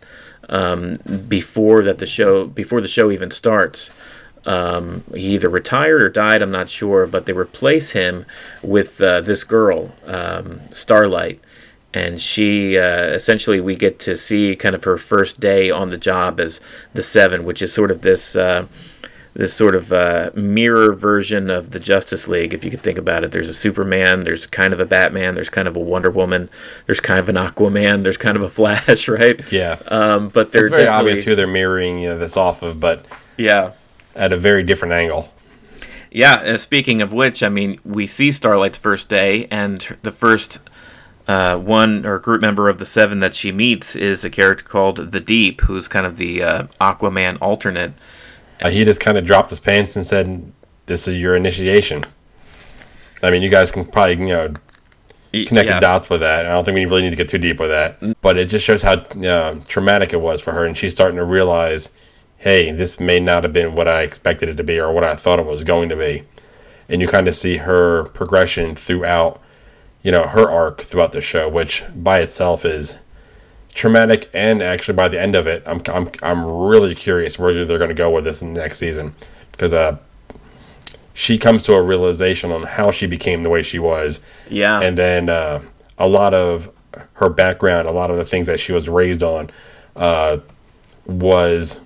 um, 0.50 0.98
before 1.28 1.84
that 1.84 2.00
the 2.00 2.06
show 2.06 2.46
before 2.46 2.82
the 2.82 2.88
show 2.88 3.12
even 3.12 3.32
starts. 3.32 3.90
Um, 4.46 5.04
he 5.14 5.36
either 5.36 5.50
retired 5.50 6.02
or 6.02 6.10
died. 6.10 6.42
I'm 6.42 6.52
not 6.52 6.70
sure, 6.70 7.06
but 7.06 7.26
they 7.26 7.34
replace 7.34 7.92
him 7.92 8.26
with 8.62 9.02
uh, 9.02 9.20
this 9.20 9.44
girl, 9.44 9.94
um, 10.06 10.62
Starlight, 10.72 11.42
and 11.94 12.22
she 12.22 12.78
uh, 12.78 13.08
essentially 13.08 13.60
we 13.60 13.76
get 13.76 14.00
to 14.00 14.16
see 14.16 14.56
kind 14.56 14.74
of 14.74 14.86
her 14.86 14.98
first 14.98 15.40
day 15.40 15.70
on 15.70 15.90
the 15.90 15.98
job 15.98 16.40
as 16.40 16.62
the 16.94 17.04
Seven, 17.04 17.44
which 17.44 17.62
is 17.62 17.74
sort 17.74 17.92
of 17.92 18.02
this. 18.02 18.36
Uh, 18.36 18.68
this 19.38 19.54
sort 19.54 19.76
of 19.76 19.94
uh, 19.94 20.32
mirror 20.34 20.94
version 20.94 21.52
of 21.52 21.70
the 21.70 21.80
Justice 21.80 22.28
League, 22.28 22.56
if 22.56 22.66
you 22.66 22.72
could 22.72 22.82
think 22.82 22.98
about 22.98 23.24
it. 23.24 23.32
There's 23.32 23.48
a 23.48 23.54
Superman, 23.54 24.24
there's 24.24 24.48
kind 24.48 24.74
of 24.74 24.80
a 24.80 24.86
Batman, 24.86 25.36
there's 25.36 25.48
kind 25.50 25.68
of 25.68 25.76
a 25.76 25.80
Wonder 25.80 26.10
Woman, 26.10 26.50
there's 26.88 27.00
kind 27.00 27.20
of 27.20 27.30
an 27.30 27.36
Aquaman, 27.36 28.04
there's 28.04 28.18
kind 28.18 28.36
of 28.36 28.42
a 28.42 28.50
Flash, 28.50 29.08
right? 29.08 29.40
Yeah. 29.52 29.78
Um, 29.90 30.30
but 30.30 30.52
they're 30.52 30.64
it's 30.64 30.72
very 30.72 30.88
obvious 30.88 31.24
who 31.24 31.36
they're 31.36 31.46
mirroring 31.46 32.00
you 32.00 32.10
know, 32.10 32.18
this 32.18 32.36
off 32.36 32.64
of, 32.64 32.80
but 32.80 33.06
Yeah. 33.38 33.74
at 34.16 34.34
a 34.34 34.38
very 34.38 34.64
different 34.64 34.96
angle. 34.96 35.32
Yeah, 36.10 36.34
uh, 36.38 36.58
speaking 36.58 37.00
of 37.04 37.14
which, 37.14 37.44
I 37.44 37.50
mean, 37.50 37.80
we 37.86 38.08
see 38.08 38.32
Starlight's 38.32 38.80
first 38.80 39.08
day, 39.08 39.48
and 39.52 39.98
the 40.02 40.12
first 40.12 40.62
uh, 41.28 41.58
one 41.60 42.08
or 42.08 42.18
group 42.18 42.42
member 42.42 42.70
of 42.70 42.80
the 42.80 42.88
seven 42.88 43.20
that 43.20 43.36
she 43.36 43.52
meets 43.52 43.96
is 43.96 44.26
a 44.26 44.32
character 44.32 44.64
called 44.66 45.12
the 45.12 45.20
Deep, 45.20 45.62
who's 45.62 45.88
kind 45.88 46.08
of 46.08 46.18
the 46.18 46.42
uh, 46.42 46.64
Aquaman 46.82 47.38
alternate. 47.40 47.94
Uh, 48.62 48.70
he 48.70 48.84
just 48.84 49.00
kind 49.00 49.18
of 49.18 49.26
dropped 49.26 49.50
his 49.50 49.60
pants 49.60 49.96
and 49.96 50.06
said, 50.06 50.52
"This 50.88 51.08
is 51.08 51.22
your 51.22 51.36
initiation." 51.36 52.06
I 53.24 53.32
mean, 53.32 53.42
you 53.42 53.50
guys 53.50 53.72
can 53.72 53.86
probably 53.86 54.14
you 54.28 54.34
know 54.34 54.54
connect 55.32 55.68
Yeah. 55.70 55.76
the 55.76 55.80
dots 55.80 56.10
with 56.10 56.22
that. 56.22 56.46
I 56.46 56.50
don't 56.50 56.64
think 56.64 56.76
we 56.76 56.86
really 56.86 57.02
need 57.04 57.10
to 57.12 57.16
get 57.16 57.28
too 57.28 57.38
deep 57.38 57.60
with 57.60 57.70
that, 57.70 57.98
but 58.22 58.38
it 58.38 58.46
just 58.46 58.66
shows 58.66 58.82
how 58.84 58.94
uh, 58.94 59.56
traumatic 59.68 60.14
it 60.14 60.22
was 60.22 60.42
for 60.42 60.54
her, 60.54 60.66
and 60.66 60.78
she's 60.78 60.94
starting 60.94 61.18
to 61.18 61.24
realize, 61.24 61.92
"Hey, 62.38 62.72
this 62.72 63.00
may 63.00 63.20
not 63.20 63.44
have 63.44 63.54
been 63.54 63.76
what 63.76 63.88
I 63.88 64.02
expected 64.04 64.50
it 64.50 64.58
to 64.58 64.64
be, 64.64 64.80
or 64.80 64.92
what 64.92 65.04
I 65.04 65.16
thought 65.16 65.40
it 65.40 65.46
was 65.46 65.64
going 65.64 65.90
to 65.90 65.96
be." 65.96 66.24
And 66.90 67.02
you 67.02 67.08
kind 67.08 67.28
of 67.28 67.36
see 67.36 67.58
her 67.58 68.06
progression 68.06 68.74
throughout, 68.76 69.42
you 70.02 70.12
know, 70.12 70.24
her 70.28 70.50
arc 70.50 70.82
throughout 70.82 71.12
the 71.12 71.20
show, 71.22 71.50
which 71.50 71.84
by 71.96 72.20
itself 72.20 72.64
is 72.64 72.98
traumatic 73.78 74.30
and 74.34 74.62
actually 74.62 74.96
by 74.96 75.08
the 75.08 75.22
end 75.22 75.36
of 75.36 75.46
it 75.46 75.64
i'm, 75.68 75.80
I'm, 75.94 76.10
I'm 76.24 76.44
really 76.44 76.96
curious 76.96 77.38
where 77.38 77.64
they're 77.64 77.78
going 77.78 77.90
to 77.90 77.94
go 77.94 78.10
with 78.10 78.24
this 78.24 78.42
in 78.42 78.54
the 78.54 78.60
next 78.60 78.80
season. 78.80 79.16
Because 79.52 79.74
uh, 79.74 79.98
she 81.14 81.38
comes 81.38 81.64
to 81.64 81.74
a 81.74 81.82
realization 81.82 82.52
on 82.52 82.64
how 82.64 82.92
she 82.92 83.08
became 83.08 83.42
the 83.42 83.50
way 83.50 83.64
she 83.64 83.80
was. 83.80 84.20
Yeah. 84.50 84.82
and 84.82 84.98
then 84.98 85.30
uh, 85.30 85.62
a 85.98 86.08
lot 86.08 86.34
of 86.34 86.72
her 87.14 87.30
background 87.30 87.88
a 87.88 87.92
lot 87.92 88.12
of 88.12 88.18
the 88.18 88.26
things 88.26 88.48
that 88.48 88.60
she 88.60 88.72
was 88.72 88.90
raised 88.90 89.24
on 89.24 89.50
uh, 89.96 90.38
was 91.06 91.80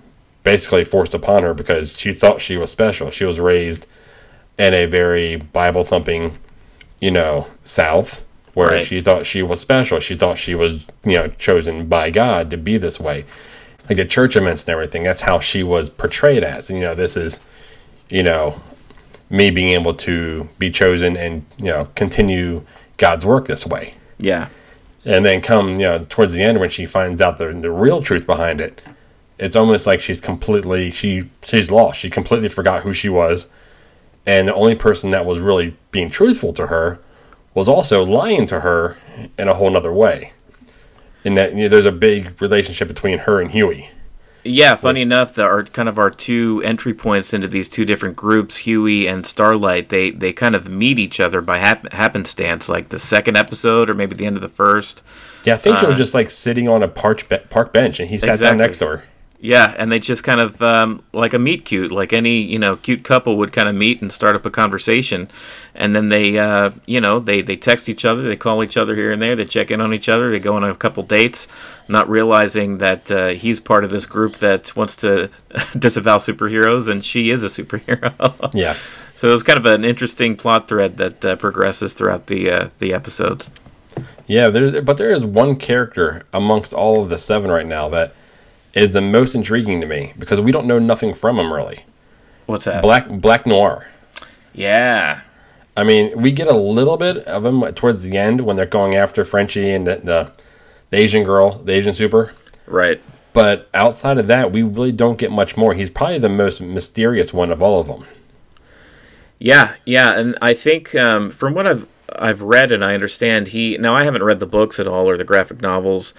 basically 0.44 0.84
forced 0.84 1.14
upon 1.14 1.44
her 1.44 1.54
because 1.54 1.98
she 1.98 2.14
thought 2.14 2.42
she 2.42 2.58
was 2.58 2.72
special. 2.72 3.12
She 3.12 3.26
was 3.26 3.40
raised 3.40 3.86
in 4.58 4.74
a 4.74 4.86
very 4.86 5.36
bible 5.38 5.84
thumping 5.84 6.38
you 7.00 7.12
know 7.12 7.48
south 7.64 8.26
where 8.54 8.70
Right. 8.72 8.86
she 8.86 9.02
thought 9.02 9.26
she 9.26 9.42
was 9.42 9.60
special. 9.62 10.00
She 10.00 10.16
thought 10.16 10.38
she 10.38 10.56
was, 10.56 10.86
you 11.04 11.14
know, 11.16 11.28
chosen 11.30 11.88
by 11.88 12.10
God 12.12 12.50
to 12.52 12.58
be 12.58 12.78
this 12.78 13.00
way. 13.00 13.26
Like 13.88 13.98
the 13.98 14.06
church 14.06 14.36
events 14.36 14.64
and 14.64 14.70
everything, 14.70 15.04
that's 15.04 15.22
how 15.22 15.40
she 15.40 15.64
was 15.64 15.90
portrayed 15.90 16.44
as. 16.44 16.70
And, 16.70 16.78
you 16.80 16.86
know, 16.86 16.96
this 16.96 17.18
is, 17.18 17.40
you 18.10 18.24
know, 18.24 18.62
me 19.30 19.50
being 19.50 19.70
able 19.70 19.94
to 19.94 20.50
be 20.60 20.70
chosen 20.70 21.16
and, 21.18 21.46
you 21.58 21.66
know, 21.66 21.86
continue 21.96 22.64
God's 22.98 23.26
work 23.26 23.48
this 23.48 23.66
way. 23.66 23.96
Yeah. 24.20 24.50
And 25.06 25.26
then 25.26 25.42
come, 25.42 25.72
you 25.80 25.88
know, 25.88 26.06
towards 26.10 26.34
the 26.34 26.44
end 26.44 26.60
when 26.60 26.70
she 26.70 26.86
finds 26.86 27.22
out 27.22 27.38
the 27.40 27.48
the 27.54 27.72
real 27.72 28.02
truth 28.04 28.28
behind 28.28 28.62
it, 28.62 28.84
it's 29.40 29.56
almost 29.56 29.88
like 29.88 30.00
she's 30.00 30.22
completely 30.22 30.92
she 30.92 31.30
she's 31.44 31.72
lost. 31.72 32.00
She 32.00 32.10
completely 32.10 32.50
forgot 32.50 32.84
who 32.84 32.94
she 32.94 33.10
was. 33.10 33.50
And 34.28 34.48
the 34.50 34.54
only 34.54 34.76
person 34.76 35.10
that 35.10 35.26
was 35.26 35.40
really 35.40 35.76
being 35.90 36.12
truthful 36.12 36.54
to 36.54 36.68
her 36.68 37.00
was 37.54 37.68
also 37.68 38.04
lying 38.04 38.46
to 38.48 38.62
her 38.62 38.98
in 39.38 39.48
a 39.48 39.54
whole 39.54 39.70
nother 39.70 39.92
way. 39.92 40.34
In 41.24 41.36
that 41.36 41.52
you 41.54 41.64
know, 41.64 41.68
there's 41.68 41.86
a 41.86 41.92
big 41.92 42.42
relationship 42.42 42.88
between 42.88 43.20
her 43.20 43.40
and 43.40 43.52
Hughie. 43.52 43.92
Yeah, 44.44 44.74
funny 44.76 45.02
enough, 45.02 45.36
the 45.36 45.44
our 45.44 45.64
kind 45.64 45.88
of 45.88 46.00
our 46.00 46.10
two 46.10 46.64
entry 46.66 46.96
points 46.96 47.32
into 47.32 47.48
these 47.48 47.70
two 47.70 47.86
different 47.86 48.16
groups, 48.16 48.58
Hughie 48.58 49.06
and 49.06 49.24
Starlight, 49.26 49.90
they 49.90 50.10
they 50.10 50.34
kind 50.34 50.56
of 50.56 50.68
meet 50.68 50.98
each 50.98 51.20
other 51.20 51.42
by 51.42 51.60
hap- 51.60 51.94
happenstance, 51.94 52.68
like 52.68 52.90
the 52.90 52.98
second 52.98 53.38
episode 53.38 53.88
or 53.88 53.94
maybe 53.94 54.16
the 54.16 54.26
end 54.26 54.38
of 54.38 54.42
the 54.42 54.50
first. 54.50 55.04
Yeah, 55.46 55.54
I 55.54 55.58
think 55.58 55.84
it 55.84 55.88
was 55.88 55.96
uh, 55.96 56.00
just 56.00 56.16
like 56.16 56.32
sitting 56.32 56.68
on 56.68 56.82
a 56.82 56.88
park 56.88 57.30
be- 57.30 57.38
park 57.50 57.72
bench, 57.72 58.00
and 58.00 58.10
he 58.10 58.18
sat 58.18 58.40
down 58.40 58.58
next 58.58 58.78
to 58.78 58.88
her. 58.88 59.04
Yeah, 59.44 59.74
and 59.76 59.92
they 59.92 59.98
just 59.98 60.24
kind 60.24 60.40
of 60.40 60.62
um, 60.62 61.04
like 61.14 61.34
a 61.34 61.40
meet 61.40 61.66
cute, 61.66 61.92
like 61.92 62.14
any 62.14 62.44
you 62.44 62.60
know 62.60 62.76
cute 62.76 63.04
couple 63.04 63.38
would 63.38 63.52
kind 63.52 63.68
of 63.68 63.74
meet 63.74 64.00
and 64.00 64.12
start 64.14 64.36
up 64.36 64.46
a 64.46 64.52
conversation, 64.52 65.30
and 65.74 65.96
then 65.96 66.10
they 66.10 66.38
uh, 66.38 66.70
you 66.86 67.02
know 67.02 67.20
they 67.20 67.42
they 67.42 67.56
text 67.56 67.90
each 67.90 68.06
other, 68.06 68.22
they 68.22 68.36
call 68.36 68.64
each 68.64 68.78
other 68.78 68.96
here 68.96 69.12
and 69.12 69.20
there, 69.20 69.36
they 69.36 69.46
check 69.46 69.72
in 69.72 69.82
on 69.82 69.96
each 69.96 70.08
other, 70.08 70.30
they 70.30 70.40
go 70.40 70.56
on 70.56 70.64
a 70.64 70.76
couple 70.76 71.02
dates, 71.02 71.48
not 71.88 72.08
realizing 72.08 72.78
that 72.78 73.12
uh, 73.12 73.30
he's 73.30 73.60
part 73.60 73.84
of 73.84 73.90
this 73.90 74.06
group 74.06 74.38
that 74.38 74.76
wants 74.76 74.96
to 74.98 75.32
disavow 75.78 76.18
superheroes, 76.18 76.88
and 76.88 77.04
she 77.04 77.32
is 77.32 77.44
a 77.44 77.48
superhero. 77.48 78.52
Yeah, 78.54 78.78
so 79.16 79.30
it 79.30 79.34
was 79.34 79.44
kind 79.44 79.58
of 79.58 79.66
an 79.66 79.84
interesting 79.84 80.36
plot 80.36 80.68
thread 80.68 80.98
that 80.98 81.26
uh, 81.26 81.36
progresses 81.36 81.96
throughout 81.96 82.28
the 82.28 82.50
uh, 82.52 82.70
the 82.78 82.94
episodes. 82.94 83.50
yeah. 84.28 84.50
There's 84.50 84.80
but 84.82 84.98
there 84.98 85.12
is 85.12 85.26
one 85.26 85.56
character 85.56 86.28
amongst 86.32 86.74
all 86.74 87.02
of 87.02 87.10
the 87.10 87.18
seven 87.18 87.50
right 87.50 87.66
now 87.66 87.90
that 87.90 88.14
is 88.74 88.92
the 88.92 89.02
most 89.02 89.36
intriguing 89.36 89.82
to 89.82 89.88
me 89.88 90.14
because 90.18 90.40
we 90.42 90.52
don't 90.52 90.66
know 90.66 90.80
nothing 90.80 91.14
from 91.14 91.38
him 91.40 91.52
really. 91.52 91.86
What's 92.46 92.66
that? 92.66 92.82
Black 92.82 93.08
Black 93.10 93.46
Noir. 93.46 93.90
yeah, 94.54 95.22
I 95.76 95.84
mean, 95.84 96.20
we 96.22 96.32
get 96.32 96.48
a 96.48 96.56
little 96.58 96.98
bit 96.98 97.18
of 97.20 97.46
him 97.46 97.62
towards 97.74 98.04
the 98.04 98.18
end 98.18 98.42
when 98.42 98.56
they're 98.56 98.66
going 98.66 98.96
after 98.96 99.24
Frenchie 99.24 99.72
and 99.72 99.88
the, 99.88 99.96
the, 99.98 100.32
the 100.90 100.98
Asian 100.98 101.24
girl, 101.24 101.52
the 101.52 101.72
Asian 101.74 101.94
super. 101.94 102.34
right. 102.66 103.02
But 103.34 103.70
outside 103.74 104.18
of 104.18 104.28
that, 104.28 104.52
we 104.52 104.62
really 104.62 104.92
don't 104.92 105.18
get 105.18 105.32
much 105.32 105.56
more. 105.56 105.74
He's 105.74 105.90
probably 105.90 106.18
the 106.18 106.28
most 106.28 106.60
mysterious 106.60 107.34
one 107.34 107.50
of 107.50 107.62
all 107.62 107.80
of 107.80 107.88
them. 107.88 108.06
Yeah, 109.40 109.76
yeah, 109.86 110.20
and 110.20 110.38
I 110.42 110.54
think 110.54 110.94
um, 110.96 111.32
from 111.32 111.54
what 111.54 111.66
I've 111.66 111.88
I've 112.14 112.42
read 112.42 112.74
and 112.74 112.84
I 112.84 112.94
understand, 112.94 113.48
he 113.50 113.78
now 113.78 113.96
I 113.96 114.04
haven't 114.04 114.24
read 114.24 114.42
the 114.42 114.46
books 114.46 114.82
at 114.82 114.88
all 114.88 115.10
or 115.10 115.16
the 115.16 115.24
graphic 115.24 115.62
novels, 115.62 116.14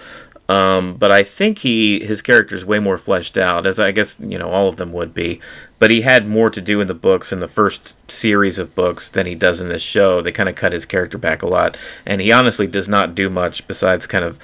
um, 0.53 0.95
but 0.95 1.11
I 1.11 1.23
think 1.23 1.59
he 1.59 2.05
his 2.05 2.21
character 2.21 2.55
is 2.55 2.63
way 2.63 2.77
more 2.77 2.97
fleshed 2.97 3.37
out, 3.37 3.65
as 3.65 3.79
I 3.79 3.91
guess 3.91 4.17
you 4.19 4.37
know 4.37 4.49
all 4.49 4.67
of 4.69 4.75
them 4.75 4.91
would 4.93 5.13
be. 5.13 5.39
But 5.79 5.89
he 5.89 6.01
had 6.01 6.27
more 6.27 6.49
to 6.49 6.61
do 6.61 6.79
in 6.79 6.87
the 6.87 6.93
books 6.93 7.31
in 7.31 7.39
the 7.39 7.47
first 7.47 7.95
series 8.09 8.59
of 8.59 8.75
books 8.75 9.09
than 9.09 9.25
he 9.25 9.35
does 9.35 9.59
in 9.59 9.69
this 9.69 9.81
show. 9.81 10.21
They 10.21 10.31
kind 10.31 10.47
of 10.47 10.55
cut 10.55 10.71
his 10.71 10.85
character 10.85 11.17
back 11.17 11.41
a 11.41 11.47
lot, 11.47 11.75
and 12.05 12.21
he 12.21 12.31
honestly 12.31 12.67
does 12.67 12.87
not 12.87 13.15
do 13.15 13.29
much 13.29 13.67
besides 13.67 14.05
kind 14.05 14.23
of 14.23 14.37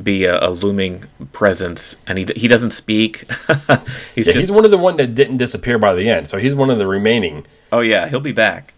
be 0.00 0.24
a, 0.24 0.38
a 0.46 0.50
looming 0.50 1.04
presence. 1.32 1.96
And 2.06 2.18
he 2.18 2.26
he 2.36 2.46
doesn't 2.48 2.70
speak. 2.72 3.24
he's 4.14 4.26
Yeah, 4.26 4.34
just 4.34 4.36
he's 4.36 4.52
one 4.52 4.64
of 4.64 4.70
the 4.70 4.78
one 4.78 4.96
that 4.98 5.14
didn't 5.14 5.38
disappear 5.38 5.78
by 5.78 5.94
the 5.94 6.08
end, 6.08 6.28
so 6.28 6.38
he's 6.38 6.54
one 6.54 6.70
of 6.70 6.78
the 6.78 6.86
remaining. 6.86 7.44
oh 7.72 7.80
yeah, 7.80 8.08
he'll 8.08 8.20
be 8.20 8.32
back. 8.32 8.72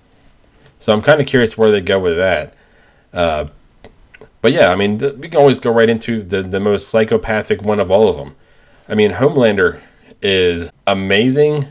So 0.78 0.92
I'm 0.92 1.02
kind 1.02 1.20
of 1.20 1.26
curious 1.26 1.58
where 1.58 1.70
they 1.70 1.80
go 1.80 1.98
with 1.98 2.16
that. 2.16 2.54
Uh, 3.12 3.46
but 4.40 4.52
yeah, 4.52 4.70
I 4.70 4.76
mean, 4.76 4.98
th- 4.98 5.14
we 5.14 5.28
can 5.28 5.38
always 5.38 5.60
go 5.60 5.70
right 5.70 5.88
into 5.88 6.22
the 6.22 6.42
the 6.42 6.60
most 6.60 6.88
psychopathic 6.88 7.62
one 7.62 7.80
of 7.80 7.90
all 7.90 8.08
of 8.08 8.16
them. 8.16 8.34
I 8.88 8.94
mean, 8.94 9.12
Homelander 9.12 9.80
is 10.22 10.70
amazing, 10.86 11.66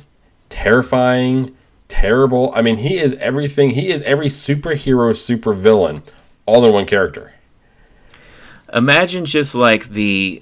terrifying, 0.49 1.55
terrible. 1.87 2.51
I 2.55 2.61
mean, 2.61 2.77
he 2.77 2.97
is 2.99 3.13
everything. 3.15 3.71
He 3.71 3.89
is 3.91 4.03
every 4.03 4.27
superhero, 4.27 5.13
supervillain, 5.13 6.03
all 6.45 6.63
in 6.65 6.73
one 6.73 6.85
character. 6.85 7.33
imagine 8.73 9.25
just 9.25 9.55
like 9.55 9.89
the 9.89 10.41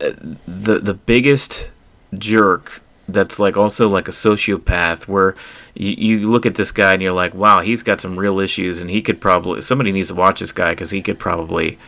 uh, 0.00 0.12
the 0.46 0.78
the 0.78 0.94
biggest 0.94 1.70
jerk 2.16 2.82
that's 3.08 3.38
like 3.38 3.56
also 3.56 3.88
like 3.88 4.08
a 4.08 4.12
sociopath 4.12 5.06
where 5.06 5.34
you, 5.74 6.18
you 6.18 6.30
look 6.30 6.44
at 6.44 6.56
this 6.56 6.72
guy 6.72 6.94
and 6.94 7.02
you're 7.02 7.12
like 7.12 7.34
wow 7.34 7.60
he's 7.60 7.82
got 7.82 8.00
some 8.00 8.18
real 8.18 8.40
issues 8.40 8.80
and 8.80 8.90
he 8.90 9.00
could 9.00 9.20
probably 9.20 9.62
somebody 9.62 9.92
needs 9.92 10.08
to 10.08 10.14
watch 10.14 10.40
this 10.40 10.52
guy 10.52 10.70
because 10.70 10.90
he 10.90 11.00
could 11.00 11.18
probably 11.18 11.78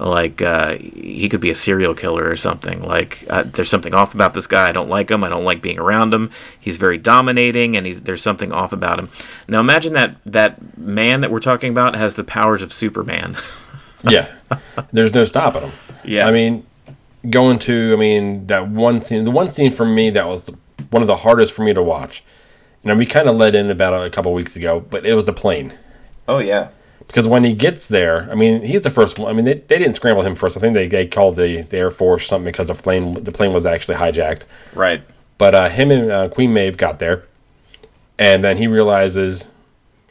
like 0.00 0.42
uh, 0.42 0.76
he 0.76 1.28
could 1.28 1.40
be 1.40 1.50
a 1.50 1.54
serial 1.54 1.94
killer 1.94 2.28
or 2.28 2.36
something. 2.36 2.82
Like 2.82 3.24
uh, 3.28 3.44
there's 3.44 3.70
something 3.70 3.94
off 3.94 4.14
about 4.14 4.34
this 4.34 4.46
guy. 4.46 4.68
I 4.68 4.72
don't 4.72 4.88
like 4.88 5.10
him. 5.10 5.24
I 5.24 5.28
don't 5.28 5.44
like 5.44 5.62
being 5.62 5.78
around 5.78 6.12
him. 6.12 6.30
He's 6.58 6.76
very 6.76 6.98
dominating 6.98 7.76
and 7.76 7.86
he's 7.86 8.02
there's 8.02 8.22
something 8.22 8.52
off 8.52 8.72
about 8.72 8.98
him. 8.98 9.10
Now 9.48 9.60
imagine 9.60 9.92
that 9.94 10.16
that 10.24 10.78
man 10.78 11.20
that 11.20 11.30
we're 11.30 11.40
talking 11.40 11.70
about 11.70 11.94
has 11.94 12.16
the 12.16 12.24
powers 12.24 12.62
of 12.62 12.72
superman. 12.72 13.36
Yeah, 14.08 14.32
there's 14.92 15.12
no 15.14 15.24
stopping 15.24 15.62
him. 15.62 15.72
Yeah. 16.04 16.28
I 16.28 16.30
mean, 16.30 16.66
going 17.30 17.58
to 17.60 17.92
I 17.92 17.96
mean 17.96 18.46
that 18.46 18.68
one 18.68 19.02
scene, 19.02 19.24
the 19.24 19.30
one 19.30 19.52
scene 19.52 19.72
for 19.72 19.86
me 19.86 20.10
that 20.10 20.26
was 20.26 20.44
the, 20.44 20.58
one 20.90 21.02
of 21.02 21.08
the 21.08 21.18
hardest 21.18 21.54
for 21.54 21.62
me 21.62 21.72
to 21.74 21.82
watch. 21.82 22.22
You 22.82 22.88
know, 22.88 22.96
we 22.96 23.06
kind 23.06 23.28
of 23.28 23.36
let 23.36 23.54
in 23.54 23.70
about 23.70 24.06
a 24.06 24.10
couple 24.10 24.32
weeks 24.32 24.54
ago, 24.54 24.80
but 24.80 25.04
it 25.04 25.14
was 25.14 25.24
the 25.24 25.32
plane. 25.32 25.76
oh 26.28 26.38
yeah 26.38 26.68
because 27.06 27.26
when 27.26 27.44
he 27.44 27.52
gets 27.52 27.88
there, 27.88 28.30
I 28.30 28.34
mean, 28.34 28.62
he's 28.62 28.82
the 28.82 28.90
first 28.90 29.18
one. 29.18 29.30
I 29.30 29.32
mean, 29.32 29.44
they, 29.44 29.54
they 29.54 29.78
didn't 29.78 29.94
scramble 29.94 30.22
him 30.22 30.34
first. 30.34 30.56
I 30.56 30.60
think 30.60 30.74
they, 30.74 30.88
they 30.88 31.06
called 31.06 31.36
the, 31.36 31.62
the 31.62 31.78
Air 31.78 31.90
Force 31.90 32.26
something 32.26 32.46
because 32.46 32.68
the 32.68 32.74
plane 32.74 33.22
the 33.24 33.32
plane 33.32 33.52
was 33.52 33.66
actually 33.66 33.96
hijacked. 33.96 34.44
right 34.74 35.02
But 35.38 35.54
uh, 35.54 35.68
him 35.68 35.90
and 35.90 36.10
uh, 36.10 36.28
Queen 36.28 36.52
Maeve 36.52 36.76
got 36.76 36.98
there, 36.98 37.24
and 38.18 38.42
then 38.42 38.56
he 38.56 38.66
realizes, 38.66 39.48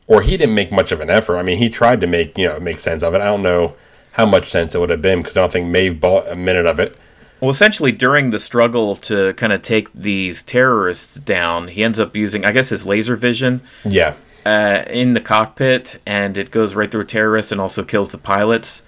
or 0.07 0.21
he 0.21 0.37
didn't 0.37 0.55
make 0.55 0.71
much 0.71 0.91
of 0.91 1.01
an 1.01 1.09
effort. 1.09 1.37
I 1.37 1.43
mean, 1.43 1.57
he 1.57 1.69
tried 1.69 2.01
to 2.01 2.07
make 2.07 2.37
you 2.37 2.47
know 2.47 2.59
make 2.59 2.79
sense 2.79 3.03
of 3.03 3.13
it. 3.13 3.21
I 3.21 3.25
don't 3.25 3.43
know 3.43 3.75
how 4.13 4.25
much 4.25 4.49
sense 4.49 4.73
it 4.73 4.79
would 4.79 4.89
have 4.89 5.01
been 5.01 5.21
because 5.21 5.35
I 5.35 5.41
don't 5.41 5.51
think 5.51 5.67
Maeve 5.67 5.99
bought 5.99 6.29
a 6.29 6.35
minute 6.35 6.65
of 6.65 6.79
it. 6.79 6.97
Well, 7.39 7.49
essentially, 7.51 7.91
during 7.91 8.31
the 8.31 8.39
struggle 8.39 8.95
to 8.97 9.33
kind 9.33 9.51
of 9.53 9.61
take 9.61 9.91
these 9.93 10.41
terrorists 10.43 11.15
down, 11.15 11.67
he 11.67 11.83
ends 11.83 11.99
up 11.99 12.15
using, 12.15 12.45
I 12.45 12.51
guess, 12.51 12.69
his 12.69 12.85
laser 12.85 13.15
vision 13.15 13.61
Yeah, 13.83 14.13
uh, 14.45 14.83
in 14.87 15.13
the 15.13 15.21
cockpit, 15.21 15.99
and 16.05 16.37
it 16.37 16.49
goes 16.51 16.75
right 16.75 16.89
through 16.89 17.01
a 17.01 17.05
terrorist 17.05 17.51
and 17.51 17.59
also 17.59 17.83
kills 17.83 18.09
the 18.09 18.17
pilots. 18.17 18.81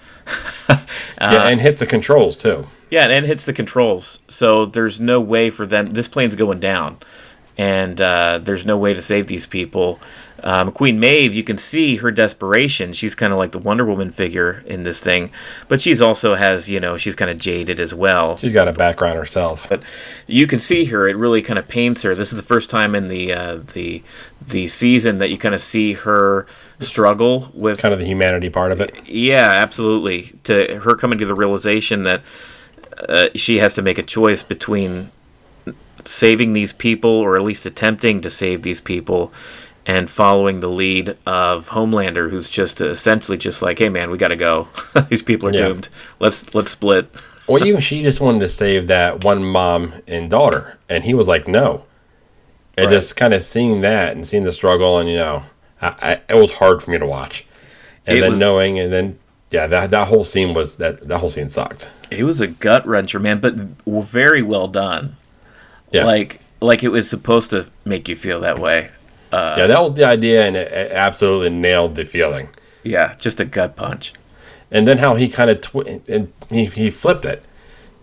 Uh, 1.20 1.30
yeah, 1.34 1.48
and 1.48 1.62
hits 1.62 1.80
the 1.80 1.86
controls 1.88 2.38
too. 2.38 2.68
Yeah, 2.92 3.08
and 3.08 3.26
hits 3.26 3.44
the 3.44 3.54
controls. 3.54 4.20
So 4.28 4.68
there's 4.68 5.00
no 5.00 5.20
way 5.20 5.50
for 5.50 5.66
them. 5.66 5.90
This 5.90 6.08
plane's 6.08 6.36
going 6.36 6.60
down, 6.60 6.98
and 7.58 8.00
uh, 8.00 8.40
there's 8.44 8.64
no 8.64 8.78
way 8.78 8.94
to 8.94 9.02
save 9.02 9.26
these 9.26 9.48
people. 9.48 10.00
Um, 10.44 10.72
Queen 10.72 11.00
Maeve, 11.00 11.34
you 11.34 11.44
can 11.44 11.58
see 11.58 11.98
her 11.98 12.12
desperation. 12.12 12.94
She's 12.94 13.16
kind 13.16 13.34
of 13.34 13.40
like 13.40 13.52
the 13.52 13.58
Wonder 13.58 13.84
Woman 13.86 14.12
figure 14.12 14.64
in 14.68 14.84
this 14.84 15.00
thing, 15.00 15.32
but 15.68 15.82
she's 15.82 16.02
also 16.02 16.36
has 16.36 16.70
you 16.70 16.80
know 16.80 16.98
she's 16.98 17.16
kind 17.16 17.32
of 17.32 17.38
jaded 17.40 17.80
as 17.80 17.94
well. 17.94 18.38
She's 18.38 18.54
got 18.54 18.68
a 18.68 18.74
background 18.74 19.18
herself. 19.18 19.68
But 19.68 19.82
you 20.28 20.46
can 20.48 20.60
see 20.60 20.86
her; 20.86 21.08
it 21.08 21.18
really 21.18 21.42
kind 21.42 21.58
of 21.58 21.68
paints 21.68 22.04
her. 22.04 22.14
This 22.14 22.30
is 22.32 22.36
the 22.36 22.44
first 22.44 22.70
time 22.70 22.94
in 22.96 23.08
the 23.08 23.34
uh, 23.34 23.60
the 23.74 24.04
the 24.48 24.68
season 24.68 25.18
that 25.18 25.30
you 25.30 25.38
kind 25.38 25.56
of 25.56 25.62
see 25.62 25.94
her 25.94 26.46
struggle 26.80 27.52
with 27.56 27.80
Kind 27.80 27.94
of 27.94 28.00
the 28.00 28.06
humanity 28.06 28.50
part 28.52 28.72
of 28.72 28.80
it. 28.80 28.96
yeah, 29.08 29.50
absolutely. 29.50 30.34
To 30.44 30.80
her 30.84 30.96
coming 30.96 31.18
to 31.20 31.26
the 31.26 31.34
realization 31.36 32.04
that 32.04 32.22
uh, 33.10 33.30
she 33.36 33.58
has 33.58 33.74
to 33.74 33.82
make 33.82 33.98
a 33.98 34.04
choice 34.04 34.44
between 34.44 35.10
saving 36.06 36.54
these 36.54 36.72
people, 36.72 37.10
or 37.10 37.36
at 37.36 37.44
least 37.44 37.66
attempting 37.66 38.22
to 38.22 38.30
save 38.30 38.62
these 38.62 38.80
people, 38.80 39.32
and 39.88 40.10
following 40.10 40.60
the 40.60 40.70
lead 40.70 41.18
of 41.26 41.70
Homelander, 41.70 42.30
who's 42.30 42.50
just 42.50 42.82
essentially 42.82 43.38
just 43.38 43.62
like, 43.62 43.80
"Hey, 43.80 43.90
man, 43.90 44.12
we 44.12 44.18
got 44.18 44.28
to 44.28 44.36
go. 44.36 44.68
these 45.10 45.24
people 45.24 45.50
are 45.50 45.54
Yeah. 45.54 45.68
doomed. 45.70 45.90
Let's 46.20 46.54
let's 46.54 46.72
split." 46.72 47.10
Well, 47.48 47.66
even 47.66 47.80
she 47.82 48.04
just 48.04 48.20
wanted 48.20 48.40
to 48.40 48.50
save 48.50 48.88
that 48.88 49.24
one 49.24 49.44
mom 49.44 49.94
and 50.06 50.30
daughter, 50.30 50.78
and 50.90 51.06
he 51.06 51.14
was 51.14 51.28
like, 51.28 51.48
"No." 51.48 51.86
And 52.78 52.88
Right. 52.88 52.94
just 52.94 53.16
kind 53.16 53.34
of 53.34 53.42
seeing 53.42 53.82
that 53.82 54.16
and 54.16 54.28
seeing 54.28 54.44
the 54.44 54.52
struggle, 54.52 55.00
and 55.00 55.10
you 55.10 55.16
know, 55.16 55.44
I, 55.82 55.88
I, 56.30 56.34
it 56.34 56.38
was 56.40 56.54
hard 56.56 56.84
for 56.84 56.92
me 56.92 57.00
to 57.00 57.06
watch. 57.08 57.46
And 58.06 58.18
It 58.18 58.22
then 58.22 58.32
was- 58.32 58.40
knowing, 58.40 58.78
and 58.78 58.92
then 58.94 59.18
yeah, 59.50 59.66
that 59.68 59.90
that 59.92 60.10
whole 60.10 60.24
scene 60.26 60.54
was 60.54 60.76
that 60.78 61.08
that 61.08 61.20
whole 61.20 61.30
scene 61.30 61.50
sucked. 61.50 61.90
It 62.12 62.24
was 62.26 62.40
a 62.42 62.48
gut 62.48 62.86
wrencher, 62.86 63.20
man, 63.22 63.40
but 63.40 63.56
very 63.88 64.42
well 64.42 64.68
done. 64.68 65.16
Yeah, 65.92 66.04
Like 66.06 66.42
like 66.60 66.84
it 66.84 66.90
was 66.90 67.10
supposed 67.10 67.50
to 67.52 67.68
make 67.86 68.10
you 68.10 68.16
feel 68.18 68.42
that 68.42 68.60
way. 68.60 68.90
Yeah, 69.32 69.68
that 69.68 69.82
was 69.82 69.94
the 69.94 70.04
idea, 70.06 70.46
and 70.46 70.56
it, 70.56 70.72
it 70.72 70.92
absolutely 70.92 71.50
nailed 71.50 71.96
the 71.96 72.06
feeling. 72.06 72.50
Yeah, 72.84 73.16
just 73.20 73.40
a 73.40 73.46
gut 73.46 73.76
punch. 73.76 74.14
and 74.72 74.88
then 74.88 74.98
how 75.00 75.16
he 75.16 75.30
kind 75.30 75.50
of 75.50 75.62
twi- 75.62 76.02
and 76.10 76.32
he, 76.50 76.66
he 76.66 76.90
flipped 76.90 77.26
it, 77.26 77.44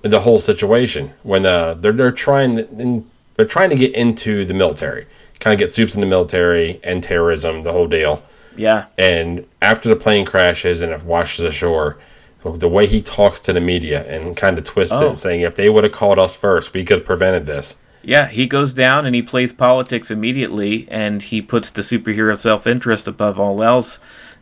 the 0.02 0.20
whole 0.20 0.40
situation 0.40 1.12
when 1.22 1.44
uh, 1.46 1.74
they're 1.74 1.92
they're 1.92 2.10
trying 2.12 2.58
and 2.58 3.08
they're 3.36 3.46
trying 3.46 3.70
to 3.70 3.76
get 3.76 3.94
into 3.94 4.44
the 4.44 4.54
military, 4.54 5.06
kind 5.40 5.52
of 5.54 5.58
get 5.58 5.68
soups 5.70 5.94
in 5.94 6.00
the 6.00 6.06
military 6.06 6.80
and 6.84 7.02
terrorism, 7.02 7.62
the 7.62 7.72
whole 7.72 7.88
deal. 7.88 8.22
Yeah. 8.56 8.86
And 8.96 9.46
after 9.60 9.88
the 9.88 9.96
plane 9.96 10.24
crashes 10.24 10.80
and 10.80 10.92
it 10.92 11.02
washes 11.02 11.44
ashore, 11.44 11.98
the 12.44 12.68
way 12.68 12.86
he 12.86 13.00
talks 13.02 13.40
to 13.40 13.52
the 13.52 13.60
media 13.60 14.04
and 14.06 14.36
kind 14.36 14.56
of 14.58 14.64
twists 14.64 14.94
Oh. 15.00 15.12
it, 15.12 15.18
saying 15.18 15.40
if 15.40 15.54
they 15.56 15.68
would 15.70 15.82
have 15.84 15.92
called 15.92 16.18
us 16.18 16.38
first, 16.38 16.72
we 16.74 16.84
could 16.84 16.98
have 16.98 17.06
prevented 17.06 17.46
this. 17.46 17.76
Yeah, 18.06 18.28
he 18.28 18.46
goes 18.46 18.74
down 18.74 19.06
and 19.06 19.14
he 19.14 19.22
plays 19.22 19.52
politics 19.52 20.10
immediately, 20.10 20.86
and 20.90 21.22
he 21.22 21.40
puts 21.42 21.70
the 21.70 21.82
superhero 21.82 22.36
self 22.38 22.66
interest 22.66 23.08
above 23.08 23.38
all 23.38 23.62
else. 23.62 23.98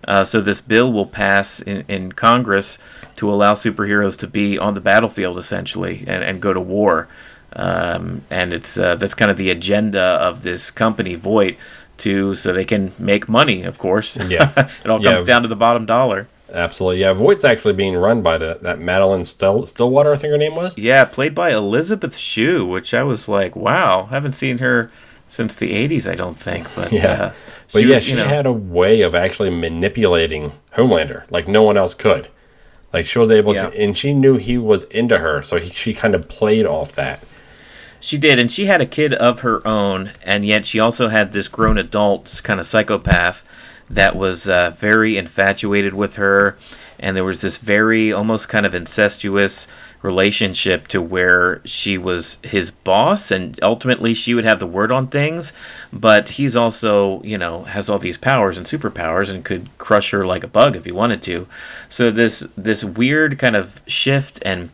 Uh, 0.06 0.24
so 0.24 0.40
this 0.40 0.60
bill 0.60 0.92
will 0.92 1.06
pass 1.06 1.60
in, 1.60 1.84
in 1.88 2.12
Congress 2.12 2.76
to 3.16 3.32
allow 3.32 3.54
superheroes 3.54 4.18
to 4.18 4.26
be 4.26 4.58
on 4.58 4.74
the 4.74 4.80
battlefield 4.80 5.38
essentially 5.38 5.98
and, 6.08 6.24
and 6.24 6.40
go 6.42 6.52
to 6.52 6.60
war. 6.60 7.08
Um, 7.54 8.22
and 8.30 8.52
it's 8.52 8.76
uh, 8.78 8.96
that's 8.96 9.14
kind 9.14 9.30
of 9.30 9.36
the 9.36 9.50
agenda 9.50 10.00
of 10.00 10.42
this 10.42 10.70
company 10.70 11.14
Vought 11.14 11.54
to 11.98 12.34
so 12.34 12.52
they 12.52 12.64
can 12.64 12.94
make 12.98 13.28
money, 13.28 13.62
of 13.62 13.78
course. 13.78 14.16
Yeah. 14.16 14.52
it 14.84 14.90
all 14.90 15.00
Yeah. 15.00 15.14
comes 15.16 15.26
down 15.26 15.42
to 15.42 15.48
the 15.48 15.54
bottom 15.56 15.86
dollar. 15.86 16.26
Absolutely, 16.52 17.00
yeah. 17.00 17.12
Vought's 17.14 17.44
actually 17.44 17.72
being 17.72 17.96
run 17.96 18.20
by 18.22 18.36
the, 18.38 18.58
that 18.62 18.78
Madeline 18.78 19.24
Still, 19.24 19.64
Stillwater, 19.66 20.12
I 20.12 20.16
think 20.16 20.32
her 20.32 20.38
name 20.38 20.54
was. 20.54 20.76
Yeah, 20.76 21.04
played 21.06 21.34
by 21.34 21.50
Elizabeth 21.50 22.16
Shue, 22.16 22.66
which 22.66 22.92
I 22.92 23.02
was 23.02 23.26
like, 23.26 23.56
wow, 23.56 24.06
haven't 24.06 24.32
seen 24.32 24.58
her 24.58 24.90
since 25.28 25.56
the 25.56 25.72
'80s, 25.72 26.10
I 26.10 26.14
don't 26.14 26.38
think. 26.38 26.68
But 26.74 26.92
Yeah. 26.92 27.10
uh, 27.10 27.32
But 27.72 27.84
yeah, 27.84 27.94
was, 27.96 28.04
she 28.04 28.14
know- 28.16 28.26
had 28.26 28.44
a 28.46 28.52
way 28.52 29.00
of 29.00 29.14
actually 29.14 29.48
manipulating 29.50 30.52
Homelander 30.76 31.24
like 31.30 31.48
no 31.48 31.62
one 31.62 31.76
else 31.78 31.94
could. 31.94 32.28
Like 32.92 33.06
she 33.06 33.18
was 33.18 33.30
able 33.30 33.54
Yeah. 33.54 33.70
to, 33.70 33.80
and 33.80 33.96
she 33.96 34.12
knew 34.12 34.36
he 34.36 34.58
was 34.58 34.84
into 34.84 35.18
her, 35.18 35.40
so 35.42 35.56
he, 35.58 35.70
she 35.70 35.94
kind 35.94 36.14
of 36.14 36.28
played 36.28 36.66
off 36.66 36.92
that. 36.92 37.24
She 37.98 38.18
did, 38.18 38.38
and 38.38 38.52
she 38.52 38.66
had 38.66 38.80
a 38.82 38.86
kid 38.86 39.14
of 39.14 39.40
her 39.40 39.66
own, 39.66 40.10
and 40.24 40.44
yet 40.44 40.66
she 40.66 40.78
also 40.80 41.08
had 41.08 41.32
this 41.32 41.48
grown 41.48 41.78
adult 41.78 42.40
kind 42.44 42.58
of 42.60 42.66
psychopath 42.66 43.42
that 43.92 44.16
was 44.16 44.48
uh, 44.48 44.70
very 44.70 45.16
infatuated 45.16 45.94
with 45.94 46.16
her, 46.16 46.58
and 46.98 47.16
there 47.16 47.24
was 47.24 47.42
this 47.42 47.58
very 47.58 48.12
almost 48.12 48.48
kind 48.48 48.64
of 48.64 48.74
incestuous 48.74 49.66
relationship 50.02 50.88
to 50.88 51.00
where 51.00 51.60
she 51.64 51.96
was 51.96 52.38
his 52.42 52.70
boss, 52.70 53.30
and 53.30 53.58
ultimately 53.62 54.12
she 54.12 54.34
would 54.34 54.44
have 54.44 54.58
the 54.58 54.66
word 54.66 54.90
on 54.90 55.06
things, 55.06 55.52
but 55.92 56.30
he's 56.30 56.56
also, 56.56 57.22
you 57.22 57.38
know, 57.38 57.64
has 57.64 57.88
all 57.88 57.98
these 57.98 58.16
powers 58.16 58.56
and 58.58 58.66
superpowers 58.66 59.30
and 59.30 59.44
could 59.44 59.68
crush 59.78 60.10
her 60.10 60.26
like 60.26 60.42
a 60.42 60.48
bug 60.48 60.74
if 60.74 60.84
he 60.84 60.92
wanted 60.92 61.22
to. 61.22 61.46
So 61.88 62.10
this 62.10 62.44
this 62.56 62.82
weird 62.82 63.38
kind 63.38 63.54
of 63.54 63.80
shift 63.86 64.40
and 64.44 64.70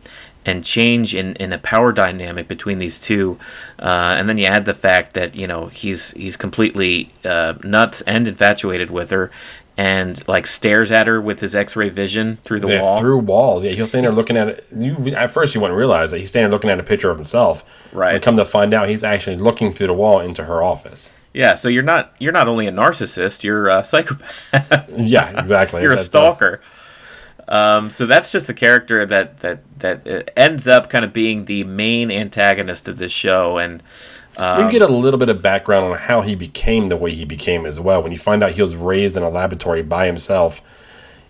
and 0.49 0.64
change 0.64 1.14
in, 1.14 1.34
in 1.36 1.53
a 1.53 1.59
power 1.59 1.92
dynamic 1.92 2.49
between 2.49 2.78
these 2.78 2.99
two, 2.99 3.38
uh, 3.78 4.14
and 4.18 4.28
then 4.28 4.38
you 4.38 4.44
add 4.46 4.64
the 4.64 4.74
fact 4.74 5.14
that 5.14 5.34
you 5.34 5.46
know 5.46 5.66
he's 5.66 6.12
he's 6.12 6.36
completely 6.36 7.11
uh, 7.24 7.55
nuts 7.62 8.01
and 8.07 8.26
infatuated 8.26 8.90
with 8.90 9.11
her, 9.11 9.30
and 9.76 10.26
like 10.26 10.46
stares 10.46 10.90
at 10.90 11.07
her 11.07 11.20
with 11.20 11.40
his 11.40 11.55
X-ray 11.55 11.88
vision 11.90 12.36
through 12.44 12.61
the 12.61 12.68
Yeah, 12.68 12.80
wall. 12.82 12.99
through 13.01 13.18
walls. 13.18 13.64
Yeah, 13.64 13.72
he'll 13.72 13.86
stand 13.86 14.05
there 14.07 14.12
looking 14.12 14.36
at 14.36 14.49
it. 14.49 14.66
You 14.74 14.96
at 15.14 15.30
first 15.30 15.55
you 15.55 15.61
wouldn't 15.61 15.78
realize 15.78 16.11
that 16.12 16.18
he's 16.20 16.30
standing 16.30 16.51
looking 16.51 16.70
at 16.70 16.80
a 16.80 16.82
picture 16.92 17.11
of 17.11 17.16
himself. 17.18 17.64
Right. 17.92 18.14
And 18.14 18.22
come 18.22 18.36
to 18.36 18.44
find 18.44 18.72
out, 18.74 18.88
he's 18.88 19.05
actually 19.05 19.36
looking 19.36 19.70
through 19.72 19.88
the 19.88 19.94
wall 20.03 20.18
into 20.20 20.44
her 20.44 20.62
office. 20.62 21.12
yeah, 21.34 21.55
so 21.57 21.68
you're 21.68 21.82
not 21.94 22.12
you're 22.18 22.32
not 22.40 22.49
only 22.49 22.66
a 22.66 22.72
narcissist, 22.72 23.42
you're 23.44 23.68
a 23.68 23.84
psychopath. 23.84 24.88
Yeah, 24.96 25.38
exactly. 25.38 25.82
you're 25.84 25.92
a 25.92 26.01
uh, 26.01 26.05
stalker. 26.05 26.61
Um, 27.49 27.90
so 27.90 28.07
that's 28.07 28.30
just 28.30 28.46
the 28.46 28.55
character 28.55 29.07
that 29.07 29.40
that 29.40 29.61
that 29.78 30.07
uh, 30.07 30.22
ends 30.36 30.68
up 30.68 30.90
kind 30.90 31.05
of 31.05 31.12
being 31.12 31.46
the 31.46 31.64
main 31.64 32.11
antagonist 32.11 32.88
of 32.88 32.99
this 32.99 33.12
show, 33.12 33.57
and 33.57 33.82
we 34.38 34.70
get 34.70 34.82
a 34.82 34.86
little 34.86 35.18
bit 35.18 35.28
of 35.28 35.42
background 35.42 35.86
on 35.86 35.99
how 35.99 36.20
he 36.20 36.36
became 36.36 36.86
the 36.86 36.96
way 36.96 37.12
he 37.12 37.24
became 37.24 37.66
as 37.66 37.80
well. 37.80 38.03
When 38.03 38.12
you 38.12 38.18
find 38.18 38.42
out 38.44 38.53
he 38.53 38.62
was 38.62 38.76
raised 38.76 39.16
in 39.16 39.22
a 39.22 39.28
laboratory 39.28 39.82
by 39.82 40.07
himself, 40.07 40.61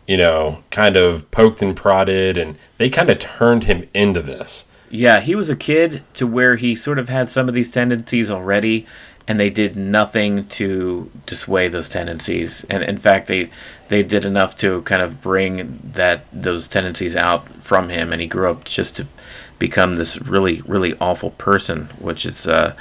you 0.07 0.19
know, 0.19 0.63
kind 0.71 0.97
of 0.97 1.31
poked 1.31 1.63
and 1.63 1.75
prodded, 1.75 2.37
and 2.37 2.59
they 2.77 2.91
kind 2.91 3.09
of 3.09 3.19
turned 3.19 3.65
him 3.65 3.89
into 3.95 4.21
this. 4.21 4.67
Yeah, 4.91 5.21
he 5.21 5.35
was 5.35 5.49
a 5.51 5.57
kid 5.57 6.03
to 6.15 6.27
where 6.27 6.57
he 6.57 6.75
sort 6.75 6.99
of 6.99 7.09
had 7.09 7.29
some 7.29 7.49
of 7.49 7.55
these 7.55 7.71
tendencies 7.71 8.31
already, 8.31 8.87
and 9.29 9.39
they 9.39 9.51
did 9.51 9.77
nothing 9.77 10.47
to 10.49 11.11
dissuade 11.27 11.71
those 11.71 11.91
tendencies. 11.91 12.65
And 12.71 12.83
in 12.83 12.97
fact, 12.97 13.29
they 13.29 13.51
they 13.89 14.03
did 14.03 14.25
enough 14.25 14.57
to 14.57 14.81
kind 14.83 15.03
of 15.03 15.21
bring 15.21 15.79
that 15.85 16.25
those 16.33 16.67
tendencies 16.67 17.15
out 17.15 17.47
from 17.63 17.91
him, 17.91 18.11
and 18.11 18.23
he 18.23 18.27
grew 18.27 18.51
up 18.51 18.65
just 18.65 18.97
to 18.97 19.07
become 19.59 19.97
this 19.97 20.19
really 20.23 20.63
really 20.63 20.95
awful 20.99 21.31
person, 21.33 21.91
which 21.99 22.25
is. 22.25 22.49
Uh, 22.49 22.75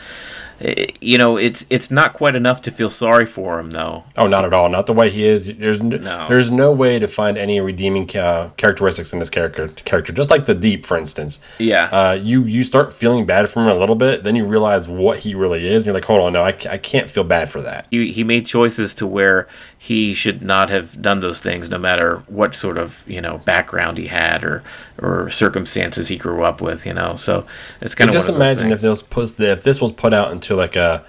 you 1.01 1.17
know, 1.17 1.37
it's 1.37 1.65
it's 1.69 1.91
not 1.91 2.13
quite 2.13 2.35
enough 2.35 2.61
to 2.63 2.71
feel 2.71 2.89
sorry 2.89 3.25
for 3.25 3.59
him, 3.59 3.71
though. 3.71 4.05
Oh, 4.17 4.27
not 4.27 4.43
at 4.45 4.53
all. 4.53 4.69
Not 4.69 4.87
the 4.87 4.93
way 4.93 5.09
he 5.09 5.23
is. 5.25 5.55
There's 5.57 5.79
n- 5.79 5.89
No. 5.89 6.25
there's 6.27 6.49
no 6.49 6.71
way 6.71 6.97
to 6.99 7.07
find 7.07 7.37
any 7.37 7.59
redeeming 7.61 8.09
uh, 8.17 8.49
characteristics 8.57 9.13
in 9.13 9.19
this 9.19 9.29
character. 9.29 9.67
Character, 9.67 10.11
just 10.13 10.29
like 10.29 10.45
the 10.45 10.55
Deep, 10.55 10.85
for 10.85 10.97
instance. 10.97 11.39
Yeah. 11.59 11.85
Uh, 11.91 12.13
you 12.13 12.43
you 12.43 12.63
start 12.63 12.91
feeling 12.91 13.25
bad 13.25 13.49
for 13.49 13.61
him 13.61 13.67
a 13.69 13.75
little 13.75 13.95
bit, 13.95 14.23
then 14.23 14.35
you 14.35 14.45
realize 14.47 14.89
what 14.89 15.19
he 15.19 15.35
really 15.35 15.67
is, 15.67 15.77
and 15.83 15.85
you're 15.85 15.93
like, 15.93 16.05
hold 16.05 16.21
on, 16.21 16.33
no, 16.33 16.43
I, 16.43 16.55
I 16.69 16.77
can't 16.77 17.09
feel 17.09 17.23
bad 17.23 17.49
for 17.49 17.61
that. 17.61 17.87
he, 17.91 18.11
he 18.11 18.23
made 18.23 18.45
choices 18.47 18.93
to 18.95 19.05
where 19.05 19.47
he 19.77 20.13
should 20.13 20.41
not 20.41 20.69
have 20.69 21.01
done 21.01 21.19
those 21.19 21.39
things 21.39 21.69
no 21.69 21.77
matter 21.77 22.23
what 22.27 22.55
sort 22.55 22.77
of 22.77 23.03
you 23.07 23.21
know 23.21 23.37
background 23.39 23.97
he 23.97 24.07
had 24.07 24.43
or 24.43 24.63
or 24.97 25.29
circumstances 25.29 26.07
he 26.09 26.17
grew 26.17 26.43
up 26.43 26.61
with 26.61 26.85
you 26.85 26.93
know? 26.93 27.15
So 27.17 27.45
it's 27.81 27.95
kind 27.95 28.05
And 28.05 28.11
of 28.11 28.13
just 28.13 28.29
imagine 28.29 28.71
if 28.71 28.81
this 28.81 29.01
put 29.03 29.39
if 29.39 29.63
this 29.63 29.81
was 29.81 29.91
put 29.91 30.13
out 30.13 30.31
into 30.31 30.55
like 30.55 30.75
a 30.75 31.03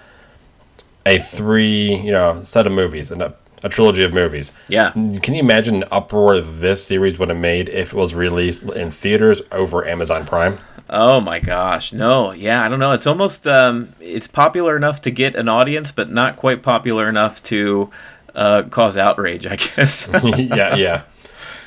a 1.06 1.18
three 1.18 1.94
you 1.96 2.12
know 2.12 2.42
set 2.44 2.66
of 2.66 2.72
movies 2.72 3.10
and 3.10 3.22
a, 3.22 3.34
a 3.62 3.68
trilogy 3.68 4.04
of 4.04 4.12
movies. 4.12 4.52
yeah. 4.68 4.94
Can 4.94 5.34
you 5.34 5.40
imagine 5.40 5.80
the 5.80 5.94
uproar 5.94 6.40
this 6.40 6.84
series 6.86 7.18
would 7.18 7.28
have 7.28 7.38
made 7.38 7.68
if 7.68 7.92
it 7.92 7.96
was 7.96 8.14
released 8.14 8.64
in 8.64 8.90
theaters 8.90 9.42
over 9.52 9.86
Amazon 9.86 10.26
Prime? 10.26 10.58
oh 10.90 11.20
my 11.20 11.38
gosh 11.40 11.92
no. 11.92 12.32
Yeah 12.32 12.64
i 12.64 12.68
don't 12.68 12.78
know. 12.78 12.92
It's 12.92 13.06
almost 13.06 13.46
um 13.46 13.94
it's 14.00 14.26
popular 14.26 14.76
enough 14.76 15.00
to 15.02 15.10
get 15.10 15.34
an 15.36 15.48
audience 15.48 15.92
but 15.92 16.10
not 16.10 16.36
quite 16.36 16.62
popular 16.62 17.08
enough 17.08 17.42
to 17.44 17.90
uh 18.38 18.62
cause 18.70 18.96
outrage 18.96 19.44
i 19.46 19.56
guess 19.56 20.08
yeah, 20.24 20.74
yeah, 20.76 21.02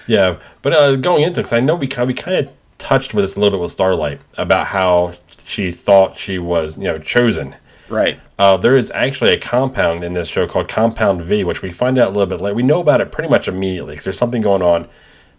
yeah. 0.07 0.37
But 0.63 0.73
uh, 0.73 0.95
going 0.95 1.23
into 1.23 1.41
because 1.41 1.53
I 1.53 1.59
know 1.59 1.75
we 1.75 1.87
kind 1.87 2.07
we 2.07 2.13
kind 2.13 2.37
of 2.37 2.53
touched 2.77 3.13
with 3.13 3.23
this 3.23 3.35
a 3.35 3.39
little 3.39 3.57
bit 3.57 3.61
with 3.63 3.71
Starlight 3.71 4.19
about 4.37 4.67
how 4.67 5.13
she 5.45 5.71
thought 5.71 6.15
she 6.17 6.39
was 6.39 6.77
you 6.77 6.85
know 6.85 6.97
chosen. 6.97 7.55
right 7.89 8.19
Uh, 8.39 8.57
there 8.57 8.75
is 8.77 8.89
actually 8.91 9.31
a 9.33 9.39
compound 9.39 10.03
in 10.03 10.13
this 10.13 10.27
show 10.27 10.47
called 10.47 10.67
Compound 10.69 11.21
V, 11.21 11.43
which 11.43 11.61
we 11.61 11.71
find 11.71 11.97
out 11.99 12.07
a 12.07 12.11
little 12.11 12.25
bit 12.25 12.41
later. 12.41 12.55
We 12.55 12.63
know 12.63 12.79
about 12.81 13.01
it 13.01 13.11
pretty 13.11 13.29
much 13.29 13.47
immediately 13.47 13.93
because 13.93 14.05
there's 14.05 14.17
something 14.17 14.41
going 14.41 14.61
on. 14.63 14.87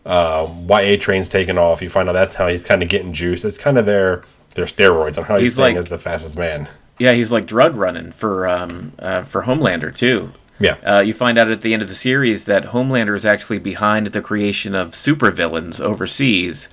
Uh, 0.04 0.46
why 0.46 0.82
A 0.82 0.96
Train's 0.96 1.28
taking 1.28 1.58
off. 1.58 1.80
You 1.82 1.88
find 1.88 2.08
out 2.08 2.12
that's 2.12 2.34
how 2.36 2.48
he's 2.48 2.64
kind 2.64 2.82
of 2.82 2.88
getting 2.88 3.12
juice. 3.12 3.44
It's 3.44 3.58
kind 3.58 3.78
of 3.78 3.86
their 3.86 4.22
their 4.54 4.66
steroids 4.66 5.16
on 5.18 5.24
how 5.24 5.36
he's, 5.36 5.42
He's 5.42 5.54
staying 5.54 5.76
like- 5.76 5.84
as 5.84 5.88
the 5.90 5.98
fastest 5.98 6.36
man. 6.36 6.68
yeah 6.98 7.12
he's 7.12 7.32
like 7.32 7.46
drug 7.46 7.74
running 7.74 8.12
for 8.12 8.46
um 8.46 8.92
uh, 8.98 9.22
for 9.22 9.42
homelander 9.44 9.94
too 9.96 10.32
Yeah. 10.62 10.76
Uh, 10.84 11.00
you 11.00 11.14
find 11.14 11.38
out 11.38 11.50
at 11.50 11.60
the 11.60 11.72
end 11.72 11.82
of 11.82 11.88
the 11.88 11.94
series 11.94 12.44
that 12.46 12.66
Homelander 12.66 13.16
is 13.16 13.26
actually 13.26 13.58
behind 13.58 14.08
the 14.08 14.20
creation 14.22 14.74
of 14.74 14.90
supervillains 14.92 15.80
overseas. 15.80 16.68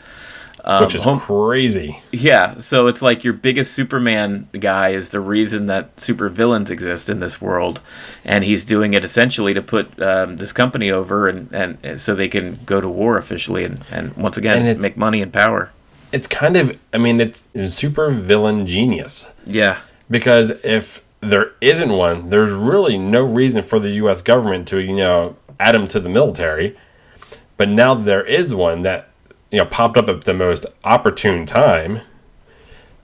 Um, 0.66 0.84
which 0.84 0.94
is 0.94 1.06
Hom- 1.06 1.22
crazy. 1.22 2.02
yeah, 2.12 2.60
so 2.60 2.88
it's 2.88 3.02
like 3.02 3.24
your 3.24 3.32
biggest 3.32 3.74
Superman 3.74 4.50
guy 4.60 4.90
is 4.90 5.10
the 5.12 5.22
reason 5.22 5.68
that 5.68 5.96
supervillains 5.96 6.70
exist 6.70 7.10
in 7.10 7.22
this 7.22 7.40
world, 7.40 7.80
and 8.26 8.44
he's 8.44 8.66
doing 8.66 8.94
it 8.94 9.06
essentially 9.06 9.54
to 9.54 9.62
put 9.62 10.00
um, 10.02 10.36
this 10.36 10.52
company 10.52 10.92
over, 10.92 11.30
and, 11.30 11.50
and 11.54 11.78
and 11.82 12.02
so 12.02 12.14
they 12.14 12.28
can 12.28 12.60
go 12.66 12.82
to 12.82 12.90
war 12.90 13.18
officially, 13.18 13.64
and, 13.64 13.86
and 13.90 14.16
once 14.18 14.38
again 14.38 14.66
And 14.66 14.82
make 14.82 14.98
money 14.98 15.22
and 15.22 15.32
power. 15.32 15.72
It's 16.12 16.28
kind 16.28 16.58
of, 16.58 16.78
I 16.94 16.98
mean, 16.98 17.22
it's, 17.22 17.48
it's 17.54 17.74
super 17.76 18.12
villain 18.12 18.66
genius. 18.68 19.34
Yeah, 19.46 19.80
Because 20.10 20.50
if 20.64 21.04
there 21.22 21.54
isn't 21.62 21.92
one, 21.92 22.30
there's 22.30 22.52
really 22.52 22.98
no 22.98 23.24
reason 23.24 23.62
for 23.62 23.80
the 23.80 23.90
U.S. 23.92 24.22
government 24.22 24.68
to, 24.70 24.80
you 24.80 24.96
know, 24.96 25.36
add 25.60 25.76
them 25.76 25.88
to 25.88 26.00
the 26.00 26.10
military. 26.10 26.78
But 27.58 27.70
now 27.70 27.94
there 27.94 28.24
is 28.24 28.54
one 28.54 28.84
that, 28.84 29.10
you 29.52 29.58
know, 29.58 29.66
popped 29.66 29.98
up 29.98 30.08
at 30.08 30.24
the 30.24 30.34
most 30.34 30.66
opportune 30.84 31.46
time, 31.46 32.02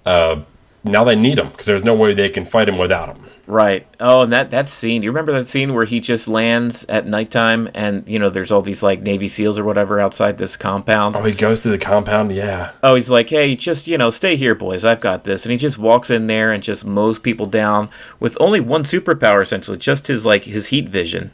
uh, 0.05 0.41
now 0.85 1.03
they 1.03 1.15
need 1.15 1.37
him 1.37 1.49
because 1.49 1.65
there's 1.65 1.83
no 1.83 1.95
way 1.95 2.13
they 2.13 2.29
can 2.29 2.45
fight 2.45 2.69
him 2.69 2.77
without 2.77 3.15
him. 3.15 3.29
Right. 3.47 3.85
Oh, 3.99 4.21
and 4.21 4.31
that 4.31 4.49
that 4.51 4.67
scene. 4.67 5.01
Do 5.01 5.05
you 5.05 5.11
remember 5.11 5.31
that 5.33 5.47
scene 5.47 5.73
where 5.73 5.85
he 5.85 5.99
just 5.99 6.27
lands 6.27 6.83
at 6.89 7.05
nighttime 7.05 7.69
and 7.75 8.07
you 8.09 8.17
know 8.17 8.29
there's 8.29 8.51
all 8.51 8.61
these 8.61 8.81
like 8.81 9.01
Navy 9.01 9.27
SEAls 9.27 9.59
or 9.59 9.63
whatever 9.63 9.99
outside 9.99 10.37
this 10.37 10.57
compound? 10.57 11.15
Oh, 11.15 11.23
he 11.23 11.33
goes 11.33 11.59
through 11.59 11.73
the 11.73 11.77
compound. 11.77 12.31
Yeah. 12.31 12.71
Oh, 12.81 12.95
he's 12.95 13.09
like, 13.09 13.29
hey, 13.29 13.55
just 13.55 13.85
you 13.85 13.97
know, 13.97 14.09
stay 14.09 14.35
here, 14.35 14.55
boys. 14.55 14.83
I've 14.83 15.01
got 15.01 15.25
this, 15.25 15.45
and 15.45 15.51
he 15.51 15.57
just 15.57 15.77
walks 15.77 16.09
in 16.09 16.27
there 16.27 16.51
and 16.51 16.63
just 16.63 16.85
mows 16.85 17.19
people 17.19 17.45
down 17.45 17.89
with 18.19 18.35
only 18.39 18.59
one 18.59 18.83
superpower, 18.83 19.43
essentially, 19.43 19.77
just 19.77 20.07
his 20.07 20.25
like 20.25 20.45
his 20.45 20.67
heat 20.67 20.89
vision 20.89 21.31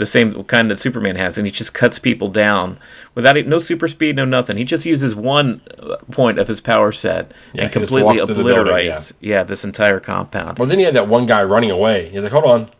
the 0.00 0.06
same 0.06 0.42
kind 0.44 0.68
that 0.70 0.80
Superman 0.80 1.14
has, 1.14 1.38
and 1.38 1.46
he 1.46 1.52
just 1.52 1.72
cuts 1.72 2.00
people 2.00 2.28
down 2.28 2.78
without 3.14 3.36
it—no 3.36 3.60
super 3.60 3.86
speed, 3.86 4.16
no 4.16 4.24
nothing. 4.24 4.56
He 4.56 4.64
just 4.64 4.84
uses 4.84 5.14
one 5.14 5.60
uh, 5.78 5.98
point 6.10 6.38
of 6.40 6.48
his 6.48 6.60
power 6.60 6.90
set 6.90 7.30
Yeah, 7.52 7.64
and 7.64 7.72
completely 7.72 8.18
the 8.18 8.26
building, 8.26 8.46
obliterates. 8.50 9.12
yeah. 9.20 9.44
this 9.44 9.62
entire 9.62 10.00
compound. 10.00 10.58
Well, 10.58 10.68
then 10.68 10.78
you 10.80 10.86
had 10.86 10.94
that 10.96 11.06
one 11.06 11.26
guy 11.26 11.44
running 11.44 11.70
away. 11.70 12.08
He's 12.08 12.24
like, 12.24 12.32
hold 12.32 12.44
on. 12.46 12.70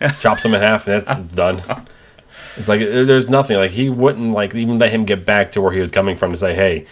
Chops 0.20 0.44
him 0.44 0.52
in 0.54 0.60
half, 0.60 0.86
and 0.86 1.06
that's 1.06 1.20
done. 1.34 1.62
It's 2.56 2.68
like 2.68 2.80
there's 2.80 3.28
nothing. 3.28 3.56
Like 3.56 3.70
he 3.70 3.88
wouldn't 3.88 4.32
like 4.32 4.54
even 4.54 4.78
let 4.78 4.92
him 4.92 5.04
get 5.04 5.24
back 5.24 5.52
to 5.52 5.60
where 5.62 5.72
he 5.72 5.80
was 5.80 5.90
coming 5.90 6.16
from 6.16 6.32
to 6.32 6.36
say, 6.36 6.54
hey, 6.54 6.86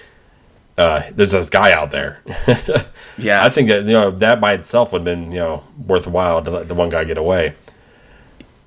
uh, 0.79 1.03
there's 1.13 1.33
this 1.33 1.51
guy 1.51 1.73
out 1.73 1.91
there. 1.91 2.23
Yeah, 3.19 3.45
I 3.45 3.51
think 3.51 3.69
that 3.69 3.85
you 3.85 3.93
know 3.93 4.11
that 4.11 4.41
by 4.41 4.55
itself 4.55 4.91
would 4.93 5.01
have 5.01 5.05
been 5.05 5.31
you 5.33 5.39
know 5.39 5.65
worthwhile 5.87 6.43
to 6.43 6.51
let 6.51 6.69
the 6.69 6.75
one 6.75 6.89
guy 6.89 7.05
get 7.05 7.19
away. 7.19 7.55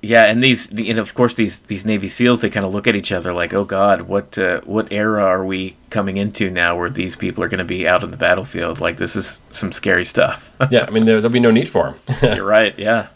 Yeah, 0.02 0.24
and 0.24 0.42
these, 0.42 0.68
the, 0.68 0.90
and 0.90 0.98
of 0.98 1.14
course, 1.14 1.34
these 1.34 1.60
these 1.60 1.84
Navy 1.84 2.08
SEALs, 2.08 2.40
they 2.40 2.50
kind 2.50 2.66
of 2.66 2.72
look 2.72 2.86
at 2.86 2.94
each 2.94 3.10
other 3.12 3.32
like, 3.32 3.54
"Oh 3.54 3.64
God, 3.64 4.02
what 4.02 4.38
uh, 4.38 4.60
what 4.64 4.92
era 4.92 5.24
are 5.24 5.44
we 5.44 5.76
coming 5.90 6.16
into 6.16 6.50
now, 6.50 6.76
where 6.76 6.90
these 6.90 7.16
people 7.16 7.42
are 7.42 7.48
going 7.48 7.58
to 7.58 7.64
be 7.64 7.88
out 7.88 8.04
on 8.04 8.10
the 8.10 8.16
battlefield? 8.16 8.78
Like, 8.78 8.98
this 8.98 9.16
is 9.16 9.40
some 9.50 9.72
scary 9.72 10.04
stuff." 10.04 10.52
Yeah, 10.70 10.84
I 10.88 10.90
mean 10.90 11.04
there, 11.06 11.20
there'll 11.20 11.32
be 11.32 11.40
no 11.40 11.50
need 11.50 11.68
for 11.68 11.96
them. 12.06 12.18
You're 12.36 12.44
right. 12.46 12.78
Yeah. 12.78 13.08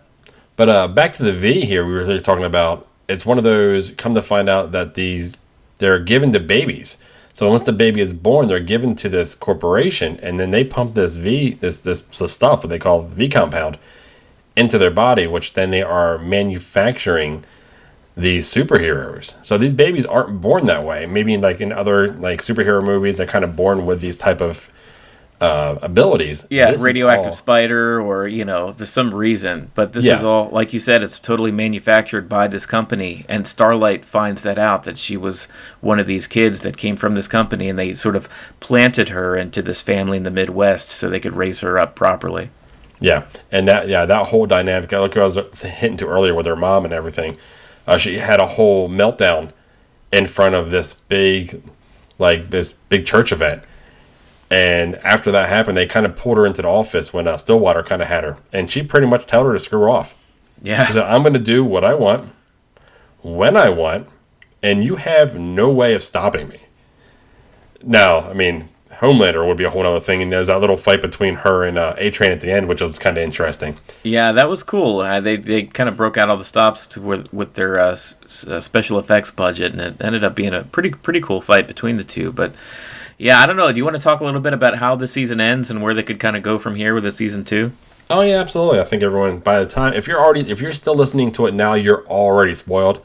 But 0.56 0.68
uh, 0.68 0.88
back 0.88 1.12
to 1.14 1.22
the 1.22 1.32
V 1.32 1.62
here, 1.64 1.86
we 1.86 1.92
were 1.92 2.18
talking 2.20 2.44
about. 2.44 2.86
It's 3.08 3.26
one 3.26 3.38
of 3.38 3.44
those. 3.44 3.90
Come 3.90 4.14
to 4.14 4.22
find 4.22 4.48
out 4.48 4.72
that 4.72 4.94
these 4.94 5.36
they're 5.78 5.98
given 5.98 6.32
to 6.32 6.40
babies. 6.40 6.98
So 7.32 7.48
once 7.48 7.62
the 7.62 7.72
baby 7.72 8.00
is 8.00 8.12
born, 8.12 8.48
they're 8.48 8.60
given 8.60 8.94
to 8.96 9.08
this 9.08 9.34
corporation, 9.34 10.18
and 10.22 10.38
then 10.38 10.50
they 10.50 10.64
pump 10.64 10.94
this 10.94 11.16
V, 11.16 11.54
this 11.54 11.80
this, 11.80 12.00
this 12.00 12.32
stuff, 12.32 12.62
what 12.62 12.68
they 12.68 12.78
call 12.78 13.02
the 13.02 13.14
V 13.14 13.28
compound, 13.28 13.78
into 14.60 14.78
their 14.78 14.90
body, 14.90 15.26
which 15.26 15.54
then 15.54 15.70
they 15.70 15.82
are 15.82 16.18
manufacturing 16.18 17.44
these 18.14 18.52
superheroes. 18.52 19.34
So 19.42 19.56
these 19.56 19.72
babies 19.72 20.04
aren't 20.06 20.40
born 20.40 20.66
that 20.66 20.84
way. 20.84 21.06
Maybe 21.06 21.36
like 21.36 21.60
in 21.60 21.72
other 21.72 22.08
like 22.12 22.40
superhero 22.40 22.84
movies, 22.84 23.16
they're 23.16 23.26
kind 23.26 23.44
of 23.44 23.56
born 23.56 23.86
with 23.86 24.00
these 24.00 24.18
type 24.18 24.40
of 24.42 24.70
uh, 25.40 25.78
abilities. 25.80 26.46
Yeah, 26.50 26.70
This 26.70 26.82
radioactive 26.82 27.28
all- 27.28 27.32
spider, 27.32 27.98
or 27.98 28.28
you 28.28 28.44
know, 28.44 28.72
there's 28.72 28.90
some 28.90 29.14
reason, 29.14 29.70
but 29.74 29.94
this 29.94 30.04
Yeah. 30.04 30.18
is 30.18 30.22
all, 30.22 30.50
like 30.52 30.74
you 30.74 30.80
said, 30.80 31.02
it's 31.02 31.18
totally 31.18 31.50
manufactured 31.50 32.28
by 32.28 32.46
this 32.46 32.66
company. 32.66 33.24
And 33.26 33.46
Starlight 33.46 34.04
finds 34.04 34.42
that 34.42 34.58
out 34.58 34.84
that 34.84 34.98
she 34.98 35.16
was 35.16 35.48
one 35.80 35.98
of 35.98 36.06
these 36.06 36.26
kids 36.26 36.60
that 36.60 36.76
came 36.76 36.94
from 36.96 37.14
this 37.14 37.26
company, 37.26 37.70
and 37.70 37.78
they 37.78 37.94
sort 37.94 38.16
of 38.16 38.28
planted 38.60 39.08
her 39.08 39.34
into 39.34 39.62
this 39.62 39.80
family 39.80 40.18
in 40.18 40.24
the 40.24 40.30
Midwest 40.30 40.90
so 40.90 41.08
they 41.08 41.20
could 41.20 41.36
raise 41.36 41.60
her 41.60 41.78
up 41.78 41.94
properly. 41.94 42.50
Yeah, 43.00 43.26
and 43.50 43.66
that 43.66 43.88
yeah 43.88 44.04
that 44.04 44.26
whole 44.26 44.46
dynamic. 44.46 44.92
Like 44.92 45.16
I 45.16 45.24
was 45.24 45.62
hinting 45.62 45.96
to 45.98 46.06
earlier 46.06 46.34
with 46.34 46.46
her 46.46 46.56
mom 46.56 46.84
and 46.84 46.92
everything, 46.92 47.38
uh, 47.86 47.96
she 47.98 48.18
had 48.18 48.40
a 48.40 48.46
whole 48.46 48.88
meltdown 48.88 49.52
in 50.12 50.26
front 50.26 50.54
of 50.54 50.70
this 50.70 50.92
big, 50.92 51.62
like 52.18 52.50
this 52.50 52.72
big 52.72 53.06
church 53.06 53.32
event. 53.32 53.62
And 54.50 54.96
after 54.96 55.30
that 55.30 55.48
happened, 55.48 55.76
they 55.76 55.86
kind 55.86 56.04
of 56.04 56.16
pulled 56.16 56.36
her 56.36 56.44
into 56.44 56.62
the 56.62 56.68
office 56.68 57.12
when 57.12 57.28
uh, 57.28 57.36
Stillwater 57.36 57.82
kind 57.84 58.02
of 58.02 58.08
had 58.08 58.24
her, 58.24 58.36
and 58.52 58.70
she 58.70 58.82
pretty 58.82 59.06
much 59.06 59.26
told 59.26 59.46
her 59.46 59.52
to 59.52 59.58
screw 59.60 59.90
off. 59.90 60.16
Yeah. 60.60 60.86
She 60.86 60.94
said, 60.94 61.04
"I'm 61.04 61.22
going 61.22 61.34
to 61.34 61.38
do 61.38 61.64
what 61.64 61.84
I 61.84 61.94
want, 61.94 62.32
when 63.22 63.56
I 63.56 63.70
want, 63.70 64.08
and 64.62 64.84
you 64.84 64.96
have 64.96 65.38
no 65.38 65.70
way 65.70 65.94
of 65.94 66.02
stopping 66.02 66.48
me." 66.48 66.62
Now, 67.82 68.28
I 68.28 68.34
mean, 68.34 68.68
Homelander 69.00 69.46
would 69.46 69.56
be 69.56 69.64
a 69.64 69.70
whole 69.70 69.86
other 69.86 69.98
thing, 70.00 70.20
and 70.22 70.30
there's 70.30 70.48
that 70.48 70.60
little 70.60 70.76
fight 70.76 71.00
between 71.00 71.36
her 71.36 71.64
and 71.64 71.78
uh, 71.78 71.94
A 71.98 72.10
Train 72.10 72.32
at 72.32 72.40
the 72.40 72.52
end, 72.52 72.68
which 72.68 72.82
was 72.82 72.98
kind 72.98 73.16
of 73.16 73.24
interesting. 73.24 73.78
Yeah, 74.02 74.30
that 74.32 74.48
was 74.48 74.62
cool. 74.62 75.00
Uh, 75.00 75.20
they 75.20 75.36
they 75.36 75.62
kind 75.64 75.88
of 75.88 75.96
broke 75.96 76.18
out 76.18 76.28
all 76.28 76.36
the 76.36 76.44
stops 76.44 76.86
to, 76.88 77.00
with 77.00 77.32
with 77.32 77.54
their 77.54 77.78
uh, 77.80 77.92
s- 77.92 78.46
uh, 78.46 78.60
special 78.60 78.98
effects 78.98 79.30
budget, 79.30 79.72
and 79.72 79.80
it 79.80 79.96
ended 80.00 80.22
up 80.22 80.34
being 80.34 80.52
a 80.52 80.64
pretty 80.64 80.90
pretty 80.90 81.20
cool 81.20 81.40
fight 81.40 81.66
between 81.66 81.96
the 81.96 82.04
two. 82.04 82.30
But 82.30 82.54
yeah, 83.16 83.40
I 83.40 83.46
don't 83.46 83.56
know. 83.56 83.70
Do 83.72 83.78
you 83.78 83.84
want 83.84 83.96
to 83.96 84.02
talk 84.02 84.20
a 84.20 84.24
little 84.24 84.40
bit 84.40 84.52
about 84.52 84.78
how 84.78 84.96
the 84.96 85.06
season 85.06 85.40
ends 85.40 85.70
and 85.70 85.82
where 85.82 85.94
they 85.94 86.02
could 86.02 86.20
kind 86.20 86.36
of 86.36 86.42
go 86.42 86.58
from 86.58 86.74
here 86.74 86.94
with 86.94 87.04
the 87.04 87.12
season 87.12 87.44
two? 87.44 87.72
Oh 88.10 88.20
yeah, 88.22 88.38
absolutely. 88.40 88.80
I 88.80 88.84
think 88.84 89.02
everyone 89.02 89.38
by 89.38 89.60
the 89.60 89.70
time 89.70 89.94
if 89.94 90.06
you're 90.08 90.20
already 90.20 90.50
if 90.50 90.60
you're 90.60 90.72
still 90.72 90.94
listening 90.94 91.32
to 91.32 91.46
it 91.46 91.54
now, 91.54 91.72
you're 91.72 92.04
already 92.06 92.54
spoiled. 92.54 93.02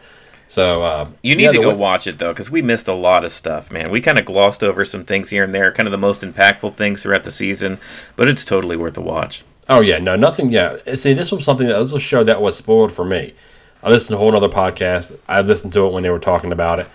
So 0.48 0.84
uh, 0.84 1.10
You 1.22 1.36
need 1.36 1.44
yeah, 1.44 1.52
to 1.54 1.58
go 1.62 1.70
wa- 1.72 1.76
watch 1.76 2.08
it 2.08 2.20
though, 2.20 2.30
because 2.32 2.50
we 2.52 2.62
missed 2.62 2.88
a 2.88 2.94
lot 2.94 3.26
of 3.26 3.32
stuff, 3.32 3.72
man. 3.72 3.90
We 3.92 4.00
kind 4.02 4.20
of 4.20 4.26
glossed 4.26 4.64
over 4.64 4.86
some 4.86 5.04
things 5.04 5.30
here 5.30 5.44
and 5.44 5.54
there, 5.56 5.72
kind 5.72 5.88
of 5.88 5.92
the 5.92 5.98
most 5.98 6.22
impactful 6.22 6.76
things 6.76 7.02
throughout 7.02 7.24
the 7.24 7.32
season, 7.32 7.80
but 8.16 8.28
it's 8.28 8.46
totally 8.46 8.78
worth 8.78 8.98
a 8.98 9.02
watch. 9.02 9.44
Oh 9.68 9.82
yeah, 9.82 9.98
no, 9.98 10.16
nothing. 10.16 10.52
Yeah, 10.52 10.78
see, 10.94 11.14
this 11.14 11.32
was 11.32 11.44
something 11.44 11.68
that 11.68 11.74
this 11.80 11.92
was 11.92 12.04
a 12.04 12.06
show 12.06 12.24
that 12.24 12.42
was 12.42 12.56
spoiled 12.58 12.92
for 12.92 13.04
me. 13.06 13.34
I 13.82 13.90
listened 13.90 14.10
to 14.10 14.16
a 14.16 14.20
whole 14.20 14.36
other 14.36 14.50
podcast. 14.50 15.20
I 15.28 15.42
listened 15.42 15.74
to 15.74 15.86
it 15.88 15.92
when 15.94 16.04
they 16.04 16.10
were 16.10 16.20
talking 16.20 16.52
about 16.52 16.80
it, 16.80 16.88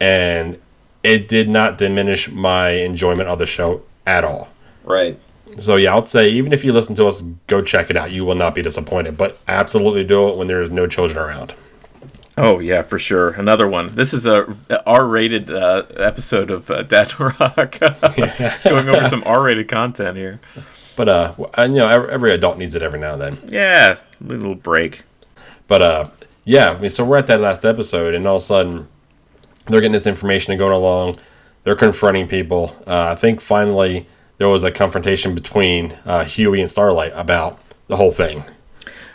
and 0.00 0.60
it 1.02 1.28
did 1.28 1.48
not 1.48 1.76
diminish 1.78 2.30
my 2.30 2.70
enjoyment 2.70 3.28
of 3.28 3.38
the 3.38 3.46
show 3.46 3.82
at 4.06 4.24
all. 4.24 4.48
Right. 4.84 5.18
So 5.58 5.76
yeah, 5.76 5.92
I 5.92 5.96
would 5.96 6.08
say 6.08 6.28
even 6.30 6.52
if 6.52 6.64
you 6.64 6.72
listen 6.72 6.94
to 6.96 7.06
us, 7.06 7.20
go 7.46 7.60
check 7.62 7.90
it 7.90 7.96
out. 7.96 8.10
You 8.10 8.24
will 8.24 8.34
not 8.34 8.54
be 8.54 8.62
disappointed. 8.62 9.16
But 9.16 9.42
absolutely 9.46 10.04
do 10.04 10.28
it 10.28 10.36
when 10.36 10.46
there 10.46 10.62
is 10.62 10.70
no 10.70 10.86
children 10.86 11.18
around. 11.18 11.54
Oh 12.36 12.58
yeah, 12.58 12.82
for 12.82 12.98
sure. 12.98 13.30
Another 13.30 13.68
one. 13.68 13.88
This 13.88 14.12
is 14.12 14.26
a 14.26 14.56
R-rated 14.86 15.50
uh, 15.50 15.84
episode 15.96 16.50
of 16.50 16.70
uh, 16.70 16.82
Dad 16.82 17.18
Rock, 17.20 17.78
going 18.64 18.88
over 18.88 19.08
some 19.08 19.22
R-rated 19.24 19.68
content 19.68 20.16
here. 20.16 20.40
But 20.96 21.08
uh, 21.08 21.34
and, 21.54 21.74
you 21.74 21.80
know, 21.80 21.88
every, 21.88 22.10
every 22.10 22.30
adult 22.32 22.58
needs 22.58 22.74
it 22.74 22.82
every 22.82 22.98
now 22.98 23.12
and 23.12 23.22
then. 23.22 23.38
Yeah, 23.46 23.98
little 24.20 24.54
break. 24.54 25.02
But 25.68 25.82
uh, 25.82 26.10
yeah, 26.44 26.70
I 26.70 26.78
mean, 26.78 26.90
so 26.90 27.04
we're 27.04 27.18
at 27.18 27.26
that 27.28 27.40
last 27.40 27.64
episode, 27.64 28.14
and 28.14 28.26
all 28.26 28.36
of 28.36 28.42
a 28.42 28.44
sudden, 28.44 28.88
they're 29.66 29.80
getting 29.80 29.92
this 29.92 30.06
information 30.06 30.52
and 30.52 30.58
going 30.58 30.72
along. 30.72 31.18
They're 31.62 31.76
confronting 31.76 32.28
people. 32.28 32.76
Uh, 32.86 33.12
I 33.12 33.14
think 33.14 33.40
finally 33.40 34.06
there 34.38 34.48
was 34.48 34.64
a 34.64 34.70
confrontation 34.70 35.34
between 35.34 35.92
uh, 36.04 36.24
Hughie 36.24 36.60
and 36.60 36.70
Starlight 36.70 37.12
about 37.14 37.58
the 37.86 37.96
whole 37.96 38.10
thing. 38.10 38.44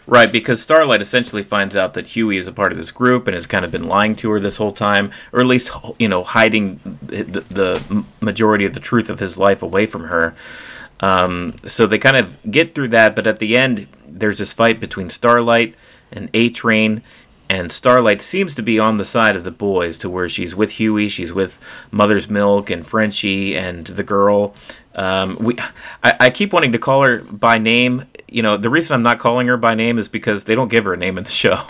Right, 0.10 0.32
because 0.32 0.60
Starlight 0.60 1.04
essentially 1.04 1.44
finds 1.44 1.76
out 1.76 1.94
that 1.94 2.08
Hughie 2.08 2.38
is 2.38 2.48
a 2.48 2.52
part 2.52 2.72
of 2.72 2.80
this 2.80 2.90
group 2.90 3.28
and 3.28 3.36
has 3.36 3.46
kind 3.46 3.64
of 3.64 3.70
been 3.70 3.88
lying 3.88 4.16
to 4.16 4.32
her 4.32 4.40
this 4.40 4.58
whole 4.58 4.72
time, 4.72 5.12
or 5.32 5.40
at 5.40 5.46
least 5.46 5.70
you 6.00 6.08
know 6.08 6.24
hiding 6.24 6.80
the, 7.00 7.42
the 7.42 8.06
majority 8.20 8.66
of 8.66 8.74
the 8.74 8.80
truth 8.80 9.08
of 9.12 9.20
his 9.20 9.38
life 9.38 9.62
away 9.62 9.86
from 9.86 10.06
her. 10.06 10.34
Um, 11.00 11.54
so 11.68 11.86
they 11.86 12.00
kind 12.00 12.18
of 12.18 12.40
get 12.50 12.74
through 12.74 12.88
that, 12.88 13.16
but 13.16 13.28
at 13.28 13.38
the 13.38 13.56
end, 13.56 13.88
there's 14.08 14.40
this 14.40 14.52
fight 14.52 14.80
between 14.80 15.12
Starlight 15.12 15.76
and 16.12 16.32
A 16.34 16.50
Train, 16.50 17.04
and 17.48 17.72
Starlight 17.72 18.24
seems 18.24 18.56
to 18.56 18.64
be 18.64 18.80
on 18.80 18.98
the 18.98 19.06
side 19.06 19.36
of 19.36 19.44
the 19.44 19.52
boys, 19.52 20.00
to 20.00 20.10
where 20.10 20.28
she's 20.28 20.56
with 20.56 20.80
Hughie, 20.80 21.10
she's 21.10 21.32
with 21.32 21.60
Mother's 21.92 22.28
Milk 22.28 22.72
and 22.72 22.86
Frenchie 22.86 23.56
and 23.56 23.86
the 23.86 24.04
girl. 24.04 24.56
Um, 24.96 25.38
we, 25.40 25.56
I, 26.04 26.16
I 26.20 26.30
keep 26.32 26.52
wanting 26.52 26.72
to 26.72 26.80
call 26.80 27.06
her 27.06 27.20
by 27.20 27.60
name. 27.60 28.06
You 28.32 28.44
know, 28.44 28.58
the 28.58 28.70
reason 28.70 28.94
I'm 28.94 29.04
not 29.04 29.20
calling 29.20 29.48
her 29.48 29.58
by 29.58 29.76
name 29.76 29.98
is 29.98 30.08
because 30.08 30.46
they 30.46 30.56
don't 30.56 30.70
give 30.70 30.86
her 30.86 30.94
a 30.94 30.98
name 30.98 31.18
in 31.18 31.24
the 31.24 31.30
show. 31.46 31.66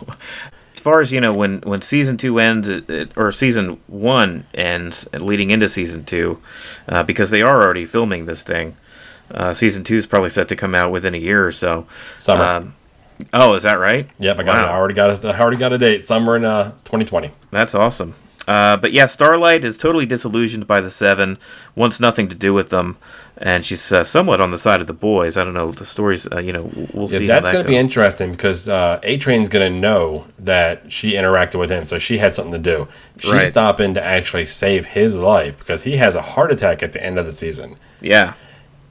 as 0.74 0.80
far 0.80 1.02
as 1.02 1.12
you 1.12 1.20
know, 1.22 1.34
when 1.34 1.62
when 1.62 1.82
season 1.82 2.18
two 2.18 2.40
ends, 2.40 2.68
it, 2.68 2.90
it, 2.90 3.12
or 3.16 3.32
season 3.32 3.80
one 3.88 4.46
ends, 4.54 5.08
leading 5.14 5.52
into 5.52 5.70
season 5.70 6.06
two, 6.06 6.42
uh, 6.88 7.04
because 7.04 7.30
they 7.30 7.42
are 7.42 7.62
already 7.62 7.86
filming 7.86 8.26
this 8.26 8.44
thing. 8.44 8.78
Uh, 9.32 9.54
season 9.54 9.84
two 9.84 9.98
is 9.98 10.08
probably 10.08 10.30
set 10.30 10.48
to 10.48 10.56
come 10.56 10.74
out 10.74 10.92
within 10.92 11.14
a 11.14 11.18
year 11.18 11.46
or 11.46 11.52
so. 11.52 11.86
Summer. 12.18 12.44
Um, 12.44 12.76
oh, 13.34 13.54
is 13.56 13.64
that 13.64 13.80
right? 13.80 14.08
Yep, 14.20 14.40
I 14.40 14.44
got. 14.44 14.66
Wow. 14.66 14.74
I 14.74 14.78
already 14.78 14.96
got. 14.96 15.24
A, 15.24 15.28
I 15.30 15.40
already 15.40 15.58
got 15.58 15.74
a 15.74 15.78
date. 15.78 16.04
Summer 16.04 16.36
in 16.36 16.46
uh, 16.46 16.72
2020. 16.86 17.32
That's 17.52 17.76
awesome. 17.76 18.16
Uh, 18.48 18.76
but 18.78 18.92
yeah, 18.92 19.06
Starlight 19.06 19.64
is 19.64 19.78
totally 19.78 20.08
disillusioned 20.08 20.66
by 20.66 20.82
the 20.82 20.90
Seven, 20.90 21.38
wants 21.76 22.00
nothing 22.00 22.28
to 22.30 22.36
do 22.36 22.52
with 22.52 22.70
them, 22.70 22.98
and 23.42 23.64
she's 23.64 23.92
uh, 23.92 24.04
somewhat 24.04 24.42
on 24.42 24.52
the 24.52 24.58
side 24.58 24.82
of 24.82 24.88
the 24.88 24.94
boys. 24.94 25.38
I 25.38 25.44
don't 25.46 25.54
know 25.54 25.72
the 25.72 25.86
stories. 25.86 26.28
Uh, 26.32 26.40
you 26.40 26.52
know, 26.54 26.70
we'll 26.94 27.10
Yeah, 27.10 27.20
see. 27.20 27.28
that's 27.28 27.46
that 27.48 27.54
going 27.54 27.64
to 27.66 27.70
be 27.70 27.78
interesting 27.78 28.32
because 28.32 28.68
uh, 28.68 29.00
A 29.04 29.18
Train's 29.18 29.48
going 29.50 29.72
to 29.74 29.80
know 29.80 30.26
that 30.38 30.92
she 30.92 31.14
interacted 31.14 31.58
with 31.60 31.70
him, 31.72 31.86
so 31.86 31.98
she 32.00 32.18
had 32.18 32.34
something 32.34 32.52
to 32.54 32.60
do. 32.60 32.88
She's 33.18 33.32
Right. 33.32 33.48
stopping 33.48 33.94
to 33.94 34.04
actually 34.04 34.46
save 34.46 34.88
his 34.88 35.18
life 35.18 35.58
because 35.58 35.84
he 35.84 35.98
has 35.98 36.16
a 36.16 36.22
heart 36.22 36.52
attack 36.52 36.84
at 36.84 36.92
the 36.94 37.04
end 37.04 37.18
of 37.18 37.26
the 37.26 37.32
season. 37.32 37.76
yeah, 38.02 38.34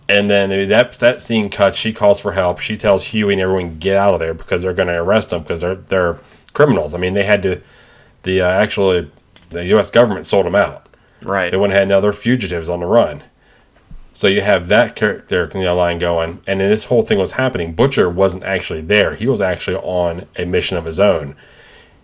And 0.09 0.31
then 0.31 0.69
that 0.71 0.93
that 1.01 1.21
scene 1.21 1.51
cuts. 1.51 1.79
She 1.79 1.93
calls 1.93 2.19
for 2.21 2.33
help. 2.33 2.59
She 2.61 2.77
tells 2.79 3.09
Hughie 3.13 3.33
and 3.35 3.41
everyone 3.43 3.79
get 3.79 3.97
out 3.97 4.15
of 4.15 4.21
there 4.21 4.33
because 4.35 4.63
they're 4.63 4.73
going 4.73 4.89
to 4.89 4.95
arrest 5.03 5.29
them 5.31 5.43
because 5.43 5.61
they're 5.61 5.75
they're 5.75 6.19
criminals. 6.55 6.95
I 6.95 6.99
mean, 6.99 7.13
they 7.13 7.25
had 7.25 7.43
to. 7.43 7.61
The 8.23 8.41
uh, 8.41 8.49
actually 8.49 9.11
the 9.51 9.67
U.S. 9.67 9.91
government 9.91 10.25
sold 10.25 10.47
them 10.47 10.55
out. 10.55 10.89
right. 11.23 11.51
They 11.51 11.57
went 11.59 11.73
ahead 11.73 11.83
and 11.83 11.91
now 11.91 12.01
they're 12.01 12.13
fugitives 12.15 12.69
on 12.71 12.81
the 12.81 12.87
run. 12.87 13.23
So 14.19 14.27
you 14.27 14.41
have 14.41 14.67
that 14.67 14.97
character 14.97 15.49
know, 15.55 15.77
line 15.77 16.01
going, 16.01 16.41
and 16.45 16.61
then 16.61 16.71
this 16.71 16.87
whole 16.87 17.03
thing 17.03 17.19
was 17.19 17.33
happening. 17.33 17.73
Butcher 17.73 18.11
wasn't 18.11 18.43
actually 18.43 18.81
there; 18.81 19.15
he 19.15 19.29
was 19.29 19.41
actually 19.41 19.77
on 19.77 20.27
a 20.37 20.45
mission 20.45 20.77
of 20.77 20.87
his 20.87 20.99
own. 20.99 21.37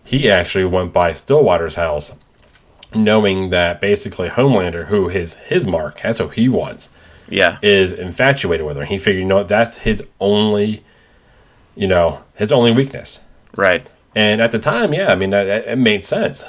He 0.04 0.30
actually 0.30 0.64
went 0.66 0.92
by 0.92 1.12
Stillwater's 1.12 1.74
house, 1.74 2.12
knowing 2.94 3.50
that 3.50 3.80
basically 3.80 4.28
Homelander, 4.28 4.86
who 4.86 5.08
his 5.08 5.34
his 5.34 5.66
mark, 5.66 6.02
that's 6.02 6.20
who 6.20 6.28
he 6.28 6.48
wants, 6.48 6.88
yeah, 7.28 7.58
is 7.62 7.90
infatuated 7.90 8.64
with 8.64 8.76
her. 8.76 8.84
He 8.84 8.96
figured, 8.96 9.22
you 9.22 9.28
know, 9.28 9.42
that's 9.42 9.78
his 9.78 10.06
only, 10.20 10.84
you 11.74 11.88
know, 11.88 12.22
his 12.36 12.52
only 12.52 12.70
weakness. 12.70 13.24
right. 13.56 13.90
And 14.14 14.40
at 14.40 14.52
the 14.52 14.60
time, 14.60 14.94
yeah, 14.94 15.10
I 15.10 15.16
mean, 15.16 15.30
that, 15.30 15.42
that- 15.46 15.66
it 15.66 15.78
made 15.78 16.04
sense. 16.04 16.44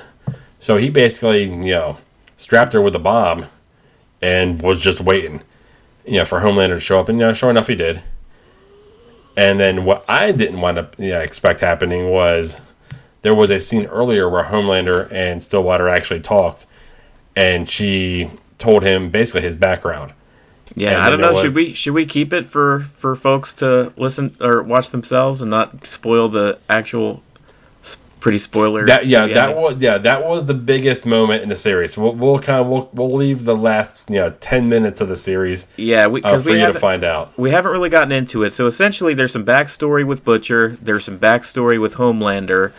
So 0.59 0.77
he 0.77 0.91
basically, 0.91 1.45
you 1.45 1.73
know, 1.73 1.97
strapped 2.37 2.73
her 2.73 2.81
with 2.83 2.93
a 2.93 2.99
bomb 2.99 3.47
and 4.21 4.61
was 4.61 4.79
just 4.83 5.01
waiting, 5.01 5.41
you 6.05 6.17
know, 6.19 6.25
for 6.25 6.39
Homelander 6.41 6.75
to 6.75 6.79
show 6.79 6.99
up. 6.99 7.09
And, 7.09 7.19
you 7.19 7.25
know, 7.27 7.33
sure 7.33 7.49
enough, 7.49 7.67
he 7.67 7.75
did. 7.75 8.01
And 9.37 9.59
then 9.59 9.83
what 9.85 10.05
I 10.07 10.31
didn't 10.31 10.61
want 10.61 10.77
to 10.77 10.89
yeah, 11.03 11.19
expect 11.19 11.59
happening 11.59 12.09
was 12.09 12.61
there 13.21 13.35
was 13.35 13.51
a 13.51 13.59
scene 13.59 13.85
earlier 13.87 14.29
where 14.29 14.45
Homelander 14.45 15.11
and 15.11 15.43
Stillwater 15.43 15.89
actually 15.89 16.21
talked, 16.21 16.65
and 17.35 17.69
she 17.69 18.31
told 18.57 18.83
him 18.83 19.09
basically 19.09 19.41
his 19.41 19.55
background. 19.57 20.13
Yeah, 20.73 20.91
And 20.95 21.03
I 21.03 21.09
don't 21.09 21.19
know. 21.21 21.31
was- 21.31 21.41
Should 21.41 21.55
we 21.55 21.73
should 21.73 21.93
we 21.93 22.05
keep 22.05 22.31
it 22.33 22.45
for 22.45 22.81
for 22.93 23.15
folks 23.15 23.51
to 23.53 23.91
listen 23.97 24.35
or 24.39 24.63
watch 24.63 24.89
themselves 24.89 25.41
and 25.41 25.51
not 25.51 25.85
spoil 25.85 26.29
the 26.29 26.59
actual 26.69 27.21
pretty 28.25 28.39
spoiler? 28.39 28.87
That 28.87 29.05
yeah, 29.05 29.27
that 29.27 29.49
ending? 29.49 29.61
was 29.61 29.75
yeah, 29.79 29.99
that 29.99 30.25
was 30.25 30.45
the 30.45 30.55
biggest 30.55 31.05
moment 31.05 31.43
in 31.43 31.49
the 31.49 31.55
series. 31.55 31.95
We'll, 31.95 32.13
we'll 32.13 32.39
kind 32.39 32.59
of 32.59 32.67
we'll, 32.67 32.89
we'll 32.91 33.15
leave 33.15 33.45
the 33.45 33.55
last 33.55 34.09
you 34.09 34.15
know 34.15 34.31
ten 34.39 34.67
minutes 34.67 34.99
of 34.99 35.09
the 35.09 35.15
series 35.15 35.67
yeah. 35.77 36.07
We, 36.07 36.23
uh, 36.23 36.39
for 36.39 36.49
we 36.49 36.59
you 36.59 36.65
to 36.65 36.73
find 36.73 37.03
out. 37.03 37.37
we 37.37 37.51
haven't 37.51 37.71
really 37.71 37.89
gotten 37.89 38.11
into 38.11 38.41
it. 38.41 38.51
So 38.51 38.65
essentially, 38.65 39.13
there's 39.13 39.31
some 39.31 39.45
backstory 39.45 40.03
with 40.03 40.25
Butcher, 40.25 40.75
there's 40.81 41.05
some 41.05 41.19
backstory 41.19 41.79
with 41.79 41.95
Homelander, 41.95 42.71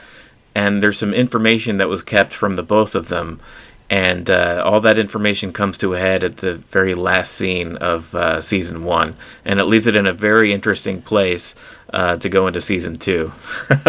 and 0.52 0.82
there's 0.82 0.98
some 0.98 1.14
information 1.14 1.76
that 1.76 1.88
was 1.88 2.02
kept 2.02 2.34
from 2.34 2.56
the 2.56 2.64
both 2.64 2.96
of 2.96 3.06
them. 3.06 3.40
And 3.88 4.28
uh, 4.28 4.64
all 4.66 4.80
that 4.80 4.98
information 4.98 5.52
comes 5.52 5.78
to 5.78 5.94
a 5.94 6.00
head 6.00 6.24
at 6.24 6.38
the 6.38 6.56
very 6.56 6.96
last 6.96 7.30
scene 7.30 7.76
of 7.76 8.16
uh, 8.16 8.40
season 8.40 8.82
one, 8.82 9.14
and 9.44 9.60
it 9.60 9.66
leaves 9.66 9.86
it 9.86 9.94
in 9.94 10.08
a 10.08 10.12
very 10.12 10.52
interesting 10.52 11.02
place 11.02 11.54
uh, 11.92 12.16
to 12.16 12.28
go 12.28 12.46
into 12.46 12.60
season 12.60 12.98
two. 12.98 13.32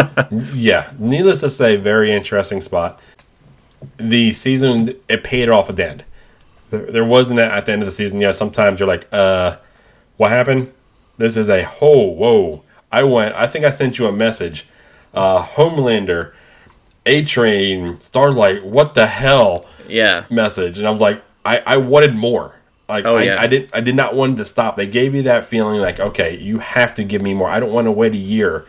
Yeah, 0.53 0.91
needless 0.97 1.41
to 1.41 1.49
say, 1.49 1.75
very 1.77 2.11
interesting 2.11 2.59
spot. 2.61 2.99
The 3.97 4.33
season 4.33 4.93
it 5.07 5.23
paid 5.23 5.47
off 5.49 5.69
at 5.69 5.75
the 5.77 5.89
end. 5.89 6.03
There, 6.69 6.91
there 6.91 7.05
wasn't 7.05 7.37
that 7.37 7.51
at 7.51 7.65
the 7.65 7.71
end 7.71 7.81
of 7.81 7.85
the 7.85 7.91
season. 7.91 8.19
Yeah, 8.19 8.31
sometimes 8.31 8.79
you're 8.79 8.87
like, 8.87 9.07
uh, 9.11 9.57
what 10.17 10.31
happened? 10.31 10.73
This 11.17 11.37
is 11.37 11.49
a 11.49 11.63
whole 11.63 12.15
whoa. 12.15 12.63
I 12.91 13.03
went. 13.03 13.35
I 13.35 13.47
think 13.47 13.63
I 13.65 13.69
sent 13.69 13.99
you 13.99 14.07
a 14.07 14.11
message. 14.11 14.65
Uh, 15.13 15.43
Homelander, 15.45 16.33
A 17.05 17.23
Train, 17.23 17.99
Starlight. 18.01 18.65
What 18.65 18.93
the 18.95 19.07
hell? 19.07 19.65
yeah, 19.87 20.25
message, 20.29 20.77
and 20.77 20.87
I 20.87 20.91
was 20.91 21.01
like, 21.01 21.23
I, 21.45 21.61
I 21.65 21.77
wanted 21.77 22.13
more. 22.15 22.56
Like 22.89 23.05
Oh, 23.05 23.15
I, 23.17 23.23
yeah. 23.23 23.41
I 23.41 23.47
did 23.47 23.69
I 23.73 23.81
did 23.81 23.95
not 23.95 24.15
want 24.15 24.37
to 24.37 24.45
stop. 24.45 24.75
They 24.75 24.87
gave 24.87 25.13
you 25.13 25.23
that 25.23 25.43
feeling 25.43 25.79
like, 25.81 25.99
okay, 25.99 26.37
you 26.37 26.59
have 26.59 26.93
to 26.95 27.03
give 27.03 27.21
me 27.21 27.33
more. 27.33 27.49
I 27.49 27.59
don't 27.59 27.71
want 27.73 27.85
to 27.85 27.91
wait 27.91 28.13
a 28.13 28.17
year 28.17 28.65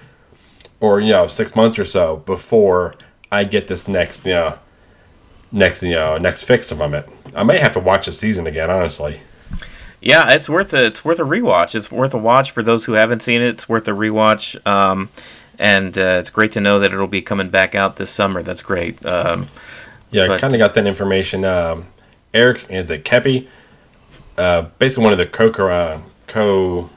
or 0.81 1.01
you 1.01 1.13
know 1.13 1.27
six 1.27 1.55
months 1.57 1.79
or 1.79 1.85
so 1.85 2.19
before 2.19 2.95
I 3.31 3.45
get 3.45 3.69
this 3.69 3.87
next 3.89 4.25
you 4.27 4.33
know 4.33 4.59
next 5.53 5.83
you 5.83 5.93
know 5.93 6.19
next 6.19 6.45
fix 6.45 6.73
from 6.73 6.95
it. 6.95 7.09
I 7.37 7.43
may 7.45 7.59
have 7.59 7.73
to 7.73 7.81
watch 7.81 8.07
the 8.07 8.13
season 8.13 8.47
again, 8.47 8.71
honestly. 8.71 9.21
Yeah, 10.01 10.31
it's 10.33 10.49
worth 10.49 10.73
a 10.73 10.87
it's 10.87 11.05
worth 11.05 11.19
a 11.19 11.25
rewatch. 11.25 11.75
It's 11.75 11.91
worth 11.91 12.15
a 12.15 12.19
watch 12.19 12.51
for 12.53 12.63
those 12.63 12.85
who 12.85 12.93
haven't 12.93 13.23
seen 13.23 13.41
it. 13.41 13.49
It's 13.49 13.69
worth 13.69 13.87
a 13.89 13.93
rewatch, 13.93 14.65
um, 14.67 15.11
and 15.59 15.99
uh, 15.99 16.19
it's 16.21 16.31
great 16.31 16.53
to 16.53 16.61
know 16.61 16.79
that 16.79 16.93
it'll 16.93 17.09
be 17.09 17.21
coming 17.23 17.51
back 17.51 17.75
out 17.75 17.97
this 17.97 18.11
summer. 18.11 18.43
That's 18.43 18.63
great. 18.63 19.05
Um, 19.05 19.49
Yeah, 20.11 20.33
I 20.33 20.39
kind 20.39 20.55
of 20.55 20.59
got 20.59 20.75
that 20.75 20.87
information. 20.87 21.45
Um, 21.45 21.89
Eric 22.33 22.65
is 22.71 22.91
it 22.93 23.05
Kepi, 23.05 23.49
uh, 24.39 24.63
basically 24.79 25.05
one 25.05 25.13
of 25.13 25.19
the 25.19 25.27
co 25.27 25.51
uh, 25.69 26.01
co 26.27 26.91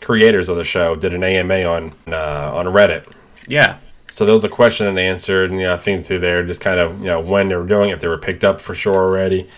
creators 0.00 0.48
of 0.48 0.56
the 0.56 0.64
show, 0.64 0.96
did 0.96 1.14
an 1.14 1.22
AMA 1.22 1.62
on 1.64 1.92
uh, 2.08 2.50
on 2.54 2.66
Reddit. 2.66 3.06
yeah, 3.46 3.78
So 4.10 4.24
there 4.24 4.32
was 4.32 4.44
a 4.44 4.48
question 4.48 4.86
and 4.86 4.98
answer, 4.98 5.44
and 5.44 5.54
you 5.54 5.60
know, 5.60 5.74
I 5.74 5.78
think 5.78 6.06
through 6.06 6.20
there, 6.20 6.44
just 6.44 6.60
kind 6.60 6.80
of 6.80 7.00
you 7.00 7.06
know 7.06 7.20
when 7.20 7.48
they 7.48 7.56
were 7.56 7.66
doing, 7.66 7.90
if 7.90 8.00
they 8.00 8.08
were 8.08 8.18
picked 8.18 8.44
up 8.44 8.60
for 8.60 8.74
sure 8.74 8.94
already. 8.94 9.48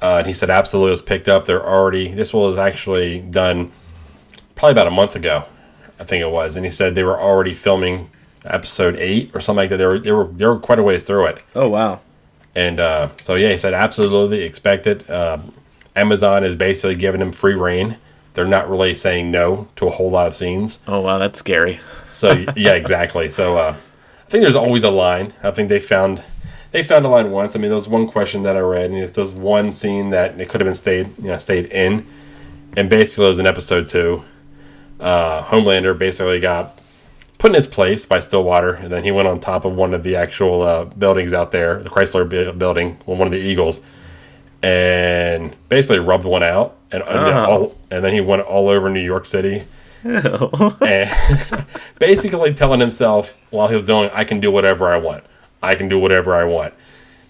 Uh, 0.00 0.18
and 0.18 0.26
he 0.26 0.32
said 0.32 0.50
absolutely 0.50 0.90
it 0.90 0.92
was 0.92 1.02
picked 1.02 1.28
up. 1.28 1.44
They're 1.44 1.64
already. 1.64 2.12
This 2.12 2.34
was 2.34 2.56
actually 2.58 3.20
done 3.20 3.70
probably 4.56 4.72
about 4.72 4.88
a 4.88 4.90
month 4.90 5.14
ago, 5.14 5.44
I 6.00 6.04
think 6.04 6.22
it 6.22 6.30
was. 6.30 6.56
And 6.56 6.64
he 6.64 6.72
said 6.72 6.96
they 6.96 7.04
were 7.04 7.20
already 7.20 7.54
filming 7.54 8.10
episode 8.44 8.96
eight 8.96 9.30
or 9.34 9.40
something 9.40 9.58
like 9.58 9.70
that. 9.70 9.76
They 9.76 9.86
were 9.86 9.98
they 10.00 10.10
were 10.10 10.24
they 10.24 10.46
were 10.46 10.58
quite 10.58 10.80
a 10.80 10.82
ways 10.82 11.04
through 11.04 11.26
it. 11.26 11.42
Oh 11.54 11.68
wow. 11.68 12.00
And 12.56 12.80
uh, 12.80 13.10
so 13.22 13.36
yeah, 13.36 13.50
he 13.50 13.56
said 13.56 13.74
absolutely 13.74 14.42
expect 14.42 14.88
it. 14.88 15.08
Um, 15.08 15.54
Amazon 15.94 16.44
is 16.44 16.56
basically 16.56 16.96
giving 16.96 17.20
them 17.20 17.32
free 17.32 17.54
reign. 17.54 17.98
They're 18.34 18.46
not 18.46 18.68
really 18.68 18.94
saying 18.94 19.30
no 19.30 19.68
to 19.76 19.86
a 19.86 19.90
whole 19.90 20.10
lot 20.10 20.26
of 20.26 20.34
scenes. 20.34 20.78
Oh 20.86 21.00
wow, 21.00 21.18
that's 21.18 21.38
scary. 21.38 21.80
So 22.12 22.46
yeah, 22.56 22.72
exactly. 22.74 23.28
So 23.30 23.58
uh, 23.58 23.76
I 23.76 24.30
think 24.30 24.42
there's 24.42 24.56
always 24.56 24.84
a 24.84 24.90
line. 24.90 25.34
I 25.42 25.50
think 25.50 25.68
they 25.68 25.80
found 25.80 26.22
they 26.70 26.82
found 26.82 27.04
a 27.04 27.08
line 27.08 27.30
once. 27.30 27.54
I 27.54 27.58
mean, 27.58 27.68
there 27.68 27.76
was 27.76 27.88
one 27.88 28.06
question 28.06 28.42
that 28.44 28.56
I 28.56 28.60
read, 28.60 28.90
and 28.90 28.98
if 28.98 29.12
there's 29.12 29.30
one 29.30 29.72
scene 29.74 30.10
that 30.10 30.40
it 30.40 30.48
could 30.48 30.60
have 30.60 30.66
been 30.66 30.74
stayed, 30.74 31.18
you 31.18 31.28
know, 31.28 31.38
stayed 31.38 31.66
in, 31.66 32.06
and 32.76 32.88
basically 32.88 33.26
it 33.26 33.28
was 33.28 33.38
in 33.38 33.46
episode 33.46 33.86
two. 33.86 34.24
Uh, 34.98 35.42
Homelander 35.44 35.98
basically 35.98 36.40
got 36.40 36.78
put 37.38 37.50
in 37.50 37.54
his 37.56 37.66
place 37.66 38.06
by 38.06 38.20
Stillwater, 38.20 38.74
and 38.74 38.90
then 38.90 39.02
he 39.04 39.10
went 39.10 39.28
on 39.28 39.40
top 39.40 39.64
of 39.64 39.74
one 39.74 39.92
of 39.92 40.04
the 40.04 40.16
actual 40.16 40.62
uh, 40.62 40.84
buildings 40.84 41.34
out 41.34 41.50
there, 41.50 41.82
the 41.82 41.90
Chrysler 41.90 42.26
bu- 42.26 42.52
building, 42.52 42.98
one 43.04 43.26
of 43.26 43.32
the 43.32 43.40
Eagles, 43.40 43.80
and 44.62 45.56
basically 45.68 45.98
rubbed 45.98 46.24
one 46.24 46.42
out, 46.42 46.76
and 46.90 47.02
and, 47.02 47.26
then 47.26 47.36
Oh. 47.36 47.44
all, 47.50 47.78
and 47.90 48.04
then 48.04 48.12
he 48.12 48.20
went 48.20 48.42
all 48.42 48.68
over 48.68 48.88
New 48.88 49.00
York 49.00 49.24
City 49.26 49.62
and 50.04 51.66
basically 51.98 52.52
telling 52.54 52.80
himself 52.80 53.38
while 53.50 53.68
he 53.68 53.74
was 53.74 53.84
doing, 53.84 54.10
I 54.12 54.24
can 54.24 54.40
do 54.40 54.50
whatever 54.50 54.88
I 54.88 54.96
want. 54.96 55.24
I 55.62 55.74
can 55.74 55.88
do 55.88 55.98
whatever 55.98 56.34
I 56.34 56.44
want. 56.44 56.74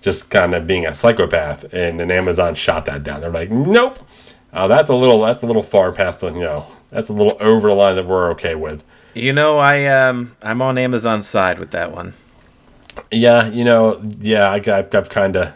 Just 0.00 0.30
kind 0.30 0.54
of 0.54 0.66
being 0.66 0.84
a 0.86 0.92
psychopath, 0.94 1.64
and 1.72 2.00
then 2.00 2.10
Amazon 2.10 2.54
shot 2.54 2.86
that 2.86 3.02
down. 3.02 3.20
They're 3.20 3.30
like, 3.30 3.50
nope, 3.50 3.98
uh, 4.52 4.66
that's 4.68 4.90
a 4.90 4.94
little, 4.94 5.20
that's 5.22 5.42
a 5.42 5.46
little 5.46 5.62
far 5.62 5.92
past 5.92 6.20
the, 6.22 6.28
you 6.32 6.40
know, 6.40 6.66
that's 6.90 7.08
a 7.08 7.12
little 7.12 7.36
over 7.40 7.68
the 7.68 7.74
line 7.74 7.96
that 7.96 8.06
we're 8.06 8.30
okay 8.32 8.54
with. 8.54 8.84
You 9.14 9.32
know, 9.32 9.58
I 9.58 9.84
um, 9.86 10.34
I'm 10.42 10.60
on 10.62 10.76
Amazon's 10.78 11.28
side 11.28 11.58
with 11.58 11.70
that 11.72 11.92
one. 11.92 12.14
Yeah, 13.10 13.46
you 13.48 13.64
know, 13.64 14.02
yeah, 14.18 14.50
I, 14.50 14.58
got- 14.58 14.94
I've 14.94 15.08
kind 15.10 15.36
of, 15.36 15.54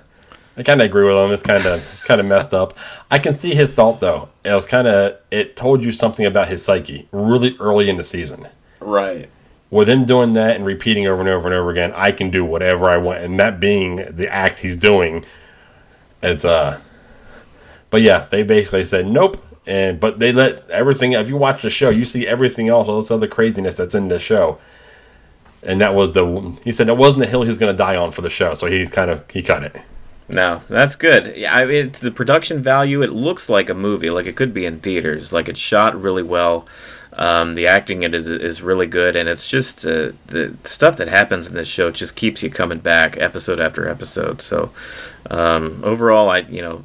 I 0.57 0.62
kind 0.62 0.80
of 0.80 0.86
agree 0.86 1.04
with 1.04 1.16
him. 1.16 1.30
It's 1.32 1.42
kind 1.42 1.66
of, 1.66 1.80
it's 1.92 2.04
kind 2.04 2.20
of 2.20 2.26
messed 2.26 2.54
up. 2.54 2.76
I 3.11 3.18
can 3.18 3.34
see 3.34 3.54
his 3.54 3.70
thought 3.70 4.00
though. 4.00 4.30
It 4.44 4.52
was 4.52 4.66
kind 4.66 4.88
of, 4.88 5.18
it 5.30 5.57
told 5.57 5.84
you 5.84 5.92
something 5.92 6.24
about 6.24 6.48
his 6.48 6.64
psyche 6.64 7.09
really 7.12 7.57
early 7.61 7.88
in 7.90 7.96
the 7.98 8.04
season. 8.04 8.48
Right. 8.80 9.28
with 9.70 9.88
him 9.88 10.04
doing 10.04 10.32
that 10.34 10.57
and 10.57 10.64
repeating 10.64 11.07
over 11.07 11.20
and 11.20 11.28
over 11.28 11.46
and 11.48 11.54
over 11.54 11.70
again, 11.70 11.92
I 11.94 12.12
can 12.12 12.30
do 12.30 12.44
whatever 12.44 12.88
I 12.88 12.96
want, 12.96 13.20
and 13.20 13.38
that 13.40 13.59
being 13.61 13.96
the 13.96 14.32
act 14.32 14.61
he's 14.61 14.76
doing, 14.76 15.24
it's 16.22 16.44
uh. 16.44 16.80
But 17.90 18.02
yeah, 18.02 18.26
they 18.30 18.42
basically 18.42 18.84
said 18.84 19.07
nope, 19.07 19.36
and 19.66 19.98
but 20.00 20.18
they 20.18 20.32
let 20.32 20.68
everything. 20.70 21.12
If 21.12 21.28
you 21.28 21.36
watch 21.36 21.62
the 21.62 21.70
show, 21.70 21.90
you 21.90 22.04
see 22.04 22.26
everything 22.26 22.68
else, 22.68 22.88
all 22.88 22.96
this 22.96 23.11
other 23.11 23.26
craziness 23.28 23.76
that's 23.76 23.94
in 23.94 24.09
the 24.09 24.18
show, 24.18 24.59
and 25.62 25.80
that 25.80 25.94
was 25.94 26.12
the. 26.12 26.59
He 26.64 26.72
said 26.72 26.88
it 26.88 26.96
wasn't 26.96 27.20
the 27.20 27.26
hill 27.26 27.42
he 27.42 27.48
was 27.48 27.59
going 27.59 27.72
to 27.72 27.76
die 27.76 27.96
on 27.96 28.12
for 28.12 28.22
the 28.22 28.30
show, 28.30 28.54
so 28.54 28.66
he 28.66 28.86
kind 28.86 29.11
of 29.11 29.28
he 29.30 29.42
cut 29.42 29.62
it. 29.62 29.82
No, 30.29 30.62
that's 30.68 30.97
good. 30.97 31.37
Yeah, 31.37 31.55
I 31.55 31.64
mean, 31.66 31.87
it's 31.87 32.01
the 32.01 32.11
production 32.11 32.61
value. 32.62 33.01
It 33.03 33.12
looks 33.12 33.49
like 33.49 33.70
a 33.70 33.74
movie, 33.74 34.11
like 34.11 34.27
it 34.27 34.35
could 34.37 34.53
be 34.53 34.66
in 34.66 34.81
theaters. 34.81 35.33
Like 35.33 35.49
it's 35.49 35.61
shot 35.61 36.01
really 36.01 36.22
well. 36.24 36.66
Um, 37.12 37.55
the 37.55 37.66
acting 37.66 38.03
in 38.03 38.12
it 38.12 38.20
is, 38.20 38.27
is 38.27 38.61
really 38.62 38.87
good, 38.87 39.16
and 39.16 39.29
it's 39.29 39.49
just 39.49 39.87
uh, 39.87 40.11
the 40.27 40.55
stuff 40.64 40.97
that 40.99 41.09
happens 41.09 41.47
in 41.47 41.55
this 41.55 41.68
show 41.68 41.91
just 41.91 42.14
keeps 42.16 42.43
you 42.43 42.51
coming 42.51 42.79
back 42.81 43.16
episode 43.16 43.59
after 43.61 43.89
episode. 43.89 44.43
So 44.43 44.70
um, 45.31 45.81
overall, 45.85 46.29
I 46.29 46.39
you 46.41 46.61
know 46.61 46.85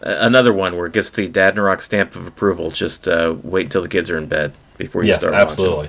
another 0.00 0.52
one 0.52 0.76
where 0.76 0.86
it 0.86 0.92
gets 0.92 1.10
the 1.10 1.28
Dad 1.28 1.54
and 1.54 1.62
Rock 1.62 1.82
stamp 1.82 2.16
of 2.16 2.26
approval. 2.26 2.70
Just 2.70 3.06
uh, 3.06 3.36
wait 3.42 3.66
until 3.66 3.82
the 3.82 3.88
kids 3.88 4.10
are 4.10 4.18
in 4.18 4.26
bed 4.26 4.52
before 4.78 5.02
you 5.04 5.08
Yes, 5.10 5.20
start. 5.20 5.34
watching. 5.34 5.48
absolutely. 5.48 5.88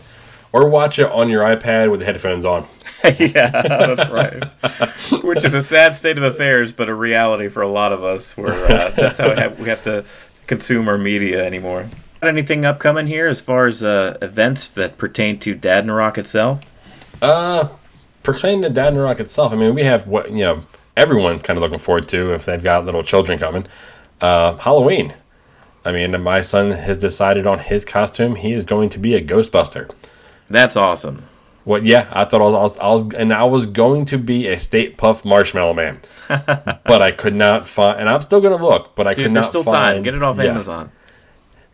Or 0.52 0.70
watch 0.70 1.00
it 1.00 1.10
on 1.12 1.30
your 1.30 1.44
iPad 1.44 1.90
with 1.90 2.02
the 2.02 2.06
headphones 2.06 2.46
on. 2.46 2.68
yeah, 3.20 3.50
that's 3.52 4.10
right. 4.10 4.44
Which 5.24 5.44
is 5.44 5.54
a 5.54 5.62
sad 5.62 5.96
state 5.96 6.18
of 6.18 6.24
affairs, 6.24 6.72
but 6.72 6.88
a 6.88 6.94
reality 6.94 7.50
for 7.50 7.62
a 7.62 7.68
lot 7.68 7.92
of 7.92 8.04
us. 8.04 8.38
Where 8.38 8.54
uh, 8.54 8.90
that's 8.92 9.18
how 9.18 9.34
we 9.34 9.40
have, 9.40 9.60
we 9.60 9.70
have 9.70 9.84
to 9.84 10.06
consume 10.48 10.88
our 10.88 10.98
media 10.98 11.46
anymore. 11.46 11.90
Got 12.22 12.30
anything 12.30 12.64
upcoming 12.64 13.08
here 13.08 13.28
as 13.28 13.42
far 13.42 13.68
as 13.68 13.84
uh, 13.84 14.18
events 14.22 14.68
that 14.70 14.98
pertain 14.98 15.38
to 15.40 15.54
Dad 15.54 15.84
and 15.84 15.94
Rock 15.94 16.18
itself? 16.18 16.62
Uh, 17.22 17.70
pertaining 18.24 18.62
to 18.62 18.70
Dad 18.70 18.94
and 18.94 19.02
Rock 19.02 19.20
itself, 19.20 19.52
I 19.52 19.58
mean, 19.58 19.76
we 19.76 19.84
have 19.84 20.08
what 20.08 20.32
you 20.32 20.38
know 20.38 20.66
everyone's 20.96 21.44
kind 21.44 21.58
of 21.58 21.62
looking 21.62 21.80
forward 21.80 22.08
to 22.10 22.34
if 22.34 22.46
they've 22.46 22.64
got 22.64 22.86
little 22.86 23.04
children 23.04 23.38
coming. 23.38 23.68
Uh, 24.22 24.56
Halloween. 24.58 25.16
I 25.86 25.92
mean, 25.92 26.22
my 26.22 26.42
son 26.42 26.72
has 26.72 26.98
decided 26.98 27.46
on 27.46 27.60
his 27.60 27.84
costume. 27.84 28.36
He 28.36 28.54
is 28.54 28.64
going 28.64 28.88
to 28.90 29.00
be 29.00 29.16
a 29.16 29.22
Ghostbuster. 29.22 29.92
That's 30.48 30.78
awesome. 30.78 31.26
What? 31.64 31.84
Yeah, 31.86 32.08
I 32.12 32.26
thought 32.26 32.42
I 32.42 32.46
was, 32.46 32.54
I 32.54 32.62
was, 32.62 32.80
I 32.80 32.88
was, 32.88 33.14
and 33.14 33.34
I 33.34 33.44
was 33.44 33.66
going 33.68 34.06
to 34.06 34.18
be 34.18 34.48
a 34.48 34.60
Stay 34.60 34.92
Puft 34.92 35.24
Marshmallow 35.24 35.74
Man, 35.74 36.02
but 36.28 37.02
I 37.02 37.12
could 37.12 37.36
not 37.36 37.68
find, 37.68 38.00
and 38.00 38.10
I'm 38.10 38.22
still 38.22 38.42
going 38.42 38.58
to 38.58 38.64
look, 38.64 38.96
but 38.96 39.08
I 39.08 39.14
Dude, 39.14 39.26
could 39.26 39.32
not 39.32 39.50
still 39.50 39.64
find. 39.64 39.96
time. 39.96 40.04
Get 40.04 40.14
it 40.14 40.24
off 40.24 40.38
yeah, 40.38 40.44
Amazon. 40.46 40.92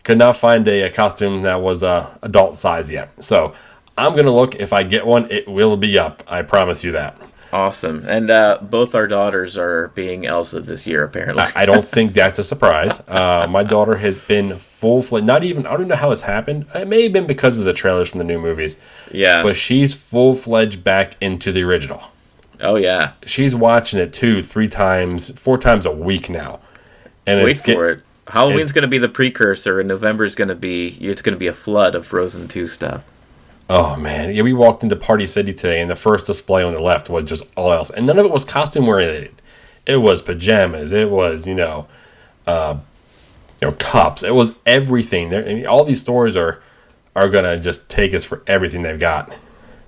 Could 0.04 0.20
not 0.20 0.36
find 0.36 0.68
a, 0.68 0.84
a 0.84 0.90
costume 0.90 1.42
that 1.42 1.62
was 1.62 1.84
uh, 1.84 2.18
adult 2.22 2.58
size 2.58 2.92
yet. 2.92 3.24
So 3.24 3.54
I'm 3.98 4.16
gonna 4.16 4.32
look. 4.32 4.56
If 4.56 4.72
I 4.72 4.84
get 4.84 5.06
one, 5.06 5.30
it 5.30 5.48
will 5.48 5.76
be 5.76 5.98
up. 6.00 6.24
I 6.28 6.42
promise 6.42 6.84
you 6.84 6.92
that. 6.94 7.18
Awesome. 7.52 8.06
And 8.08 8.30
uh, 8.30 8.60
both 8.62 8.94
our 8.94 9.08
daughters 9.08 9.58
are 9.58 9.88
being 9.90 10.26
Elsa 10.26 10.62
this 10.62 10.86
year, 10.86 11.04
apparently. 11.04 11.44
I 11.56 11.66
don't 11.66 11.86
think 11.96 12.14
that's 12.14 12.38
a 12.38 12.44
surprise. 12.44 13.00
Uh, 13.08 13.48
my 13.50 13.64
daughter 13.64 13.98
has 13.98 14.18
been 14.18 14.58
full 14.60 15.02
fledged. 15.02 15.26
Not 15.26 15.44
even. 15.44 15.66
I 15.66 15.76
don't 15.78 15.88
know 15.88 15.96
how 15.96 16.10
this 16.10 16.22
happened. 16.24 16.68
It 16.76 16.88
may 16.88 17.04
have 17.04 17.14
been 17.14 17.26
because 17.28 17.60
of 17.60 17.66
the 17.66 17.74
trailers 17.74 18.10
from 18.10 18.20
the 18.20 18.24
new 18.24 18.40
movies. 18.40 18.78
yeah. 19.12 19.42
But 19.42 19.56
she's 19.56 19.96
full 19.96 20.36
fledged 20.36 20.84
back 20.84 21.16
into 21.20 21.52
the 21.52 21.64
original. 21.64 22.04
oh, 22.62 22.76
yeah. 22.76 23.14
She's 23.26 23.56
watching 23.56 24.00
it 24.00 24.14
two, 24.14 24.44
three 24.44 24.68
times, 24.68 25.32
four 25.40 25.58
times 25.58 25.86
a 25.88 25.92
week 25.92 26.30
now. 26.30 26.60
And 27.26 27.44
Wait 27.44 27.54
it's 27.54 27.62
get- 27.62 27.76
for 27.76 27.90
it. 27.90 28.04
Halloween's 28.28 28.72
going 28.74 28.84
to 28.84 28.88
be 28.88 29.00
the 29.00 29.10
precursor, 29.10 29.80
and 29.80 29.88
November's 29.90 30.36
going 30.36 30.50
to 30.50 30.56
be 30.56 30.90
it's 31.02 31.24
going 31.24 31.34
to 31.34 31.40
be 31.40 31.48
a 31.48 31.54
flood 31.54 31.96
of 31.96 32.06
Frozen 32.06 32.48
Two 32.48 32.68
stuff. 32.68 33.04
Oh 33.70 33.96
man, 33.96 34.34
yeah, 34.34 34.42
we 34.42 34.52
walked 34.52 34.82
into 34.82 34.96
Party 34.96 35.28
City 35.28 35.54
today, 35.54 35.80
and 35.80 35.92
the 35.92 35.96
first 35.96 36.26
display 36.26 36.64
on 36.64 36.74
the 36.74 36.82
left 36.82 37.08
was 37.08 37.24
just 37.24 37.46
all 37.56 37.72
else, 37.72 37.92
and 37.92 38.08
none 38.08 38.18
of 38.18 38.26
it 38.26 38.32
was 38.32 38.44
costume 38.44 38.90
related. 38.90 39.36
It 39.86 39.98
was 39.98 40.24
pajamas. 40.24 40.92
It 40.92 41.12
was 41.12 41.46
you 41.46 41.54
know, 41.54 41.88
uh, 42.48 42.80
you 43.62 43.68
know, 43.68 43.76
cups. 43.78 44.24
It 44.24 44.34
was 44.34 44.56
everything. 44.66 45.30
There, 45.30 45.48
I 45.48 45.54
mean, 45.54 45.68
all 45.68 45.84
these 45.84 46.02
stores 46.02 46.36
are 46.36 46.64
are 47.16 47.30
gonna 47.30 47.60
just 47.60 47.88
take 47.90 48.16
us 48.16 48.26
for 48.26 48.42
everything 48.48 48.82
they've 48.82 49.00
got. 49.00 49.38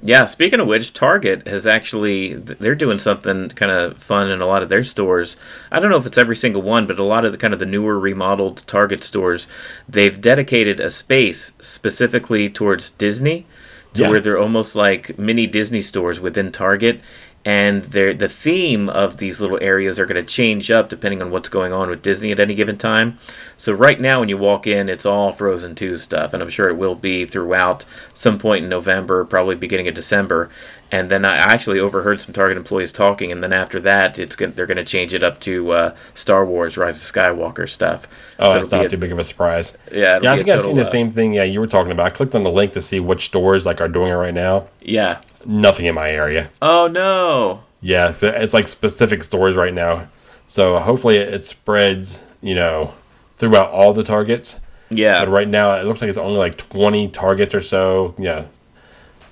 Yeah. 0.04 0.26
Speaking 0.26 0.60
of 0.60 0.68
which, 0.68 0.94
Target 0.94 1.48
has 1.48 1.68
actually 1.68 2.34
they're 2.34 2.76
doing 2.76 2.98
something 2.98 3.50
kind 3.50 3.72
of 3.72 4.02
fun 4.02 4.30
in 4.30 4.42
a 4.42 4.48
lot 4.48 4.64
of 4.64 4.70
their 4.70 4.84
stores. 4.84 5.38
I 5.72 5.80
don't 5.80 5.92
know 5.92 5.98
if 5.98 6.08
it's 6.08 6.18
every 6.18 6.36
single 6.36 6.64
one, 6.64 6.88
but 6.88 6.98
a 6.98 7.04
lot 7.04 7.24
of 7.24 7.32
the 7.32 7.38
kind 7.38 7.54
of 7.54 7.60
the 7.60 7.68
newer 7.68 8.00
remodeled 8.00 8.64
Target 8.66 9.04
stores, 9.04 9.48
they've 9.88 10.20
dedicated 10.20 10.80
a 10.80 10.90
space 10.90 11.52
specifically 11.60 12.50
towards 12.50 12.92
Disney, 12.92 13.46
Yeah. 13.94 14.10
where 14.10 14.20
they're 14.20 14.40
almost 14.40 14.76
like 14.76 15.20
mini 15.20 15.48
Disney 15.48 15.82
stores 15.82 16.20
within 16.20 16.52
Target. 16.52 17.02
And 17.44 17.86
the 17.86 18.30
theme 18.30 18.88
of 18.88 19.18
these 19.18 19.42
little 19.42 19.58
areas 19.64 19.98
are 19.98 20.06
going 20.06 20.24
to 20.24 20.32
change 20.32 20.70
up 20.70 20.90
depending 20.90 21.24
on 21.24 21.32
what's 21.32 21.50
going 21.50 21.74
on 21.74 21.90
with 21.90 22.04
Disney 22.04 22.32
at 22.32 22.40
any 22.40 22.54
given 22.54 22.78
time. 22.78 23.18
So 23.58 23.74
right 23.74 24.00
now, 24.00 24.20
when 24.20 24.30
you 24.30 24.38
walk 24.38 24.68
in, 24.68 24.90
it's 24.90 25.08
all 25.08 25.32
Frozen 25.32 25.74
2 25.74 25.98
stuff, 25.98 26.34
and 26.34 26.44
I'm 26.44 26.52
sure 26.52 26.70
it 26.70 26.78
will 26.78 26.94
be 26.94 27.26
throughout 27.26 27.84
some 28.14 28.38
point 28.38 28.66
in 28.66 28.70
November, 28.70 29.26
probably 29.26 29.56
beginning 29.56 29.88
of 29.88 29.96
December. 29.96 30.52
And 30.94 31.10
then 31.10 31.24
I 31.24 31.38
actually 31.38 31.80
overheard 31.80 32.20
some 32.20 32.34
Target 32.34 32.58
employees 32.58 32.92
talking, 32.92 33.32
and 33.32 33.42
then 33.42 33.54
after 33.54 33.80
that, 33.80 34.20
it's 34.20 34.36
going 34.36 34.54
they're 34.54 34.66
going 34.66 34.76
to 34.78 34.84
change 34.84 35.14
it 35.14 35.24
up 35.24 35.40
to 35.42 35.72
uh, 35.72 35.96
Star 36.14 36.46
Wars: 36.46 36.76
Rise 36.76 37.02
of 37.02 37.10
Skywalker 37.16 37.70
stuff. 37.70 38.08
Oh, 38.38 38.52
So 38.52 38.54
that's 38.56 38.72
not 38.74 38.86
a- 38.86 38.90
too 38.90 38.98
big 38.98 39.12
of 39.14 39.18
a 39.20 39.24
surprise. 39.24 39.78
Yeah, 39.92 40.20
yeah. 40.22 40.34
I 40.34 40.38
think 40.38 40.50
I've 40.50 40.60
seen 40.60 40.76
the 40.76 40.82
uh, 40.82 40.86
same 40.86 41.10
thing. 41.10 41.34
Yeah, 41.34 41.44
you 41.46 41.62
were 41.62 41.68
talking 41.68 41.94
about. 41.94 42.08
I 42.08 42.10
clicked 42.10 42.36
on 42.36 42.44
the 42.44 42.52
link 42.52 42.74
to 42.74 42.82
see 42.82 43.00
which 43.00 43.26
stores 43.28 43.66
like 43.66 43.80
are 43.80 43.88
doing 43.88 44.12
it 44.12 44.16
right 44.16 44.34
now. 44.34 44.68
Yeah. 44.82 45.22
Nothing 45.46 45.86
in 45.86 45.96
my 45.96 46.10
area. 46.12 46.50
Oh 46.62 46.88
no. 46.88 47.64
Yeah, 47.80 48.12
so 48.12 48.28
it's 48.28 48.54
like 48.54 48.68
specific 48.68 49.24
stores 49.24 49.56
right 49.56 49.74
now. 49.74 50.08
So 50.48 50.78
hopefully 50.80 51.16
it, 51.18 51.44
spreads, 51.46 52.24
you 52.42 52.54
know, 52.54 52.94
throughout 53.38 53.72
all 53.72 53.94
the 53.94 54.04
targets. 54.04 54.60
Yeah. 54.90 55.24
But 55.24 55.32
right 55.32 55.48
now 55.48 55.74
it 55.76 55.86
looks 55.86 56.02
like 56.02 56.10
it's 56.10 56.18
only 56.18 56.38
like 56.38 56.58
20 56.58 57.08
targets 57.08 57.56
or 57.56 57.62
so, 57.62 58.14
yeah, 58.20 58.42
you 58.42 58.48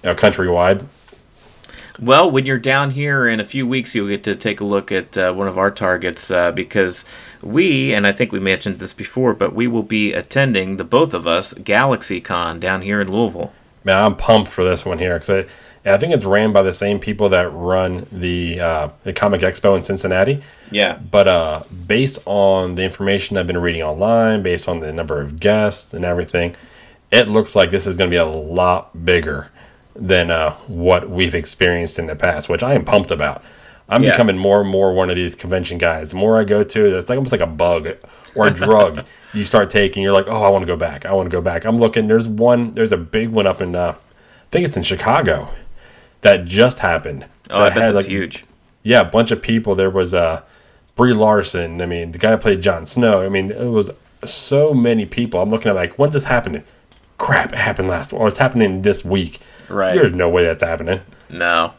know, 0.05 0.15
countrywide. 0.15 0.85
Well, 2.01 2.31
when 2.31 2.45
you're 2.45 2.59
down 2.59 2.91
here 2.91 3.27
in 3.27 3.39
a 3.39 3.45
few 3.45 3.67
weeks, 3.67 3.93
you'll 3.93 4.07
get 4.07 4.23
to 4.23 4.35
take 4.35 4.61
a 4.61 4.65
look 4.65 4.91
at 4.91 5.17
uh, 5.17 5.33
one 5.33 5.47
of 5.47 5.57
our 5.57 5.69
targets 5.69 6.31
uh, 6.31 6.51
because 6.51 7.03
we, 7.41 7.93
and 7.93 8.07
I 8.07 8.13
think 8.13 8.31
we 8.31 8.39
mentioned 8.39 8.79
this 8.79 8.93
before, 8.93 9.33
but 9.33 9.53
we 9.53 9.67
will 9.67 9.83
be 9.83 10.13
attending, 10.13 10.77
the 10.77 10.85
both 10.85 11.13
of 11.13 11.27
us, 11.27 11.53
Galaxy 11.53 12.21
Con 12.21 12.59
down 12.59 12.83
here 12.83 13.01
in 13.01 13.11
Louisville. 13.11 13.51
Man, 13.83 14.01
I'm 14.01 14.15
pumped 14.15 14.51
for 14.51 14.63
this 14.63 14.85
one 14.85 14.99
here 14.99 15.19
because 15.19 15.45
I, 15.85 15.91
I 15.93 15.97
think 15.97 16.13
it's 16.13 16.25
ran 16.25 16.53
by 16.53 16.61
the 16.61 16.73
same 16.73 16.99
people 16.99 17.27
that 17.29 17.51
run 17.51 18.07
the 18.11 18.59
uh, 18.59 18.89
the 19.03 19.13
Comic 19.13 19.41
Expo 19.41 19.75
in 19.75 19.83
Cincinnati. 19.83 20.41
Yeah. 20.71 20.97
But 20.97 21.27
uh, 21.27 21.63
based 21.87 22.19
on 22.25 22.75
the 22.75 22.83
information 22.83 23.37
I've 23.37 23.47
been 23.47 23.57
reading 23.57 23.81
online, 23.81 24.43
based 24.43 24.67
on 24.67 24.79
the 24.79 24.91
number 24.93 25.21
of 25.21 25.39
guests 25.39 25.93
and 25.93 26.03
everything, 26.05 26.55
it 27.11 27.27
looks 27.27 27.55
like 27.55 27.71
this 27.71 27.87
is 27.87 27.97
going 27.97 28.09
to 28.09 28.13
be 28.13 28.17
a 28.17 28.25
lot 28.25 29.05
bigger 29.05 29.51
than 29.99 30.31
uh, 30.31 30.51
what 30.67 31.09
we've 31.09 31.35
experienced 31.35 31.99
in 31.99 32.07
the 32.07 32.15
past, 32.15 32.49
which 32.49 32.63
I 32.63 32.73
am 32.73 32.85
pumped 32.85 33.11
about. 33.11 33.43
I'm 33.87 34.03
Yeah. 34.03 34.11
becoming 34.11 34.37
more 34.37 34.61
and 34.61 34.69
more 34.69 34.93
one 34.93 35.09
of 35.09 35.15
these 35.15 35.35
convention 35.35 35.77
guys. 35.77 36.11
The 36.11 36.17
more 36.17 36.39
I 36.39 36.43
go 36.43 36.63
to, 36.63 36.97
it's 36.97 37.09
like 37.09 37.17
almost 37.17 37.31
like 37.31 37.41
a 37.41 37.47
bug 37.47 37.87
or 38.35 38.47
a 38.47 38.51
drug 38.51 39.03
you 39.33 39.43
start 39.43 39.69
taking. 39.69 40.03
You're 40.03 40.13
like, 40.13 40.27
oh, 40.27 40.43
I 40.43 40.49
want 40.49 40.61
to 40.61 40.67
go 40.67 40.75
back. 40.77 41.05
I 41.05 41.13
want 41.13 41.25
to 41.29 41.31
go 41.35 41.41
back. 41.41 41.65
I'm 41.65 41.77
looking. 41.77 42.07
There's 42.07 42.27
one. 42.29 42.71
There's 42.71 42.91
a 42.91 42.97
big 42.97 43.29
one 43.29 43.47
up 43.47 43.61
in. 43.61 43.75
Uh, 43.75 43.95
I 43.97 44.49
think 44.51 44.65
it's 44.65 44.77
in 44.77 44.83
Chicago. 44.83 45.49
That 46.21 46.45
just 46.45 46.79
happened. 46.79 47.25
Oh, 47.49 47.61
I 47.61 47.65
That 47.69 47.75
bet 47.75 47.83
had, 47.83 47.95
that's 47.95 48.05
like, 48.05 48.11
huge. 48.11 48.45
yeah, 48.83 49.01
a 49.01 49.05
bunch 49.05 49.31
of 49.31 49.41
people. 49.41 49.73
There 49.75 49.89
was 49.89 50.13
uh, 50.13 50.41
Brie 50.95 51.13
Larson. 51.13 51.81
I 51.81 51.85
mean, 51.87 52.11
the 52.11 52.19
guy 52.19 52.31
that 52.31 52.41
played 52.41 52.61
Jon 52.61 52.85
Snow. 52.85 53.21
I 53.23 53.29
mean, 53.29 53.51
it 53.51 53.69
was 53.69 53.89
so 54.23 54.73
many 54.73 55.05
people. 55.07 55.41
I'm 55.41 55.49
looking 55.49 55.69
at 55.69 55.75
like, 55.75 55.93
when's 55.97 56.13
this 56.13 56.25
happening? 56.25 56.63
Crap, 57.17 57.53
it 57.53 57.59
happened 57.59 57.87
last, 57.87 58.13
or 58.13 58.27
it's 58.27 58.37
happening 58.37 58.81
this 58.83 59.03
week. 59.03 59.39
Right. 59.69 59.95
There's 59.95 60.13
no 60.13 60.29
way 60.29 60.43
that's 60.43 60.63
happening. 60.63 61.01
No. 61.29 61.73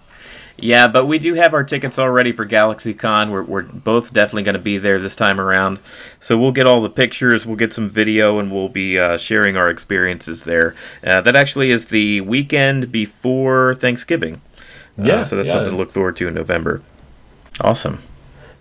Yeah, 0.63 0.89
but 0.89 1.07
we 1.07 1.19
do 1.19 1.35
have 1.35 1.55
our 1.55 1.65
tickets 1.65 1.99
already 1.99 2.33
for 2.33 2.45
GalaxyCon. 2.45 3.31
We're, 3.31 3.43
we're 3.43 3.63
both 3.63 4.13
definitely 4.13 4.43
going 4.43 4.55
to 4.57 4.61
be 4.61 4.77
there 4.77 4.99
this 4.99 5.17
time 5.17 5.41
around. 5.41 5.81
So 6.21 6.39
we'll 6.39 6.53
get 6.53 6.67
all 6.67 6.83
the 6.83 6.91
pictures, 6.91 7.47
we'll 7.47 7.57
get 7.57 7.73
some 7.73 7.89
video, 7.89 8.39
and 8.39 8.53
we'll 8.53 8.69
be 8.69 8.99
uh, 8.99 9.17
sharing 9.17 9.57
our 9.57 9.71
experiences 9.71 10.45
there. 10.45 10.75
Uh, 11.03 11.23
that 11.23 11.35
actually 11.35 11.71
is 11.71 11.87
the 11.87 12.21
weekend 12.21 12.93
before 12.93 13.75
Thanksgiving. 13.75 14.43
Uh, 14.99 15.05
Yeah, 15.07 15.25
so 15.25 15.37
that's 15.37 15.47
yeah. 15.49 15.55
something 15.55 15.73
to 15.73 15.79
look 15.79 15.93
forward 15.93 16.17
to 16.17 16.29
in 16.29 16.35
November. 16.35 16.83
Awesome. 17.63 18.03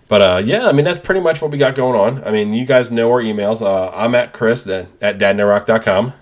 But 0.08 0.22
uh, 0.22 0.42
yeah, 0.44 0.66
I 0.68 0.72
mean 0.72 0.84
that's 0.84 0.98
pretty 0.98 1.20
much 1.20 1.40
what 1.40 1.50
we 1.52 1.58
got 1.58 1.74
going 1.76 1.98
on. 2.00 2.24
I 2.24 2.32
mean, 2.32 2.52
you 2.52 2.66
guys 2.66 2.90
know 2.90 3.10
our 3.12 3.22
emails. 3.22 3.62
Uh, 3.62 3.90
I'm 3.94 4.14
at 4.14 4.32
Chris 4.32 4.66
at, 4.66 4.88
at 5.00 5.18
dadnarock.com. 5.18 6.14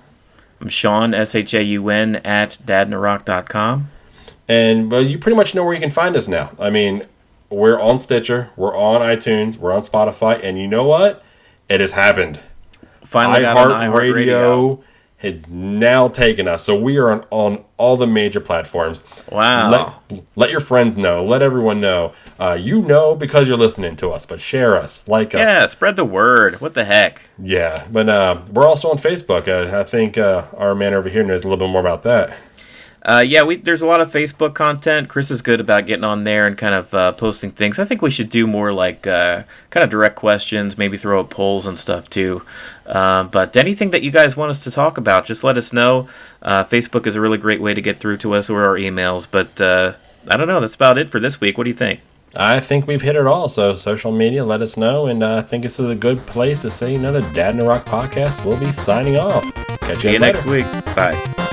I'm 0.60 0.68
Sean, 0.68 1.14
S 1.14 1.34
H 1.34 1.54
A 1.54 1.62
U 1.62 1.88
N, 1.88 2.16
at 2.16 2.58
dadnarock.com. 2.64 3.90
And 4.48 4.90
well, 4.90 5.02
you 5.02 5.18
pretty 5.18 5.36
much 5.36 5.54
know 5.54 5.64
where 5.64 5.74
you 5.74 5.80
can 5.80 5.90
find 5.90 6.16
us 6.16 6.26
now. 6.26 6.52
I 6.58 6.70
mean, 6.70 7.04
we're 7.50 7.80
on 7.80 8.00
Stitcher, 8.00 8.50
we're 8.56 8.76
on 8.76 9.00
iTunes, 9.00 9.56
we're 9.56 9.72
on 9.72 9.82
Spotify, 9.82 10.42
and 10.42 10.58
you 10.58 10.66
know 10.66 10.84
what? 10.84 11.22
It 11.68 11.80
has 11.80 11.92
happened. 11.92 12.40
Finally 13.04 13.42
got 13.42 13.56
on 13.56 13.70
iHeartRadio. 13.70 14.82
Has 15.18 15.46
now 15.48 16.08
taken 16.08 16.46
us. 16.46 16.64
So 16.64 16.78
we 16.78 16.96
are 16.96 17.10
on, 17.10 17.24
on 17.30 17.64
all 17.76 17.96
the 17.96 18.06
major 18.06 18.40
platforms. 18.40 19.04
Wow. 19.30 20.00
Let, 20.10 20.22
let 20.36 20.50
your 20.50 20.60
friends 20.60 20.96
know. 20.96 21.24
Let 21.24 21.42
everyone 21.42 21.80
know. 21.80 22.12
Uh, 22.38 22.56
you 22.58 22.82
know 22.82 23.16
because 23.16 23.48
you're 23.48 23.56
listening 23.56 23.96
to 23.96 24.10
us, 24.10 24.24
but 24.24 24.40
share 24.40 24.76
us, 24.76 25.08
like 25.08 25.34
us. 25.34 25.40
yeah, 25.40 25.66
spread 25.66 25.96
the 25.96 26.04
word. 26.04 26.60
What 26.60 26.74
the 26.74 26.84
heck? 26.84 27.22
Yeah, 27.38 27.86
but 27.90 28.08
uh, 28.08 28.42
we're 28.52 28.66
also 28.66 28.90
on 28.90 28.96
Facebook. 28.96 29.48
Uh, 29.48 29.76
I 29.76 29.82
think 29.82 30.16
uh, 30.16 30.46
our 30.56 30.74
man 30.74 30.94
over 30.94 31.08
here 31.08 31.24
knows 31.24 31.44
a 31.44 31.48
little 31.48 31.66
bit 31.66 31.72
more 31.72 31.80
about 31.80 32.04
that. 32.04 32.36
Uh, 33.08 33.20
yeah, 33.20 33.42
we 33.42 33.56
there's 33.56 33.80
a 33.80 33.86
lot 33.86 34.02
of 34.02 34.12
Facebook 34.12 34.52
content. 34.54 35.08
Chris 35.08 35.30
is 35.30 35.40
good 35.40 35.60
about 35.60 35.86
getting 35.86 36.04
on 36.04 36.24
there 36.24 36.46
and 36.46 36.58
kind 36.58 36.74
of 36.74 36.92
uh, 36.92 37.12
posting 37.12 37.50
things. 37.50 37.78
I 37.78 37.86
think 37.86 38.02
we 38.02 38.10
should 38.10 38.28
do 38.28 38.46
more 38.46 38.70
like 38.70 39.06
uh, 39.06 39.44
kind 39.70 39.82
of 39.82 39.88
direct 39.88 40.14
questions, 40.16 40.76
maybe 40.76 40.98
throw 40.98 41.20
up 41.20 41.30
polls 41.30 41.66
and 41.66 41.78
stuff 41.78 42.10
too. 42.10 42.42
Uh, 42.84 43.24
but 43.24 43.56
anything 43.56 43.92
that 43.92 44.02
you 44.02 44.10
guys 44.10 44.36
want 44.36 44.50
us 44.50 44.60
to 44.60 44.70
talk 44.70 44.98
about, 44.98 45.24
just 45.24 45.42
let 45.42 45.56
us 45.56 45.72
know. 45.72 46.06
Uh, 46.42 46.64
Facebook 46.64 47.06
is 47.06 47.16
a 47.16 47.20
really 47.20 47.38
great 47.38 47.62
way 47.62 47.72
to 47.72 47.80
get 47.80 47.98
through 47.98 48.18
to 48.18 48.34
us 48.34 48.50
or 48.50 48.62
our 48.62 48.74
emails. 48.74 49.26
But 49.30 49.58
uh, 49.58 49.94
I 50.28 50.36
don't 50.36 50.46
know. 50.46 50.60
That's 50.60 50.74
about 50.74 50.98
it 50.98 51.08
for 51.08 51.18
this 51.18 51.40
week. 51.40 51.56
What 51.56 51.64
do 51.64 51.70
you 51.70 51.76
think? 51.76 52.00
I 52.36 52.60
think 52.60 52.86
we've 52.86 53.00
hit 53.00 53.16
it 53.16 53.26
all. 53.26 53.48
So 53.48 53.72
social 53.72 54.12
media, 54.12 54.44
let 54.44 54.60
us 54.60 54.76
know, 54.76 55.06
and 55.06 55.22
uh, 55.22 55.36
I 55.36 55.42
think 55.42 55.62
this 55.62 55.80
is 55.80 55.88
a 55.88 55.94
good 55.94 56.26
place 56.26 56.60
to 56.60 56.70
say 56.70 56.94
another 56.94 57.22
Dad 57.32 57.52
in 57.52 57.56
the 57.56 57.64
Rock 57.64 57.86
podcast. 57.86 58.44
We'll 58.44 58.60
be 58.60 58.70
signing 58.70 59.16
off. 59.16 59.50
Catch 59.80 60.00
See 60.00 60.08
you, 60.08 60.14
you 60.14 60.20
next 60.20 60.44
week. 60.44 60.66
Bye. 60.94 61.47